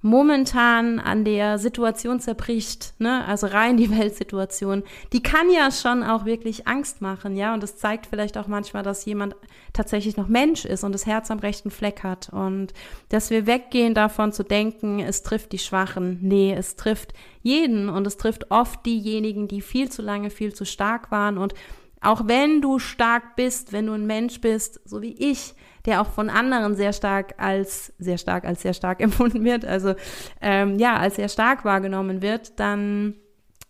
momentan 0.00 1.00
an 1.00 1.24
der 1.24 1.58
Situation 1.58 2.20
zerbricht, 2.20 2.94
ne, 2.98 3.24
also 3.26 3.46
rein 3.48 3.76
die 3.76 3.90
Weltsituation, 3.98 4.84
die 5.12 5.22
kann 5.22 5.50
ja 5.50 5.70
schon 5.70 6.02
auch 6.02 6.24
wirklich 6.24 6.68
Angst 6.68 7.00
machen, 7.00 7.36
ja, 7.36 7.54
und 7.54 7.62
das 7.62 7.76
zeigt 7.76 8.06
vielleicht 8.06 8.38
auch 8.38 8.46
manchmal, 8.46 8.82
dass 8.82 9.04
jemand 9.04 9.34
tatsächlich 9.72 10.16
noch 10.16 10.28
Mensch 10.28 10.64
ist 10.64 10.84
und 10.84 10.92
das 10.92 11.06
Herz 11.06 11.30
am 11.30 11.38
rechten 11.38 11.70
Fleck 11.70 12.02
hat. 12.02 12.28
Und 12.30 12.72
dass 13.08 13.30
wir 13.30 13.46
weggehen 13.46 13.94
davon 13.94 14.32
zu 14.32 14.42
denken, 14.42 15.00
es 15.00 15.22
trifft 15.22 15.52
die 15.52 15.58
Schwachen. 15.58 16.18
Nee, 16.22 16.54
es 16.56 16.76
trifft 16.76 17.12
jeden. 17.42 17.88
Und 17.88 18.06
es 18.06 18.16
trifft 18.16 18.50
oft 18.50 18.84
diejenigen, 18.86 19.48
die 19.48 19.60
viel 19.60 19.90
zu 19.90 20.02
lange 20.02 20.30
viel 20.30 20.54
zu 20.54 20.64
stark 20.64 21.10
waren. 21.10 21.38
Und 21.38 21.54
auch 22.00 22.22
wenn 22.26 22.60
du 22.60 22.78
stark 22.78 23.36
bist, 23.36 23.72
wenn 23.72 23.86
du 23.86 23.92
ein 23.92 24.06
Mensch 24.06 24.40
bist, 24.40 24.80
so 24.84 25.02
wie 25.02 25.12
ich, 25.12 25.54
der 25.86 26.00
auch 26.00 26.08
von 26.08 26.30
anderen 26.30 26.74
sehr 26.76 26.92
stark 26.92 27.34
als 27.38 27.92
sehr 27.98 28.18
stark 28.18 28.44
als 28.44 28.62
sehr 28.62 28.74
stark 28.74 29.00
empfunden 29.02 29.44
wird, 29.44 29.64
also 29.64 29.94
ähm, 30.40 30.78
ja, 30.78 30.96
als 30.96 31.16
sehr 31.16 31.28
stark 31.28 31.64
wahrgenommen 31.64 32.22
wird, 32.22 32.58
dann 32.58 33.14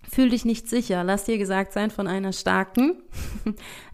fühl 0.08 0.30
dich 0.30 0.44
nicht 0.44 0.68
sicher. 0.68 1.04
Lass 1.04 1.24
dir 1.24 1.38
gesagt 1.38 1.72
sein 1.72 1.90
von 1.90 2.06
einer 2.06 2.32
starken. 2.32 3.02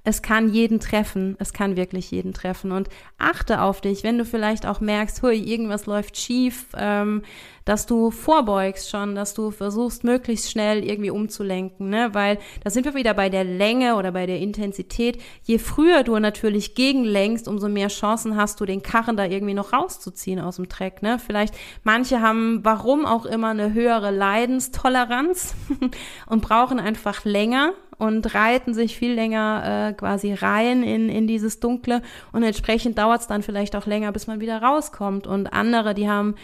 Es 0.06 0.20
kann 0.20 0.50
jeden 0.50 0.80
treffen. 0.80 1.34
Es 1.38 1.54
kann 1.54 1.76
wirklich 1.76 2.10
jeden 2.10 2.34
treffen. 2.34 2.72
Und 2.72 2.90
achte 3.16 3.62
auf 3.62 3.80
dich, 3.80 4.04
wenn 4.04 4.18
du 4.18 4.26
vielleicht 4.26 4.66
auch 4.66 4.80
merkst, 4.80 5.22
hui, 5.22 5.36
irgendwas 5.36 5.86
läuft 5.86 6.18
schief, 6.18 6.66
ähm, 6.76 7.22
dass 7.64 7.86
du 7.86 8.10
vorbeugst 8.10 8.90
schon, 8.90 9.14
dass 9.14 9.32
du 9.32 9.50
versuchst, 9.50 10.04
möglichst 10.04 10.50
schnell 10.50 10.84
irgendwie 10.84 11.10
umzulenken, 11.10 11.88
ne? 11.88 12.10
Weil 12.12 12.38
da 12.62 12.68
sind 12.68 12.84
wir 12.84 12.94
wieder 12.94 13.14
bei 13.14 13.30
der 13.30 13.44
Länge 13.44 13.96
oder 13.96 14.12
bei 14.12 14.26
der 14.26 14.38
Intensität. 14.40 15.18
Je 15.42 15.58
früher 15.58 16.02
du 16.02 16.18
natürlich 16.18 16.74
gegenlenkst, 16.74 17.48
umso 17.48 17.70
mehr 17.70 17.88
Chancen 17.88 18.36
hast 18.36 18.60
du, 18.60 18.66
den 18.66 18.82
Karren 18.82 19.16
da 19.16 19.24
irgendwie 19.24 19.54
noch 19.54 19.72
rauszuziehen 19.72 20.40
aus 20.40 20.56
dem 20.56 20.68
Dreck, 20.68 21.02
ne? 21.02 21.18
Vielleicht 21.18 21.54
manche 21.82 22.20
haben, 22.20 22.60
warum 22.62 23.06
auch 23.06 23.24
immer, 23.24 23.48
eine 23.48 23.72
höhere 23.72 24.10
Leidenstoleranz 24.10 25.54
und 26.26 26.42
brauchen 26.42 26.78
einfach 26.78 27.24
länger 27.24 27.72
und 28.04 28.34
reiten 28.34 28.74
sich 28.74 28.96
viel 28.96 29.12
länger 29.12 29.90
äh, 29.90 29.92
quasi 29.94 30.32
rein 30.32 30.82
in, 30.82 31.08
in 31.08 31.26
dieses 31.26 31.60
Dunkle 31.60 32.02
und 32.32 32.42
entsprechend 32.42 32.98
dauert 32.98 33.22
es 33.22 33.26
dann 33.26 33.42
vielleicht 33.42 33.76
auch 33.76 33.86
länger, 33.86 34.12
bis 34.12 34.26
man 34.26 34.40
wieder 34.40 34.62
rauskommt. 34.62 35.26
Und 35.26 35.52
andere, 35.52 35.94
die 35.94 36.08
haben 36.08 36.34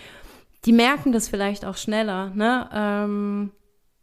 die 0.64 0.72
merken 0.72 1.12
das 1.12 1.28
vielleicht 1.28 1.64
auch 1.64 1.76
schneller, 1.76 2.30
ne? 2.34 2.68
Ähm, 2.72 3.50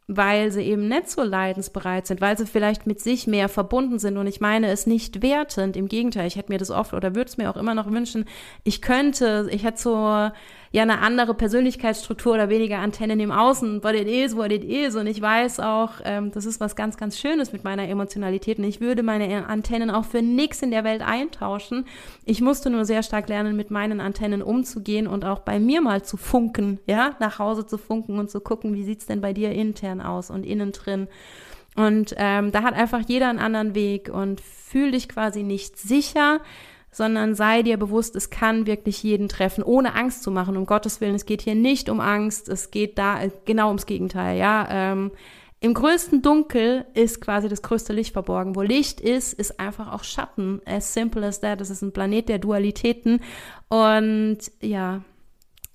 weil 0.09 0.53
sie 0.53 0.61
eben 0.61 0.87
nicht 0.87 1.09
so 1.09 1.21
leidensbereit 1.21 2.07
sind, 2.07 2.21
weil 2.21 2.37
sie 2.37 2.45
vielleicht 2.45 2.87
mit 2.87 3.01
sich 3.01 3.27
mehr 3.27 3.49
verbunden 3.49 3.99
sind. 3.99 4.15
Und 4.15 4.25
ich 4.25 4.39
meine 4.39 4.69
es 4.69 4.87
nicht 4.87 5.21
wertend. 5.21 5.75
Im 5.75 5.89
Gegenteil, 5.89 6.27
ich 6.27 6.37
hätte 6.37 6.49
mir 6.49 6.57
das 6.57 6.71
oft 6.71 6.93
oder 6.93 7.13
würde 7.13 7.27
es 7.27 7.35
mir 7.35 7.49
auch 7.49 7.57
immer 7.57 7.75
noch 7.75 7.91
wünschen, 7.91 8.23
ich 8.63 8.81
könnte, 8.81 9.49
ich 9.51 9.65
hätte 9.65 9.81
so 9.81 10.29
ja 10.77 10.83
eine 10.83 10.99
andere 10.99 11.33
Persönlichkeitsstruktur 11.33 12.35
oder 12.35 12.49
weniger 12.49 12.77
Antennen 12.77 13.19
im 13.19 13.31
Außen, 13.31 13.83
what 13.83 13.95
it 13.95 14.07
is, 14.07 14.37
what 14.37 14.51
it 14.51 14.63
is. 14.63 14.95
Und 14.95 15.07
ich 15.07 15.19
weiß 15.19 15.59
auch, 15.59 15.93
ähm, 16.05 16.31
das 16.31 16.45
ist 16.45 16.59
was 16.59 16.75
ganz, 16.75 16.97
ganz 16.97 17.17
Schönes 17.17 17.51
mit 17.51 17.63
meiner 17.63 17.87
Emotionalität. 17.89 18.59
Und 18.59 18.63
ich 18.63 18.79
würde 18.79 19.01
meine 19.01 19.47
Antennen 19.47 19.89
auch 19.89 20.05
für 20.05 20.21
nichts 20.21 20.61
in 20.61 20.69
der 20.69 20.83
Welt 20.83 21.01
eintauschen. 21.01 21.85
Ich 22.25 22.41
musste 22.41 22.69
nur 22.69 22.85
sehr 22.85 23.01
stark 23.01 23.27
lernen, 23.27 23.55
mit 23.55 23.71
meinen 23.71 23.99
Antennen 23.99 24.43
umzugehen 24.43 25.07
und 25.07 25.25
auch 25.25 25.39
bei 25.39 25.59
mir 25.59 25.81
mal 25.81 26.03
zu 26.03 26.15
funken, 26.15 26.79
ja, 26.85 27.15
nach 27.19 27.39
Hause 27.39 27.65
zu 27.65 27.79
funken 27.79 28.19
und 28.19 28.29
zu 28.29 28.39
gucken, 28.39 28.75
wie 28.75 28.83
sieht's 28.83 29.07
denn 29.07 29.19
bei 29.19 29.33
dir 29.33 29.51
intern 29.51 29.99
aus 29.99 30.29
und 30.29 30.45
innen 30.45 30.73
drin. 30.73 31.07
Und 31.75 32.13
ähm, 32.17 32.51
da 32.51 32.61
hat 32.61 32.75
einfach 32.75 33.01
jeder 33.07 33.29
einen 33.29 33.39
anderen 33.39 33.73
Weg 33.73 34.09
und 34.09 34.41
fühl 34.41 34.91
dich 34.91 35.09
quasi 35.09 35.41
nicht 35.41 35.77
sicher, 35.77 36.39
sondern 36.97 37.35
sei 37.35 37.61
dir 37.61 37.77
bewusst, 37.77 38.15
es 38.15 38.31
kann 38.31 38.65
wirklich 38.65 39.03
jeden 39.03 39.29
treffen, 39.29 39.63
ohne 39.63 39.93
Angst 39.93 40.23
zu 40.23 40.31
machen. 40.31 40.57
Um 40.57 40.65
Gottes 40.65 40.99
Willen, 40.99 41.13
es 41.13 41.27
geht 41.27 41.43
hier 41.43 41.53
nicht 41.53 41.89
um 41.89 41.99
Angst, 41.99 42.49
es 42.49 42.71
geht 42.71 42.97
da 42.97 43.19
genau 43.45 43.67
ums 43.67 43.85
Gegenteil, 43.85 44.35
ja. 44.39 44.67
Ähm, 44.67 45.11
Im 45.59 45.75
größten 45.75 46.23
Dunkel 46.23 46.85
ist 46.95 47.21
quasi 47.21 47.49
das 47.49 47.61
größte 47.61 47.93
Licht 47.93 48.13
verborgen. 48.13 48.55
Wo 48.55 48.63
Licht 48.63 48.99
ist, 48.99 49.33
ist 49.33 49.59
einfach 49.59 49.93
auch 49.93 50.03
Schatten. 50.03 50.59
As 50.65 50.91
simple 50.91 51.23
as 51.23 51.39
that. 51.41 51.61
Das 51.61 51.69
ist 51.69 51.83
ein 51.83 51.93
Planet 51.93 52.29
der 52.29 52.39
Dualitäten. 52.39 53.21
Und 53.69 54.39
ja, 54.59 55.03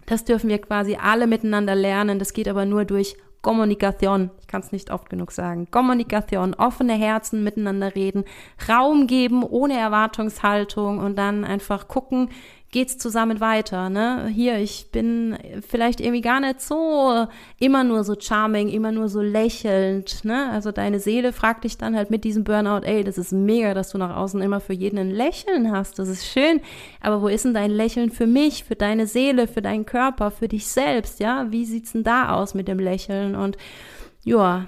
das 0.07 0.25
dürfen 0.25 0.51
wir 0.51 0.59
quasi 0.59 0.97
alle 1.01 1.29
miteinander 1.29 1.77
lernen. 1.77 2.19
Das 2.19 2.33
geht 2.33 2.49
aber 2.49 2.65
nur 2.65 2.85
durch 2.85 3.17
Kommunikation, 3.43 4.31
ich 4.41 4.47
kann 4.47 4.63
es 4.63 4.71
nicht 4.71 4.91
oft 4.91 5.11
genug 5.11 5.33
sagen, 5.33 5.69
Kommunikation, 5.71 6.55
offene 6.55 6.95
Herzen 6.95 7.43
miteinander 7.43 7.95
reden, 7.95 8.25
Raum 8.69 9.09
geben 9.09 9.43
ohne 9.43 9.77
Erwartungshaltung 9.77 10.99
und 10.99 11.17
dann 11.17 11.45
einfach 11.45 11.89
gucken, 11.89 12.31
geht's 12.73 12.97
zusammen 12.97 13.41
weiter, 13.41 13.91
ne? 13.91 14.29
Hier, 14.29 14.57
ich 14.57 14.91
bin 14.91 15.37
vielleicht 15.69 16.01
irgendwie 16.01 16.23
gar 16.23 16.41
nicht 16.41 16.63
so 16.63 17.27
immer 17.61 17.85
nur 17.85 18.03
so 18.03 18.17
charming, 18.19 18.71
immer 18.71 18.91
nur 18.93 19.11
so 19.11 19.21
lächelnd, 19.21 20.25
ne? 20.25 20.51
Also 20.51 20.73
deine 20.73 20.99
Seele 20.99 21.35
fragt 21.35 21.65
dich 21.65 21.77
dann 21.77 21.95
halt 21.95 22.11
mit 22.11 22.25
diesem 22.25 22.45
Burnout, 22.45 22.85
ey, 22.87 23.05
das 23.05 23.19
ist 23.19 23.31
mega, 23.31 23.75
dass 23.75 23.91
du 23.91 23.99
nach 23.99 24.17
außen 24.17 24.41
immer 24.41 24.59
für 24.59 24.73
jeden 24.73 24.99
ein 24.99 25.11
Lächeln 25.11 25.71
hast, 25.71 25.99
das 25.99 26.09
ist 26.09 26.27
schön, 26.27 26.61
aber 27.03 27.21
wo 27.21 27.29
ist 27.29 27.45
denn 27.45 27.53
dein 27.53 27.71
Lächeln 27.71 28.11
für 28.11 28.27
mich, 28.27 28.65
für 28.65 28.75
deine 28.75 29.07
Seele, 29.07 29.49
für 29.49 29.63
deinen 29.63 29.85
Körper, 29.85 30.31
für 30.31 30.49
dich 30.49 30.67
selbst, 30.67 31.21
ja? 31.21 31.53
Wie 31.53 31.67
sieht's 31.67 31.93
denn 31.93 32.05
da 32.05 32.35
aus 32.35 32.55
mit 32.55 32.69
dem 32.69 32.79
Lächeln? 32.79 33.37
Und 33.37 33.59
ja, 34.25 34.67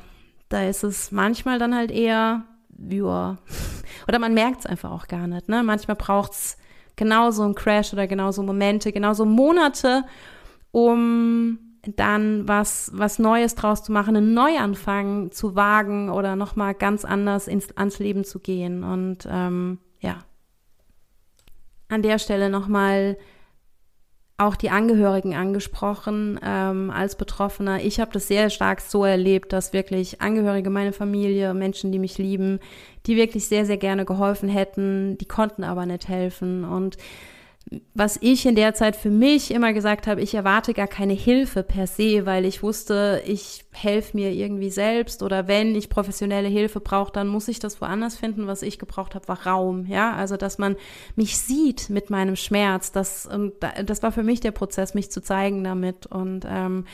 da 0.51 0.69
ist 0.69 0.85
es 0.85 1.11
manchmal 1.11 1.59
dann 1.59 1.75
halt 1.75 1.91
eher, 1.91 2.45
ja, 2.91 3.39
oder 4.09 4.19
man 4.19 4.35
merkt 4.35 4.61
es 4.61 4.67
einfach 4.67 4.91
auch 4.91 5.09
gar 5.09 5.27
nicht, 5.27 5.49
ne? 5.49 5.63
Manchmal 5.63 5.97
braucht's 5.97 6.59
genauso 6.97 7.42
ein 7.42 7.55
Crash 7.55 7.92
oder 7.92 8.07
genauso 8.07 8.42
Momente, 8.42 8.92
genauso 8.92 9.24
Monate, 9.24 10.05
um 10.70 11.59
dann 11.97 12.49
was, 12.49 12.90
was 12.95 13.18
Neues 13.18 13.55
draus 13.55 13.82
zu 13.82 13.92
machen, 13.92 14.16
einen 14.16 14.34
Neuanfang 14.34 15.30
zu 15.30 15.55
wagen 15.55 16.11
oder 16.11 16.36
nochmal 16.36 16.74
ganz 16.74 17.05
anders 17.05 17.47
ins, 17.47 17.76
ans 17.76 17.99
Leben 17.99 18.24
zu 18.24 18.40
gehen. 18.40 18.82
Und 18.82 19.28
ähm, 19.30 19.78
ja, 20.01 20.18
an 21.88 22.03
der 22.03 22.18
Stelle 22.18 22.49
nochmal 22.49 23.18
auch 24.37 24.57
die 24.57 24.70
Angehörigen 24.70 25.35
angesprochen 25.35 26.41
ähm, 26.45 26.91
als 26.91 27.14
Betroffener. 27.14 27.80
Ich 27.82 28.01
habe 28.01 28.11
das 28.12 28.26
sehr 28.26 28.51
stark 28.51 28.80
so 28.80 29.05
erlebt, 29.05 29.53
dass 29.53 29.72
wirklich 29.72 30.20
Angehörige, 30.20 30.70
meine 30.70 30.93
Familie, 30.93 31.55
Menschen, 31.55 31.93
die 31.93 32.01
mich 32.01 32.18
lieben, 32.18 32.59
die 33.07 33.16
wirklich 33.16 33.47
sehr, 33.47 33.64
sehr 33.64 33.76
gerne 33.76 34.05
geholfen 34.05 34.49
hätten, 34.49 35.16
die 35.18 35.26
konnten 35.26 35.62
aber 35.62 35.87
nicht 35.87 36.09
helfen. 36.09 36.64
Und 36.64 36.97
was 37.95 38.19
ich 38.21 38.47
in 38.47 38.55
der 38.55 38.75
Zeit 38.75 38.95
für 38.95 39.11
mich 39.11 39.51
immer 39.51 39.73
gesagt 39.73 40.07
habe, 40.07 40.21
ich 40.21 40.35
erwarte 40.35 40.75
gar 40.75 40.87
keine 40.87 41.15
Hilfe 41.15 41.62
per 41.62 41.87
se, 41.87 42.27
weil 42.27 42.45
ich 42.45 42.62
wusste, 42.62 43.23
ich 43.27 43.65
helfe 43.73 44.17
mir 44.17 44.33
irgendwie 44.33 44.71
selbst 44.71 45.23
oder 45.23 45.49
wenn 45.49 45.75
ich 45.75 45.89
professionelle 45.89 46.49
Hilfe 46.49 46.81
brauche, 46.81 47.12
dann 47.12 47.27
muss 47.27 47.49
ich 47.49 47.59
das 47.59 47.81
woanders 47.81 48.17
finden. 48.17 48.47
Was 48.47 48.62
ich 48.62 48.79
gebraucht 48.79 49.15
habe, 49.15 49.29
war 49.29 49.47
Raum, 49.47 49.87
ja, 49.87 50.15
also 50.15 50.37
dass 50.37 50.59
man 50.59 50.77
mich 51.17 51.39
sieht 51.39 51.91
mit 51.91 52.11
meinem 52.11 52.37
Schmerz. 52.37 52.93
Das 52.93 53.27
und 53.27 53.55
das 53.85 54.03
war 54.03 54.12
für 54.12 54.23
mich 54.23 54.41
der 54.41 54.53
Prozess, 54.53 54.95
mich 54.95 55.11
zu 55.11 55.23
zeigen 55.23 55.65
damit 55.65 56.07
und 56.07 56.47
ähm, 56.49 56.85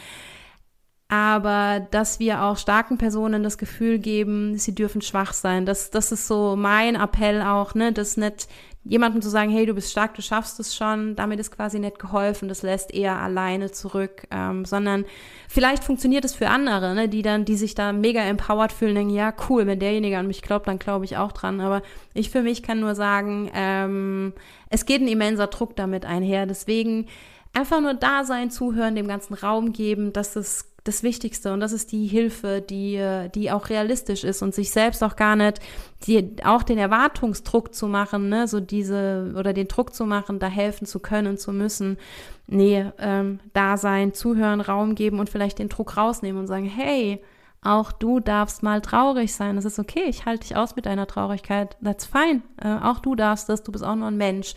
aber 1.13 1.85
dass 1.91 2.21
wir 2.21 2.45
auch 2.45 2.57
starken 2.57 2.97
Personen 2.97 3.43
das 3.43 3.59
Gefühl 3.59 3.99
geben, 3.99 4.57
sie 4.59 4.77
dürfen 4.77 5.03
schwach 5.03 5.33
sein. 5.33 5.67
Das, 5.67 5.91
das 5.91 6.13
ist 6.13 6.29
so 6.29 6.55
mein 6.55 6.95
Appell 6.95 7.43
auch, 7.43 7.75
ne, 7.75 7.93
das 7.93 8.17
nicht 8.17 8.47
jemandem 8.85 9.21
zu 9.21 9.29
sagen, 9.29 9.51
hey, 9.51 9.67
du 9.67 9.75
bist 9.75 9.91
stark, 9.91 10.15
du 10.15 10.23
schaffst 10.23 10.59
es 10.59 10.75
schon, 10.75 11.15
damit 11.15 11.39
ist 11.39 11.51
quasi 11.51 11.79
nicht 11.79 11.99
geholfen, 11.99 12.49
das 12.49 12.63
lässt 12.63 12.95
eher 12.95 13.21
alleine 13.21 13.71
zurück, 13.71 14.27
ähm, 14.31 14.65
sondern 14.65 15.05
vielleicht 15.49 15.85
funktioniert 15.85 16.25
es 16.25 16.35
für 16.35 16.49
andere, 16.49 16.95
ne, 16.95 17.09
die 17.09 17.23
dann, 17.23 17.45
die 17.45 17.57
sich 17.57 17.75
da 17.75 17.93
mega 17.93 18.23
empowered 18.23 18.73
fühlen, 18.73 18.95
denken, 18.95 19.15
ja, 19.15 19.35
cool, 19.49 19.67
wenn 19.67 19.81
derjenige 19.81 20.17
an 20.17 20.27
mich 20.27 20.41
glaubt, 20.41 20.67
dann 20.67 20.79
glaube 20.79 21.05
ich 21.05 21.19
auch 21.19 21.33
dran, 21.33 21.61
aber 21.61 21.83
ich 22.15 22.31
für 22.31 22.43
mich 22.43 22.63
kann 22.63 22.81
nur 22.81 22.95
sagen, 22.95 23.51
ähm, 23.55 24.33
es 24.71 24.87
geht 24.87 25.03
ein 25.03 25.09
immenser 25.09 25.49
Druck 25.49 25.77
damit 25.77 26.07
einher, 26.07 26.47
deswegen 26.47 27.07
einfach 27.53 27.81
nur 27.81 27.95
da 27.95 28.25
sein, 28.25 28.51
zuhören, 28.51 28.95
dem 28.95 29.09
ganzen 29.09 29.35
Raum 29.35 29.73
geben, 29.73 30.13
dass 30.13 30.37
es 30.37 30.70
das 30.85 31.03
Wichtigste 31.03 31.53
und 31.53 31.61
das 31.61 31.73
ist 31.73 31.93
die 31.93 32.07
Hilfe, 32.07 32.63
die, 32.63 33.29
die 33.35 33.51
auch 33.51 33.69
realistisch 33.69 34.25
ist 34.25 34.43
und 34.43 34.55
sich 34.55 34.71
selbst 34.71 35.03
auch 35.03 35.17
gar 35.17 35.37
nicht, 35.37 35.61
die, 36.07 36.37
auch 36.45 36.63
den 36.63 36.79
Erwartungsdruck 36.79 37.75
zu 37.75 37.87
machen, 37.87 38.29
ne, 38.29 38.49
so 38.49 38.61
diese, 38.61 39.35
oder 39.37 39.53
den 39.53 39.69
Druck 39.69 39.95
zu 39.95 40.07
machen, 40.07 40.39
da 40.39 40.47
helfen 40.47 40.87
zu 40.87 41.01
können, 41.01 41.37
zu 41.37 41.53
müssen. 41.53 41.99
Nee, 42.47 42.87
ähm, 42.99 43.41
da 43.53 43.77
sein, 43.77 44.15
zuhören, 44.15 44.61
Raum 44.61 44.95
geben 44.95 45.21
und 45.21 45.31
vielleicht 45.31 45.59
den 45.59 45.69
Druck 45.69 45.97
rausnehmen 45.97 46.41
und 46.41 46.47
sagen, 46.47 46.65
hey, 46.65 47.23
auch 47.63 47.93
du 47.93 48.21
darfst 48.21 48.63
mal 48.63 48.81
traurig 48.81 49.35
sein. 49.35 49.57
Das 49.57 49.67
ist 49.67 49.79
okay, 49.79 50.05
ich 50.07 50.25
halte 50.25 50.47
dich 50.47 50.57
aus 50.57 50.77
mit 50.77 50.87
deiner 50.87 51.07
Traurigkeit. 51.07 51.77
That's 51.85 52.07
fine. 52.07 52.43
Äh, 52.57 52.79
auch 52.83 53.01
du 53.01 53.15
darfst 53.15 53.49
das, 53.49 53.63
du 53.63 53.71
bist 53.71 53.85
auch 53.85 53.95
nur 53.95 54.09
ein 54.09 54.17
Mensch. 54.17 54.55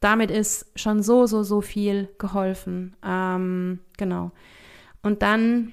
Damit 0.00 0.30
ist 0.30 0.66
schon 0.76 1.02
so, 1.02 1.26
so, 1.26 1.42
so 1.42 1.60
viel 1.60 2.08
geholfen. 2.18 2.94
Ähm, 3.04 3.80
genau. 3.96 4.30
Und 5.04 5.22
dann 5.22 5.72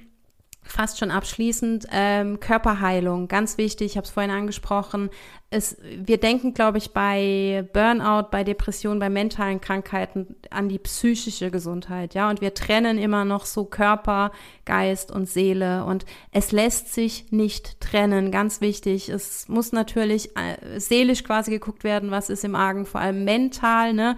fast 0.64 1.00
schon 1.00 1.12
abschließend, 1.12 1.88
ähm, 1.92 2.40
Körperheilung, 2.40 3.28
ganz 3.28 3.58
wichtig, 3.58 3.92
ich 3.92 3.98
habe 3.98 4.06
es 4.06 4.12
vorhin 4.12 4.32
angesprochen. 4.32 5.10
Es, 5.50 5.78
wir 5.82 6.18
denken, 6.18 6.54
glaube 6.54 6.78
ich, 6.78 6.92
bei 6.92 7.68
Burnout, 7.74 8.30
bei 8.30 8.44
Depressionen, 8.44 9.00
bei 9.00 9.10
mentalen 9.10 9.60
Krankheiten 9.60 10.36
an 10.50 10.70
die 10.70 10.78
psychische 10.80 11.50
Gesundheit, 11.50 12.14
ja, 12.14 12.30
und 12.30 12.42
wir 12.42 12.54
trennen 12.54 12.98
immer 12.98 13.26
noch 13.26 13.46
so 13.46 13.66
Körper, 13.66 14.32
Geist 14.66 15.12
und 15.12 15.28
Seele 15.28 15.84
und 15.84 16.06
es 16.32 16.52
lässt 16.52 16.94
sich 16.94 17.32
nicht 17.32 17.82
trennen, 17.82 18.32
ganz 18.32 18.62
wichtig. 18.62 19.10
Es 19.10 19.50
muss 19.50 19.72
natürlich 19.72 20.38
äh, 20.38 20.80
seelisch 20.80 21.24
quasi 21.24 21.52
geguckt 21.52 21.84
werden, 21.84 22.12
was 22.12 22.30
ist 22.30 22.46
im 22.46 22.56
Argen, 22.56 22.86
vor 22.86 23.02
allem 23.02 23.26
mental, 23.26 23.94
ne? 23.94 24.16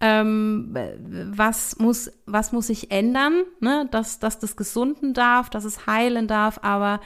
Ähm, 0.00 0.74
was 1.34 1.78
muss, 1.78 2.10
was 2.26 2.52
muss 2.52 2.68
sich 2.68 2.90
ändern, 2.90 3.42
ne? 3.60 3.88
dass, 3.90 4.18
dass 4.18 4.38
das 4.38 4.56
gesunden 4.56 5.14
darf, 5.14 5.50
dass 5.50 5.64
es 5.64 5.86
heilen 5.86 6.28
darf, 6.28 6.60
aber 6.62 7.00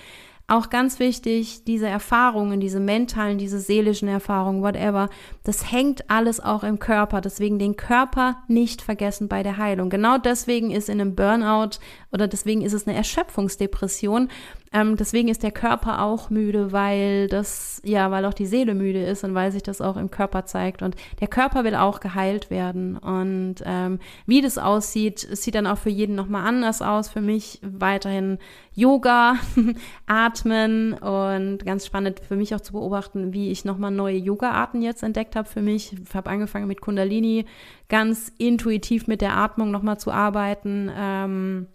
auch 0.49 0.69
ganz 0.69 0.99
wichtig, 0.99 1.65
diese 1.65 1.87
Erfahrungen, 1.87 2.61
diese 2.61 2.81
mentalen, 2.81 3.39
diese 3.39 3.59
seelischen 3.59 4.09
Erfahrungen, 4.09 4.63
whatever, 4.63 5.09
das 5.45 5.73
hängt 5.73 6.11
alles 6.11 6.41
auch 6.41 6.63
im 6.63 6.79
Körper. 6.79 7.23
Deswegen 7.23 7.59
den 7.59 7.77
Körper 7.77 8.37
nicht 8.49 8.83
vergessen 8.83 9.29
bei 9.29 9.43
der 9.43 9.57
Heilung. 9.57 9.89
Genau 9.89 10.19
deswegen 10.19 10.71
ist 10.71 10.91
in 10.91 11.01
einem 11.01 11.15
Burnout 11.15 11.79
oder 12.13 12.29
deswegen 12.29 12.63
ist 12.63 12.75
es 12.75 12.87
eine 12.87 12.97
Erschöpfungsdepression, 12.97 14.29
ähm, 14.75 14.97
deswegen 14.97 15.29
ist 15.29 15.43
der 15.43 15.51
Körper 15.51 16.03
auch 16.03 16.31
müde, 16.31 16.73
weil 16.73 17.29
das, 17.29 17.81
ja, 17.85 18.11
weil 18.11 18.25
auch 18.25 18.35
die 18.35 18.47
Seele 18.47 18.75
müde 18.75 19.03
ist 19.05 19.23
und 19.25 19.35
weil 19.35 19.53
sich 19.53 19.63
das 19.63 19.81
auch 19.81 19.97
im 19.97 20.11
Körper 20.11 20.47
zeigt. 20.47 20.83
Und 20.83 20.97
der 21.21 21.29
Körper 21.29 21.65
will 21.65 21.75
auch 21.75 22.01
geheilt 22.01 22.51
werden. 22.51 22.97
Und 22.97 23.57
ähm, 23.65 23.99
wie 24.27 24.41
das 24.41 24.57
aussieht, 24.57 25.21
sieht 25.21 25.55
dann 25.55 25.67
auch 25.67 25.77
für 25.79 25.91
jeden 25.91 26.15
nochmal 26.15 26.47
anders 26.47 26.81
aus. 26.81 27.11
Für 27.11 27.21
mich 27.21 27.61
weiterhin 27.63 28.39
Yoga, 28.75 29.37
Atmen 30.07 30.95
und 30.95 31.65
ganz 31.65 31.85
spannend 31.85 32.21
für 32.21 32.37
mich 32.37 32.55
auch 32.55 32.61
zu 32.61 32.73
beobachten, 32.73 33.35
wie 33.35 33.51
ich 33.51 33.67
nochmal 33.67 33.91
neue 33.91 34.17
Yoga-Arten 34.17 34.81
jetzt 34.81 35.03
entdeckt 35.03 35.37
habe 35.37 35.49
für 35.49 35.63
mich. 35.63 35.93
Ich 35.93 36.15
habe 36.15 36.31
angefangen 36.31 36.67
mit 36.67 36.81
Kundalini, 36.81 37.45
ganz 37.91 38.33
intuitiv 38.39 39.07
mit 39.07 39.21
der 39.21 39.37
Atmung 39.37 39.71
nochmal 39.71 39.99
zu 39.99 40.11
arbeiten. 40.11 40.91
Ähm, 40.97 41.67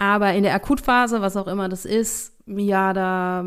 aber 0.00 0.32
in 0.32 0.44
der 0.44 0.54
Akutphase, 0.54 1.20
was 1.20 1.36
auch 1.36 1.46
immer 1.46 1.68
das 1.68 1.84
ist, 1.84 2.32
ja, 2.46 2.94
da, 2.94 3.44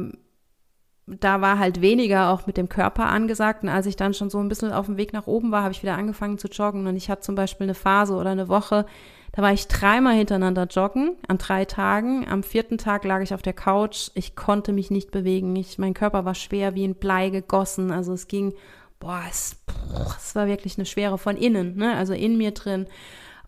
da 1.08 1.42
war 1.42 1.58
halt 1.58 1.82
weniger 1.82 2.30
auch 2.30 2.46
mit 2.46 2.58
dem 2.58 2.70
Körper 2.70 3.08
angesagt. 3.08 3.64
Und 3.64 3.70
als 3.70 3.88
ich 3.88 3.96
dann 3.96 4.14
schon 4.14 4.30
so 4.30 4.38
ein 4.38 4.50
bisschen 4.50 4.72
auf 4.72 4.86
dem 4.86 4.98
Weg 4.98 5.14
nach 5.14 5.26
oben 5.26 5.52
war, 5.52 5.64
habe 5.64 5.72
ich 5.72 5.82
wieder 5.82 5.98
angefangen 5.98 6.38
zu 6.38 6.48
joggen. 6.48 6.86
Und 6.86 6.96
ich 6.96 7.10
hatte 7.10 7.24
zum 7.24 7.34
Beispiel 7.34 7.66
eine 7.66 7.74
Phase 7.74 8.14
oder 8.14 8.30
eine 8.30 8.50
Woche, 8.50 8.86
da 9.32 9.42
war 9.42 9.52
ich 9.52 9.68
dreimal 9.68 10.14
hintereinander 10.14 10.68
joggen 10.68 11.16
an 11.28 11.40
drei 11.40 11.66
Tagen. 11.66 12.28
Am 12.30 12.44
vierten 12.44 12.78
Tag 12.78 13.04
lag 13.04 13.22
ich 13.22 13.34
auf 13.34 13.42
der 13.42 13.54
Couch. 13.54 14.12
Ich 14.14 14.36
konnte 14.36 14.74
mich 14.74 14.92
nicht 14.92 15.10
bewegen. 15.10 15.56
Ich, 15.56 15.80
mein 15.80 15.96
Körper 15.96 16.24
war 16.24 16.36
schwer 16.36 16.76
wie 16.76 16.86
ein 16.86 16.94
Blei 16.94 17.32
gegossen. 17.32 17.90
Also 17.90 18.14
es 18.14 18.28
ging, 18.28 18.54
boah, 19.00 19.24
es, 19.28 19.56
es 20.20 20.36
war 20.36 20.46
wirklich 20.46 20.78
eine 20.78 20.86
Schwere 20.86 21.18
von 21.18 21.36
innen, 21.36 21.78
ne? 21.78 21.96
also 21.96 22.14
in 22.14 22.38
mir 22.38 22.52
drin. 22.52 22.86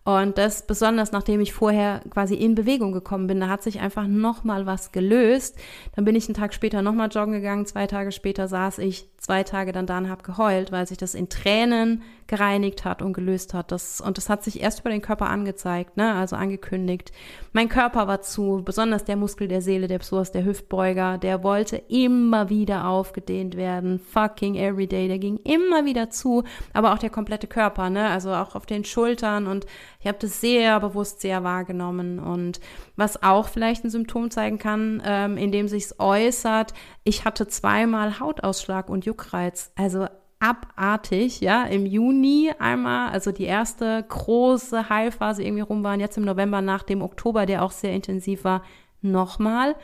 Und 0.06 0.38
das 0.38 0.64
besonders, 0.64 1.10
nachdem 1.10 1.40
ich 1.40 1.52
vorher 1.52 2.00
quasi 2.10 2.36
in 2.36 2.54
Bewegung 2.54 2.92
gekommen 2.92 3.26
bin, 3.26 3.40
da 3.40 3.48
hat 3.48 3.64
sich 3.64 3.80
einfach 3.80 4.06
nochmal 4.06 4.64
was 4.64 4.92
gelöst. 4.92 5.58
Dann 5.96 6.04
bin 6.04 6.14
ich 6.14 6.28
einen 6.28 6.36
Tag 6.36 6.54
später 6.54 6.80
nochmal 6.80 7.08
joggen 7.10 7.32
gegangen, 7.32 7.66
zwei 7.66 7.88
Tage 7.88 8.12
später 8.12 8.46
saß 8.46 8.78
ich 8.78 9.08
zwei 9.26 9.42
Tage 9.42 9.72
dann 9.72 9.86
da 9.86 9.98
und 9.98 10.08
habe 10.08 10.22
geheult, 10.22 10.70
weil 10.70 10.86
sich 10.86 10.98
das 10.98 11.16
in 11.16 11.28
Tränen 11.28 12.02
gereinigt 12.28 12.84
hat 12.84 13.02
und 13.02 13.12
gelöst 13.12 13.54
hat. 13.54 13.72
Das, 13.72 14.00
und 14.00 14.18
das 14.18 14.28
hat 14.28 14.44
sich 14.44 14.60
erst 14.60 14.80
über 14.80 14.90
den 14.90 15.02
Körper 15.02 15.28
angezeigt, 15.28 15.96
ne? 15.96 16.14
also 16.14 16.36
angekündigt. 16.36 17.10
Mein 17.52 17.68
Körper 17.68 18.06
war 18.06 18.22
zu, 18.22 18.62
besonders 18.64 19.04
der 19.04 19.16
Muskel 19.16 19.48
der 19.48 19.62
Seele, 19.62 19.88
der 19.88 19.98
Psoas, 19.98 20.30
der 20.30 20.44
Hüftbeuger, 20.44 21.18
der 21.18 21.42
wollte 21.42 21.76
immer 21.88 22.48
wieder 22.48 22.88
aufgedehnt 22.88 23.56
werden. 23.56 23.98
Fucking 23.98 24.54
everyday, 24.54 25.08
der 25.08 25.18
ging 25.18 25.38
immer 25.38 25.84
wieder 25.84 26.10
zu, 26.10 26.44
aber 26.72 26.92
auch 26.92 26.98
der 26.98 27.10
komplette 27.10 27.48
Körper, 27.48 27.90
ne? 27.90 28.08
also 28.08 28.32
auch 28.32 28.54
auf 28.54 28.66
den 28.66 28.84
Schultern 28.84 29.48
und 29.48 29.66
ich 30.06 30.08
habe 30.08 30.18
das 30.20 30.40
sehr 30.40 30.78
bewusst 30.78 31.20
sehr 31.20 31.42
wahrgenommen 31.42 32.20
und 32.20 32.60
was 32.94 33.24
auch 33.24 33.48
vielleicht 33.48 33.82
ein 33.82 33.90
Symptom 33.90 34.30
zeigen 34.30 34.56
kann, 34.56 35.02
ähm, 35.04 35.36
indem 35.36 35.66
sich's 35.66 35.96
äußert. 35.98 36.74
Ich 37.02 37.24
hatte 37.24 37.48
zweimal 37.48 38.20
Hautausschlag 38.20 38.88
und 38.88 39.04
Juckreiz, 39.04 39.72
also 39.74 40.06
abartig, 40.38 41.40
ja, 41.40 41.64
im 41.64 41.86
Juni 41.86 42.52
einmal, 42.60 43.10
also 43.10 43.32
die 43.32 43.46
erste 43.46 44.04
große 44.08 44.88
Heilphase 44.88 45.42
irgendwie 45.42 45.62
rum 45.62 45.82
waren, 45.82 45.98
jetzt 45.98 46.16
im 46.16 46.24
November 46.24 46.60
nach 46.62 46.84
dem 46.84 47.02
Oktober, 47.02 47.44
der 47.44 47.64
auch 47.64 47.72
sehr 47.72 47.92
intensiv 47.92 48.44
war, 48.44 48.62
nochmal 49.02 49.74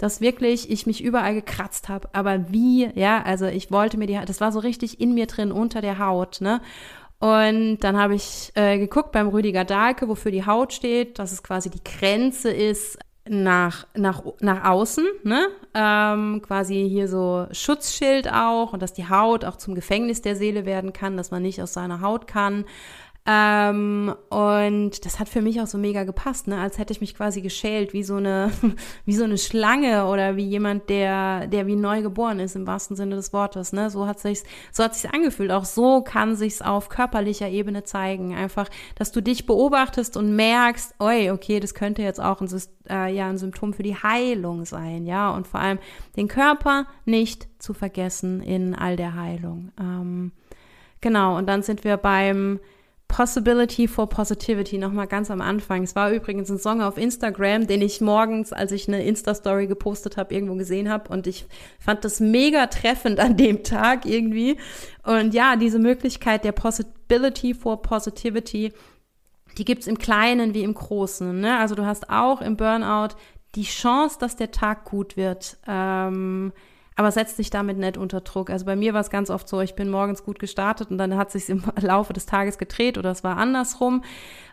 dass 0.00 0.20
wirklich 0.20 0.70
ich 0.70 0.86
mich 0.86 1.02
überall 1.02 1.34
gekratzt 1.34 1.88
habe, 1.88 2.08
aber 2.12 2.52
wie, 2.52 2.88
ja, 2.94 3.20
also 3.20 3.46
ich 3.46 3.72
wollte 3.72 3.98
mir 3.98 4.06
die, 4.06 4.20
das 4.24 4.40
war 4.40 4.52
so 4.52 4.60
richtig 4.60 5.00
in 5.00 5.12
mir 5.12 5.26
drin 5.26 5.50
unter 5.50 5.80
der 5.80 5.98
Haut, 5.98 6.40
ne? 6.40 6.60
Und 7.20 7.78
dann 7.80 7.96
habe 7.96 8.14
ich 8.14 8.52
äh, 8.54 8.78
geguckt 8.78 9.12
beim 9.12 9.28
Rüdiger 9.28 9.64
Dahlke, 9.64 10.08
wofür 10.08 10.30
die 10.30 10.46
Haut 10.46 10.72
steht, 10.72 11.18
dass 11.18 11.32
es 11.32 11.42
quasi 11.42 11.68
die 11.68 11.82
Grenze 11.82 12.50
ist 12.50 12.98
nach, 13.28 13.86
nach, 13.94 14.22
nach 14.40 14.64
außen, 14.64 15.04
ne? 15.22 15.48
Ähm, 15.74 16.40
quasi 16.42 16.88
hier 16.88 17.08
so 17.08 17.46
Schutzschild 17.52 18.32
auch 18.32 18.72
und 18.72 18.82
dass 18.82 18.94
die 18.94 19.08
Haut 19.08 19.44
auch 19.44 19.56
zum 19.56 19.74
Gefängnis 19.74 20.22
der 20.22 20.34
Seele 20.34 20.64
werden 20.64 20.92
kann, 20.92 21.16
dass 21.16 21.30
man 21.30 21.42
nicht 21.42 21.60
aus 21.60 21.72
seiner 21.72 22.00
Haut 22.00 22.26
kann. 22.26 22.64
Ähm, 23.30 24.14
und 24.30 25.04
das 25.04 25.20
hat 25.20 25.28
für 25.28 25.42
mich 25.42 25.60
auch 25.60 25.66
so 25.66 25.76
mega 25.76 26.04
gepasst, 26.04 26.48
ne? 26.48 26.58
als 26.58 26.78
hätte 26.78 26.94
ich 26.94 27.02
mich 27.02 27.14
quasi 27.14 27.42
geschält, 27.42 27.92
wie 27.92 28.02
so 28.02 28.14
eine, 28.14 28.50
wie 29.04 29.12
so 29.12 29.24
eine 29.24 29.36
Schlange 29.36 30.06
oder 30.06 30.36
wie 30.36 30.46
jemand, 30.46 30.88
der, 30.88 31.46
der 31.46 31.66
wie 31.66 31.76
neu 31.76 32.00
geboren 32.00 32.40
ist, 32.40 32.56
im 32.56 32.66
wahrsten 32.66 32.96
Sinne 32.96 33.16
des 33.16 33.34
Wortes. 33.34 33.74
Ne? 33.74 33.90
So 33.90 34.06
hat 34.06 34.18
sich's, 34.18 34.44
so 34.72 34.82
hat 34.82 34.94
sich's 34.94 35.12
angefühlt. 35.12 35.50
Auch 35.52 35.66
so 35.66 36.00
kann 36.00 36.36
sich's 36.36 36.62
auf 36.62 36.88
körperlicher 36.88 37.50
Ebene 37.50 37.84
zeigen. 37.84 38.34
Einfach, 38.34 38.70
dass 38.94 39.12
du 39.12 39.20
dich 39.20 39.44
beobachtest 39.44 40.16
und 40.16 40.34
merkst, 40.34 40.94
oi, 40.98 41.30
okay, 41.30 41.60
das 41.60 41.74
könnte 41.74 42.00
jetzt 42.00 42.22
auch 42.22 42.40
ein, 42.40 42.48
äh, 42.88 43.14
ja, 43.14 43.28
ein 43.28 43.36
Symptom 43.36 43.74
für 43.74 43.82
die 43.82 43.96
Heilung 43.96 44.64
sein, 44.64 45.04
ja. 45.04 45.28
Und 45.28 45.46
vor 45.46 45.60
allem 45.60 45.80
den 46.16 46.28
Körper 46.28 46.86
nicht 47.04 47.46
zu 47.58 47.74
vergessen 47.74 48.40
in 48.40 48.74
all 48.74 48.96
der 48.96 49.16
Heilung. 49.16 49.70
Ähm, 49.78 50.32
genau, 51.02 51.36
und 51.36 51.46
dann 51.46 51.60
sind 51.60 51.84
wir 51.84 51.98
beim 51.98 52.58
Possibility 53.08 53.88
for 53.88 54.08
Positivity 54.08 54.78
nochmal 54.78 55.06
ganz 55.06 55.30
am 55.30 55.40
Anfang. 55.40 55.82
Es 55.82 55.96
war 55.96 56.12
übrigens 56.12 56.50
ein 56.50 56.58
Song 56.58 56.82
auf 56.82 56.98
Instagram, 56.98 57.66
den 57.66 57.82
ich 57.82 58.00
morgens, 58.00 58.52
als 58.52 58.70
ich 58.70 58.86
eine 58.86 59.02
Insta-Story 59.02 59.66
gepostet 59.66 60.16
habe, 60.16 60.34
irgendwo 60.34 60.54
gesehen 60.54 60.88
habe. 60.88 61.10
Und 61.10 61.26
ich 61.26 61.46
fand 61.80 62.04
das 62.04 62.20
mega 62.20 62.66
treffend 62.66 63.18
an 63.18 63.36
dem 63.36 63.64
Tag 63.64 64.04
irgendwie. 64.06 64.58
Und 65.04 65.34
ja, 65.34 65.56
diese 65.56 65.78
Möglichkeit 65.78 66.44
der 66.44 66.52
Possibility 66.52 67.54
for 67.54 67.82
Positivity, 67.82 68.72
die 69.56 69.64
gibt's 69.64 69.86
im 69.86 69.98
Kleinen 69.98 70.54
wie 70.54 70.62
im 70.62 70.74
Großen. 70.74 71.40
Ne? 71.40 71.58
Also 71.58 71.74
du 71.74 71.86
hast 71.86 72.10
auch 72.10 72.40
im 72.42 72.56
Burnout 72.56 73.16
die 73.54 73.64
Chance, 73.64 74.18
dass 74.20 74.36
der 74.36 74.50
Tag 74.50 74.84
gut 74.84 75.16
wird. 75.16 75.56
Ähm, 75.66 76.52
aber 76.98 77.12
setzt 77.12 77.38
dich 77.38 77.48
damit 77.48 77.78
nicht 77.78 77.96
unter 77.96 78.20
Druck. 78.20 78.50
Also 78.50 78.64
bei 78.64 78.74
mir 78.74 78.92
war 78.92 79.00
es 79.00 79.08
ganz 79.08 79.30
oft 79.30 79.48
so, 79.48 79.60
ich 79.60 79.76
bin 79.76 79.88
morgens 79.88 80.24
gut 80.24 80.40
gestartet 80.40 80.90
und 80.90 80.98
dann 80.98 81.16
hat 81.16 81.30
sich 81.30 81.48
im 81.48 81.62
Laufe 81.80 82.12
des 82.12 82.26
Tages 82.26 82.58
gedreht 82.58 82.98
oder 82.98 83.12
es 83.12 83.22
war 83.22 83.36
andersrum. 83.36 84.02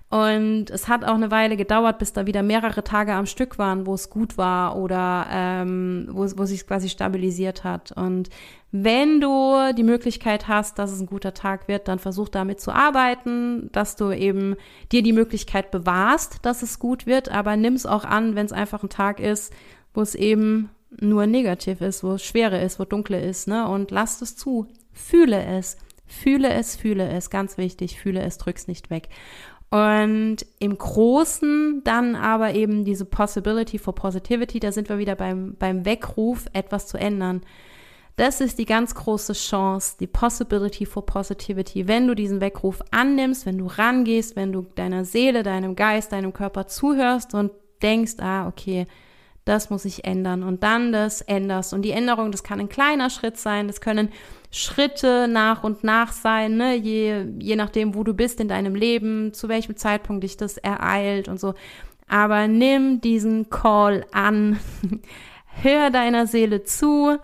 Und 0.09 0.69
es 0.69 0.87
hat 0.87 1.03
auch 1.03 1.15
eine 1.15 1.31
Weile 1.31 1.57
gedauert, 1.57 1.97
bis 1.97 2.13
da 2.13 2.27
wieder 2.27 2.43
mehrere 2.43 2.83
Tage 2.83 3.13
am 3.13 3.25
Stück 3.25 3.57
waren, 3.57 3.87
wo 3.87 3.95
es 3.95 4.11
gut 4.11 4.37
war 4.37 4.77
oder 4.77 5.25
ähm, 5.31 6.07
wo, 6.11 6.21
wo 6.37 6.45
sich 6.45 6.67
quasi 6.67 6.87
stabilisiert 6.87 7.63
hat. 7.63 7.91
Und 7.91 8.29
wenn 8.71 9.19
du 9.19 9.73
die 9.75 9.81
Möglichkeit 9.81 10.47
hast, 10.47 10.77
dass 10.77 10.91
es 10.91 10.99
ein 10.99 11.07
guter 11.07 11.33
Tag 11.33 11.67
wird, 11.67 11.87
dann 11.87 11.97
versuch 11.97 12.29
damit 12.29 12.61
zu 12.61 12.71
arbeiten, 12.71 13.71
dass 13.71 13.95
du 13.95 14.11
eben 14.11 14.55
dir 14.91 15.01
die 15.01 15.13
Möglichkeit 15.13 15.71
bewahrst, 15.71 16.45
dass 16.45 16.61
es 16.61 16.77
gut 16.77 17.07
wird, 17.07 17.29
aber 17.29 17.57
nimm 17.57 17.73
es 17.73 17.87
auch 17.87 18.05
an, 18.05 18.35
wenn 18.35 18.45
es 18.45 18.53
einfach 18.53 18.83
ein 18.83 18.89
Tag 18.89 19.19
ist, 19.19 19.51
wo 19.95 20.01
es 20.01 20.13
eben 20.13 20.69
nur 20.99 21.27
negativ 21.27 21.81
ist, 21.81 22.03
wo 22.03 22.13
es 22.13 22.23
schwerer 22.23 22.61
ist, 22.61 22.79
wo 22.79 22.85
dunkler 22.85 23.21
ist, 23.21 23.47
ne? 23.47 23.67
Und 23.67 23.91
lasst 23.91 24.21
es 24.21 24.35
zu. 24.35 24.67
Fühle 24.91 25.43
es. 25.43 25.77
Fühle 26.05 26.53
es, 26.53 26.75
fühle 26.75 27.09
es. 27.09 27.29
Ganz 27.29 27.57
wichtig. 27.57 27.99
Fühle 27.99 28.21
es, 28.21 28.37
drück's 28.37 28.67
nicht 28.67 28.89
weg. 28.89 29.09
Und 29.69 30.37
im 30.59 30.77
Großen 30.77 31.81
dann 31.83 32.15
aber 32.15 32.53
eben 32.53 32.85
diese 32.85 33.05
Possibility 33.05 33.77
for 33.77 33.95
Positivity, 33.95 34.59
da 34.59 34.71
sind 34.71 34.87
wir 34.89 34.99
wieder 34.99 35.15
beim, 35.15 35.55
beim 35.57 35.85
Weckruf, 35.85 36.45
etwas 36.53 36.87
zu 36.87 36.97
ändern. 36.97 37.41
Das 38.15 38.39
ist 38.39 38.57
die 38.59 38.65
ganz 38.65 38.95
große 38.95 39.33
Chance, 39.33 39.97
die 39.99 40.07
Possibility 40.07 40.85
for 40.85 41.05
Positivity. 41.05 41.89
Wenn 41.89 42.07
du 42.07 42.15
diesen 42.15 42.39
Weckruf 42.39 42.81
annimmst, 42.91 43.45
wenn 43.45 43.57
du 43.57 43.65
rangehst, 43.65 44.37
wenn 44.37 44.53
du 44.53 44.61
deiner 44.75 45.03
Seele, 45.03 45.43
deinem 45.43 45.75
Geist, 45.75 46.13
deinem 46.13 46.31
Körper 46.31 46.67
zuhörst 46.67 47.33
und 47.33 47.51
denkst, 47.81 48.15
ah, 48.19 48.47
okay, 48.47 48.85
das 49.45 49.69
muss 49.69 49.83
sich 49.83 50.05
ändern 50.05 50.43
und 50.43 50.63
dann 50.63 50.91
das 50.91 51.21
änderst. 51.21 51.73
Und 51.73 51.83
die 51.83 51.91
Änderung, 51.91 52.31
das 52.31 52.43
kann 52.43 52.59
ein 52.59 52.69
kleiner 52.69 53.11
Schritt 53.11 53.37
sein, 53.37 53.67
das 53.67 53.79
können 53.79 54.09
Schritte 54.49 55.27
nach 55.27 55.63
und 55.63 55.83
nach 55.83 56.11
sein, 56.11 56.57
ne? 56.57 56.75
je, 56.75 57.25
je 57.39 57.55
nachdem, 57.55 57.93
wo 57.93 58.03
du 58.03 58.13
bist 58.13 58.39
in 58.39 58.47
deinem 58.47 58.73
Leben, 58.73 59.33
zu 59.33 59.47
welchem 59.47 59.77
Zeitpunkt 59.77 60.23
dich 60.23 60.35
das 60.35 60.57
ereilt 60.57 61.27
und 61.27 61.39
so. 61.39 61.53
Aber 62.07 62.47
nimm 62.47 63.01
diesen 63.01 63.49
Call 63.49 64.05
an, 64.11 64.59
hör 65.61 65.91
deiner 65.91 66.25
Seele 66.25 66.63
zu, 66.63 67.17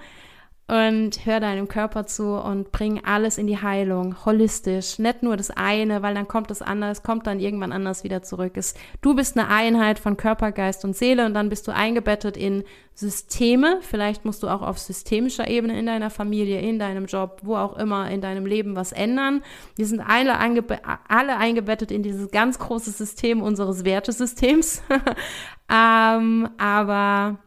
und 0.71 1.25
hör 1.25 1.41
deinem 1.41 1.67
Körper 1.67 2.05
zu 2.05 2.29
und 2.29 2.71
bring 2.71 3.03
alles 3.03 3.37
in 3.37 3.45
die 3.45 3.61
Heilung, 3.61 4.15
holistisch, 4.25 4.99
nicht 4.99 5.21
nur 5.21 5.35
das 5.35 5.51
eine, 5.51 6.01
weil 6.01 6.13
dann 6.13 6.29
kommt 6.29 6.49
das 6.49 6.61
anders, 6.61 7.03
kommt 7.03 7.27
dann 7.27 7.41
irgendwann 7.41 7.73
anders 7.73 8.05
wieder 8.05 8.21
zurück. 8.21 8.53
Es, 8.55 8.73
du 9.01 9.13
bist 9.13 9.37
eine 9.37 9.49
Einheit 9.49 9.99
von 9.99 10.15
Körper, 10.15 10.53
Geist 10.53 10.85
und 10.85 10.95
Seele 10.95 11.25
und 11.25 11.33
dann 11.33 11.49
bist 11.49 11.67
du 11.67 11.73
eingebettet 11.73 12.37
in 12.37 12.63
Systeme. 12.93 13.79
Vielleicht 13.81 14.23
musst 14.23 14.43
du 14.43 14.47
auch 14.47 14.61
auf 14.61 14.79
systemischer 14.79 15.49
Ebene 15.49 15.77
in 15.77 15.87
deiner 15.87 16.09
Familie, 16.09 16.61
in 16.61 16.79
deinem 16.79 17.05
Job, 17.05 17.41
wo 17.43 17.57
auch 17.57 17.75
immer 17.75 18.09
in 18.09 18.21
deinem 18.21 18.45
Leben 18.45 18.77
was 18.77 18.93
ändern. 18.93 19.41
Wir 19.75 19.85
sind 19.85 19.99
alle, 19.99 20.37
eingebe 20.37 20.79
alle 21.09 21.35
eingebettet 21.35 21.91
in 21.91 22.01
dieses 22.01 22.31
ganz 22.31 22.59
große 22.59 22.91
System 22.91 23.41
unseres 23.41 23.83
Wertesystems. 23.83 24.83
ähm, 25.69 26.47
aber 26.57 27.39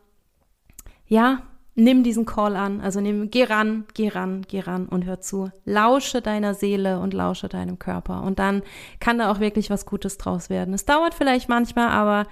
ja, 1.07 1.43
nimm 1.75 2.05
diesen 2.05 2.25
Call 2.25 2.57
an, 2.57 2.81
also 2.81 3.01
nimm, 3.01 3.31
geh 3.31 3.45
ran, 3.45 3.85
geh 3.95 4.09
ran, 4.09 4.43
geh 4.49 4.61
ran 4.61 4.87
und 4.87 5.05
hör 5.05 5.21
zu. 5.21 5.51
Lausche 5.65 6.23
deiner 6.23 6.55
Seele 6.55 7.01
und 7.01 7.15
lausche 7.15 7.49
deinem 7.49 7.79
Körper. 7.79 8.23
Und 8.23 8.39
dann 8.39 8.63
kann 9.01 9.19
da 9.19 9.31
auch 9.31 9.41
wirklich 9.41 9.71
was 9.71 9.87
Gutes 9.87 10.17
draus 10.19 10.51
werden. 10.51 10.75
Es 10.75 10.85
dauert 10.85 11.15
vielleicht 11.15 11.49
manchmal, 11.49 11.89
aber 11.89 12.29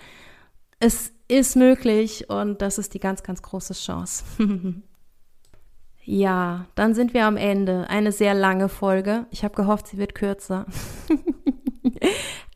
es 0.79 1.13
ist 1.29 1.57
möglich 1.57 2.29
und 2.29 2.63
das 2.63 2.79
ist 2.79 2.95
die 2.95 3.01
ganz, 3.01 3.23
ganz 3.23 3.43
große 3.43 3.75
Chance. 3.75 4.25
ja, 6.05 6.67
dann 6.75 6.95
sind 6.95 7.15
wir 7.15 7.27
am 7.27 7.37
Ende. 7.37 7.87
Eine 7.89 8.13
sehr 8.13 8.35
lange 8.35 8.69
Folge. 8.69 9.27
Ich 9.31 9.43
habe 9.45 9.55
gehofft, 9.55 9.89
sie 9.89 9.99
wird 9.99 10.15
kürzer. 10.15 10.67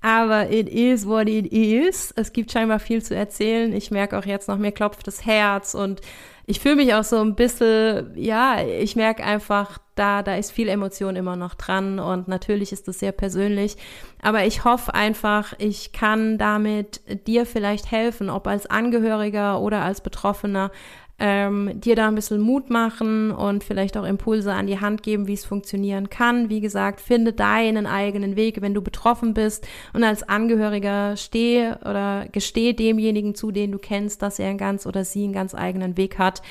Aber 0.07 0.51
it 0.51 0.69
is 0.69 1.05
what 1.05 1.29
it 1.29 1.53
is. 1.53 2.13
Es 2.15 2.33
gibt 2.33 2.53
scheinbar 2.53 2.79
viel 2.79 3.03
zu 3.03 3.17
erzählen. 3.17 3.73
Ich 3.73 3.91
merke 3.91 4.17
auch 4.17 4.25
jetzt 4.25 4.47
noch, 4.47 4.57
mir 4.57 4.71
klopft 4.71 5.05
das 5.09 5.27
Herz 5.27 5.75
und 5.75 6.01
ich 6.47 6.61
fühle 6.61 6.77
mich 6.77 6.95
auch 6.95 7.03
so 7.03 7.21
ein 7.21 7.35
bisschen, 7.35 8.13
ja, 8.17 8.61
ich 8.63 8.95
merke 8.95 9.25
einfach, 9.25 9.79
da, 9.97 10.23
da 10.23 10.37
ist 10.37 10.53
viel 10.53 10.69
Emotion 10.69 11.17
immer 11.17 11.35
noch 11.35 11.55
dran 11.55 11.99
und 11.99 12.29
natürlich 12.29 12.71
ist 12.71 12.87
das 12.87 13.01
sehr 13.01 13.11
persönlich. 13.11 13.77
Aber 14.23 14.45
ich 14.45 14.65
hoffe 14.65 14.95
einfach, 14.95 15.55
ich 15.59 15.93
kann 15.93 16.39
damit 16.39 17.01
dir 17.27 17.47
vielleicht 17.47 17.91
helfen, 17.91 18.31
ob 18.31 18.47
als 18.47 18.67
Angehöriger 18.67 19.61
oder 19.61 19.83
als 19.83 20.01
Betroffener, 20.03 20.71
ähm, 21.19 21.81
dir 21.81 21.97
da 21.97 22.09
ein 22.09 22.15
bisschen 22.15 22.41
Mut 22.41 22.69
machen 22.69 23.31
und 23.31 23.65
vielleicht 23.65 23.97
auch 23.97 24.05
Impulse 24.05 24.53
an 24.53 24.67
die 24.67 24.81
Hand 24.81 25.03
geben, 25.03 25.27
wie 25.27 25.33
es 25.33 25.45
funktionieren 25.45 26.11
kann. 26.11 26.51
Wie 26.51 26.61
gesagt, 26.61 27.01
finde 27.01 27.33
deinen 27.33 27.87
eigenen 27.87 28.37
Weg, 28.37 28.61
wenn 28.61 28.75
du 28.75 28.83
betroffen 28.83 29.33
bist 29.33 29.67
und 29.95 30.05
als 30.05 30.23
Angehöriger 30.29 31.17
steh 31.17 31.73
oder 31.85 32.27
gesteh 32.33 32.75
demjenigen 32.75 33.35
zu, 33.35 33.51
den 33.51 33.73
du 33.73 33.79
kennst, 33.79 34.21
dass 34.21 34.39
er 34.39 34.51
einen 34.51 34.59
ganz 34.59 34.87
oder 34.87 35.05
sie 35.05 35.25
einen 35.25 35.33
ganz 35.33 35.55
eigenen 35.55 35.97
Weg 35.97 36.19
hat. 36.19 36.43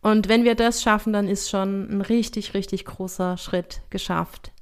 Und 0.00 0.28
wenn 0.28 0.44
wir 0.44 0.54
das 0.54 0.82
schaffen, 0.82 1.12
dann 1.12 1.28
ist 1.28 1.50
schon 1.50 1.88
ein 1.90 2.00
richtig, 2.00 2.54
richtig 2.54 2.84
großer 2.84 3.36
Schritt 3.36 3.80
geschafft. 3.90 4.52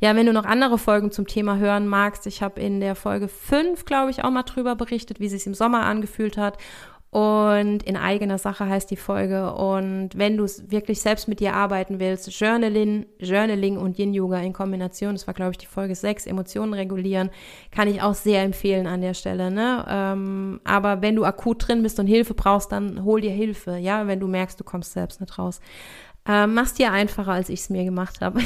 Ja, 0.00 0.14
wenn 0.16 0.26
du 0.26 0.32
noch 0.32 0.44
andere 0.44 0.76
Folgen 0.76 1.10
zum 1.10 1.26
Thema 1.26 1.56
hören 1.56 1.86
magst, 1.86 2.26
ich 2.26 2.42
habe 2.42 2.60
in 2.60 2.80
der 2.80 2.94
Folge 2.94 3.28
5, 3.28 3.84
glaube 3.84 4.10
ich, 4.10 4.24
auch 4.24 4.30
mal 4.30 4.42
drüber 4.42 4.74
berichtet, 4.74 5.20
wie 5.20 5.26
es 5.26 5.32
sich 5.32 5.46
im 5.46 5.54
Sommer 5.54 5.86
angefühlt 5.86 6.36
hat. 6.36 6.58
Und 7.14 7.84
in 7.84 7.96
eigener 7.96 8.38
Sache 8.38 8.68
heißt 8.68 8.90
die 8.90 8.96
Folge. 8.96 9.54
Und 9.54 10.10
wenn 10.16 10.36
du 10.36 10.46
wirklich 10.66 11.00
selbst 11.00 11.28
mit 11.28 11.38
dir 11.38 11.54
arbeiten 11.54 12.00
willst, 12.00 12.28
Journaling, 12.40 13.06
Journaling 13.20 13.78
und 13.78 14.00
Yin-Yoga 14.00 14.40
in 14.40 14.52
Kombination, 14.52 15.14
das 15.14 15.28
war, 15.28 15.34
glaube 15.34 15.52
ich, 15.52 15.58
die 15.58 15.66
Folge 15.66 15.94
6, 15.94 16.26
Emotionen 16.26 16.74
regulieren, 16.74 17.30
kann 17.70 17.86
ich 17.86 18.02
auch 18.02 18.14
sehr 18.14 18.42
empfehlen 18.42 18.88
an 18.88 19.00
der 19.00 19.14
Stelle. 19.14 19.52
Ne? 19.52 19.84
Ähm, 19.88 20.60
aber 20.64 21.02
wenn 21.02 21.14
du 21.14 21.24
akut 21.24 21.68
drin 21.68 21.84
bist 21.84 22.00
und 22.00 22.08
Hilfe 22.08 22.34
brauchst, 22.34 22.72
dann 22.72 23.04
hol 23.04 23.20
dir 23.20 23.30
Hilfe, 23.30 23.76
ja, 23.76 24.08
wenn 24.08 24.18
du 24.18 24.26
merkst, 24.26 24.58
du 24.58 24.64
kommst 24.64 24.92
selbst 24.92 25.20
nicht 25.20 25.38
raus. 25.38 25.60
Ähm, 26.26 26.54
mach's 26.54 26.74
dir 26.74 26.90
einfacher, 26.90 27.30
als 27.30 27.48
ich 27.48 27.60
es 27.60 27.70
mir 27.70 27.84
gemacht 27.84 28.22
habe. 28.22 28.40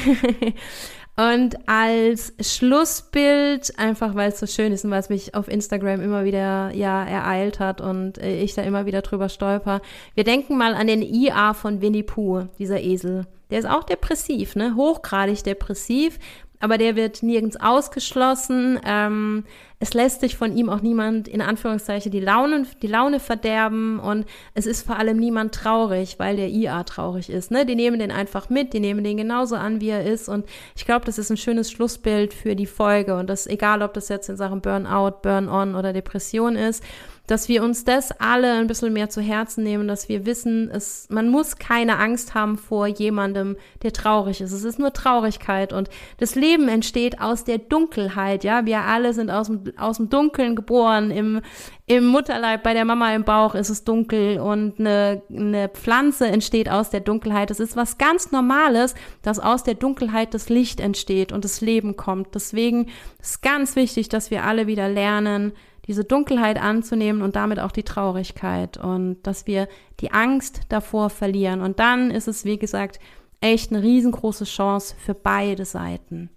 Und 1.19 1.57
als 1.67 2.31
Schlussbild, 2.39 3.77
einfach 3.77 4.15
weil 4.15 4.29
es 4.29 4.39
so 4.39 4.47
schön 4.47 4.71
ist 4.71 4.85
und 4.85 4.91
weil 4.91 5.01
es 5.01 5.09
mich 5.09 5.35
auf 5.35 5.49
Instagram 5.49 5.99
immer 5.99 6.23
wieder 6.23 6.71
ja 6.73 7.03
ereilt 7.03 7.59
hat 7.59 7.81
und 7.81 8.17
äh, 8.19 8.41
ich 8.41 8.53
da 8.53 8.61
immer 8.61 8.85
wieder 8.85 9.01
drüber 9.01 9.27
stolper. 9.27 9.81
Wir 10.15 10.23
denken 10.23 10.57
mal 10.57 10.75
an 10.75 10.87
den 10.87 11.01
IA 11.01 11.53
von 11.53 11.81
Winnie 11.81 12.03
Pooh, 12.03 12.47
dieser 12.57 12.79
Esel. 12.79 13.27
Der 13.49 13.59
ist 13.59 13.67
auch 13.67 13.83
depressiv, 13.83 14.55
ne? 14.55 14.75
Hochgradig 14.77 15.43
depressiv, 15.43 16.19
aber 16.59 16.77
der 16.77 16.95
wird 16.95 17.23
nirgends 17.23 17.57
ausgeschlossen. 17.57 18.79
Ähm, 18.85 19.45
es 19.79 19.93
lässt 19.93 20.19
sich 20.19 20.35
von 20.35 20.55
ihm 20.57 20.69
auch 20.69 20.81
niemand 20.81 21.29
in 21.29 21.41
Anführungszeichen 21.41 22.11
die 22.11 22.19
Laune, 22.19 22.65
die 22.81 22.87
Laune 22.87 23.21
verderben 23.21 23.99
und 23.99 24.25
es 24.53 24.65
ist 24.65 24.85
vor 24.85 24.97
allem 24.97 25.17
niemand 25.17 25.55
traurig, 25.55 26.19
weil 26.19 26.35
der 26.35 26.49
IA 26.49 26.83
traurig 26.83 27.29
ist. 27.29 27.49
Ne? 27.49 27.65
Die 27.65 27.75
nehmen 27.75 27.99
den 27.99 28.11
einfach 28.11 28.49
mit, 28.49 28.73
die 28.73 28.81
nehmen 28.81 29.05
den 29.05 29.15
genauso 29.15 29.55
an, 29.55 29.79
wie 29.79 29.89
er 29.89 30.05
ist 30.05 30.27
und 30.27 30.45
ich 30.75 30.85
glaube, 30.85 31.05
das 31.05 31.17
ist 31.17 31.29
ein 31.29 31.37
schönes 31.37 31.71
Schlussbild 31.71 32.33
für 32.33 32.57
die 32.57 32.65
Folge 32.65 33.15
und 33.15 33.29
das 33.29 33.47
egal, 33.47 33.81
ob 33.81 33.93
das 33.93 34.09
jetzt 34.09 34.27
in 34.27 34.35
Sachen 34.35 34.59
Burnout, 34.59 35.21
Burn-on 35.21 35.75
oder 35.75 35.93
Depression 35.93 36.57
ist 36.57 36.83
dass 37.29 37.47
wir 37.47 37.61
uns 37.61 37.85
das 37.85 38.11
alle 38.19 38.53
ein 38.53 38.65
bisschen 38.65 38.91
mehr 38.91 39.11
zu 39.11 39.21
Herzen 39.21 39.63
nehmen, 39.63 39.87
dass 39.87 40.09
wir 40.09 40.25
wissen, 40.25 40.67
es, 40.71 41.05
man 41.11 41.29
muss 41.29 41.57
keine 41.57 41.99
Angst 41.99 42.33
haben 42.33 42.57
vor 42.57 42.87
jemandem, 42.87 43.55
der 43.83 43.93
traurig 43.93 44.41
ist. 44.41 44.51
Es 44.51 44.63
ist 44.63 44.79
nur 44.79 44.93
Traurigkeit 44.93 45.71
und 45.71 45.91
das 46.17 46.33
Leben 46.33 46.67
entsteht 46.67 47.21
aus 47.21 47.43
der 47.43 47.59
Dunkelheit, 47.59 48.43
ja. 48.43 48.65
Wir 48.65 48.81
alle 48.81 49.13
sind 49.13 49.29
aus 49.29 49.45
dem, 49.45 49.61
aus 49.77 49.97
dem 49.97 50.09
Dunkeln 50.09 50.55
geboren. 50.55 51.11
Im, 51.11 51.41
im 51.85 52.07
Mutterleib 52.07 52.63
bei 52.63 52.73
der 52.73 52.85
Mama 52.85 53.13
im 53.13 53.25
Bauch 53.25 53.53
ist 53.53 53.69
es 53.69 53.83
dunkel 53.83 54.39
und 54.39 54.79
eine, 54.79 55.21
eine 55.29 55.69
Pflanze 55.69 56.25
entsteht 56.25 56.67
aus 56.67 56.89
der 56.89 57.01
Dunkelheit. 57.01 57.51
Es 57.51 57.59
ist 57.59 57.75
was 57.75 57.99
ganz 57.99 58.31
Normales, 58.31 58.95
dass 59.21 59.37
aus 59.37 59.63
der 59.63 59.75
Dunkelheit 59.75 60.33
das 60.33 60.49
Licht 60.49 60.79
entsteht 60.79 61.31
und 61.31 61.45
das 61.45 61.61
Leben 61.61 61.95
kommt. 61.95 62.33
Deswegen 62.33 62.87
ist 63.21 63.43
ganz 63.43 63.75
wichtig, 63.75 64.09
dass 64.09 64.31
wir 64.31 64.45
alle 64.45 64.65
wieder 64.65 64.89
lernen, 64.89 65.53
diese 65.89 66.03
Dunkelheit 66.03 66.61
anzunehmen 66.61 67.23
und 67.23 67.35
damit 67.35 67.59
auch 67.59 67.71
die 67.71 67.81
Traurigkeit 67.81 68.77
und 68.77 69.23
dass 69.23 69.47
wir 69.47 69.67
die 69.99 70.11
Angst 70.11 70.61
davor 70.69 71.09
verlieren. 71.09 71.61
Und 71.61 71.79
dann 71.79 72.11
ist 72.11 72.27
es, 72.27 72.45
wie 72.45 72.59
gesagt, 72.59 72.99
echt 73.41 73.71
eine 73.71 73.81
riesengroße 73.81 74.45
Chance 74.45 74.95
für 75.03 75.15
beide 75.15 75.65
Seiten. 75.65 76.29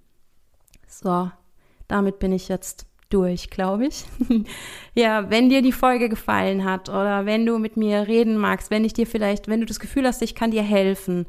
So, 0.88 1.30
damit 1.86 2.18
bin 2.18 2.32
ich 2.32 2.48
jetzt 2.48 2.86
durch, 3.10 3.50
glaube 3.50 3.88
ich. 3.88 4.06
ja, 4.94 5.28
wenn 5.28 5.50
dir 5.50 5.60
die 5.60 5.72
Folge 5.72 6.08
gefallen 6.08 6.64
hat 6.64 6.88
oder 6.88 7.26
wenn 7.26 7.44
du 7.44 7.58
mit 7.58 7.76
mir 7.76 8.08
reden 8.08 8.38
magst, 8.38 8.70
wenn 8.70 8.86
ich 8.86 8.94
dir 8.94 9.06
vielleicht, 9.06 9.48
wenn 9.48 9.60
du 9.60 9.66
das 9.66 9.80
Gefühl 9.80 10.06
hast, 10.06 10.22
ich 10.22 10.34
kann 10.34 10.50
dir 10.50 10.62
helfen, 10.62 11.26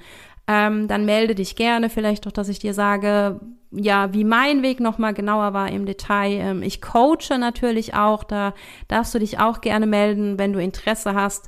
ähm, 0.48 0.88
dann 0.88 1.06
melde 1.06 1.36
dich 1.36 1.56
gerne. 1.56 1.90
Vielleicht 1.90 2.28
auch, 2.28 2.32
dass 2.32 2.50
ich 2.50 2.60
dir 2.60 2.74
sage, 2.74 3.40
ja, 3.72 4.14
wie 4.14 4.24
mein 4.24 4.62
Weg 4.62 4.80
nochmal 4.80 5.14
genauer 5.14 5.54
war 5.54 5.70
im 5.72 5.86
Detail. 5.86 6.32
Ähm, 6.32 6.64
ich 6.64 6.82
coache 6.82 7.38
natürlich 7.40 7.94
auch, 7.94 8.24
da 8.24 8.54
darfst 8.88 9.16
du 9.16 9.20
dich 9.20 9.40
auch 9.40 9.62
gerne 9.62 9.88
melden, 9.88 10.38
wenn 10.38 10.54
du 10.54 10.60
Interesse 10.60 11.14
hast. 11.16 11.48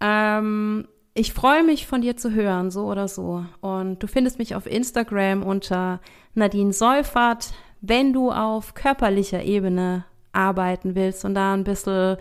Ähm, 0.00 0.88
ich 1.14 1.34
freue 1.34 1.62
mich 1.62 1.86
von 1.86 2.00
dir 2.00 2.16
zu 2.16 2.32
hören, 2.32 2.70
so 2.70 2.86
oder 2.86 3.06
so. 3.06 3.44
Und 3.60 4.02
du 4.02 4.06
findest 4.06 4.38
mich 4.38 4.54
auf 4.54 4.66
Instagram 4.66 5.42
unter 5.42 6.00
Nadine 6.34 6.72
Seufert, 6.72 7.52
wenn 7.82 8.12
du 8.12 8.30
auf 8.30 8.74
körperlicher 8.74 9.42
Ebene 9.42 10.04
arbeiten 10.32 10.94
willst 10.94 11.24
und 11.26 11.34
da 11.34 11.52
ein 11.52 11.64
bisschen 11.64 12.16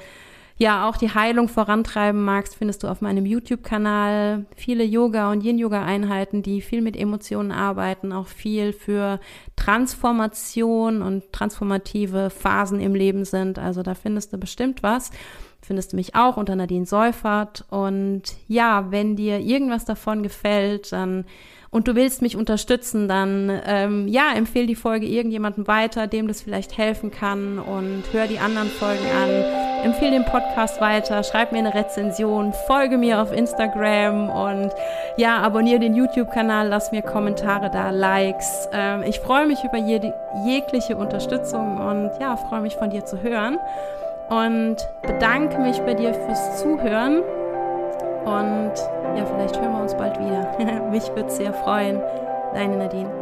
ja 0.61 0.87
auch 0.87 0.95
die 0.95 1.09
Heilung 1.09 1.47
vorantreiben 1.47 2.23
magst, 2.23 2.55
findest 2.55 2.83
du 2.83 2.87
auf 2.87 3.01
meinem 3.01 3.25
YouTube-Kanal 3.25 4.45
viele 4.55 4.83
Yoga- 4.83 5.31
und 5.31 5.43
Yin-Yoga-Einheiten, 5.43 6.43
die 6.43 6.61
viel 6.61 6.81
mit 6.81 6.95
Emotionen 6.95 7.51
arbeiten, 7.51 8.13
auch 8.13 8.27
viel 8.27 8.71
für 8.71 9.19
Transformation 9.55 11.01
und 11.01 11.33
transformative 11.33 12.29
Phasen 12.29 12.79
im 12.79 12.93
Leben 12.93 13.25
sind. 13.25 13.57
Also 13.57 13.81
da 13.81 13.95
findest 13.95 14.33
du 14.33 14.37
bestimmt 14.37 14.83
was. 14.83 15.09
Findest 15.63 15.93
du 15.93 15.95
mich 15.95 16.13
auch 16.13 16.37
unter 16.37 16.55
Nadine 16.55 16.85
Seufert. 16.85 17.65
Und 17.71 18.23
ja, 18.47 18.91
wenn 18.91 19.15
dir 19.15 19.39
irgendwas 19.39 19.85
davon 19.85 20.21
gefällt, 20.21 20.91
dann 20.91 21.25
und 21.71 21.87
du 21.87 21.95
willst 21.95 22.21
mich 22.21 22.35
unterstützen, 22.35 23.07
dann 23.07 23.61
ähm, 23.65 24.07
ja, 24.09 24.33
empfehle 24.35 24.67
die 24.67 24.75
Folge 24.75 25.05
irgendjemandem 25.05 25.67
weiter, 25.67 26.05
dem 26.05 26.27
das 26.27 26.41
vielleicht 26.41 26.77
helfen 26.77 27.11
kann 27.11 27.59
und 27.59 28.03
hör 28.11 28.27
die 28.27 28.39
anderen 28.39 28.67
Folgen 28.67 29.05
an. 29.23 29.29
Empfehle 29.85 30.11
den 30.11 30.25
Podcast 30.25 30.79
weiter, 30.81 31.23
schreib 31.23 31.53
mir 31.53 31.59
eine 31.59 31.73
Rezension, 31.73 32.53
folge 32.67 32.97
mir 32.97 33.21
auf 33.21 33.31
Instagram 33.31 34.29
und 34.29 34.71
ja, 35.17 35.37
abonniere 35.37 35.79
den 35.79 35.95
YouTube-Kanal, 35.95 36.67
lass 36.67 36.91
mir 36.91 37.01
Kommentare 37.01 37.71
da, 37.71 37.89
Likes. 37.89 38.67
Ähm, 38.73 39.03
ich 39.03 39.19
freue 39.21 39.47
mich 39.47 39.63
über 39.63 39.77
jede, 39.77 40.13
jegliche 40.45 40.97
Unterstützung 40.97 41.77
und 41.77 42.11
ja, 42.19 42.35
freue 42.35 42.61
mich 42.61 42.75
von 42.75 42.89
dir 42.89 43.05
zu 43.05 43.23
hören 43.23 43.57
und 44.29 44.75
bedanke 45.01 45.57
mich 45.59 45.79
bei 45.79 45.93
dir 45.93 46.13
fürs 46.13 46.61
Zuhören. 46.61 47.23
Und 48.25 48.73
ja, 49.15 49.25
vielleicht 49.25 49.59
hören 49.59 49.73
wir 49.73 49.81
uns 49.81 49.95
bald 49.95 50.19
wieder. 50.19 50.81
Mich 50.91 51.07
würde 51.09 51.27
es 51.27 51.37
sehr 51.37 51.53
freuen. 51.53 52.01
Deine 52.53 52.77
Nadine. 52.77 53.20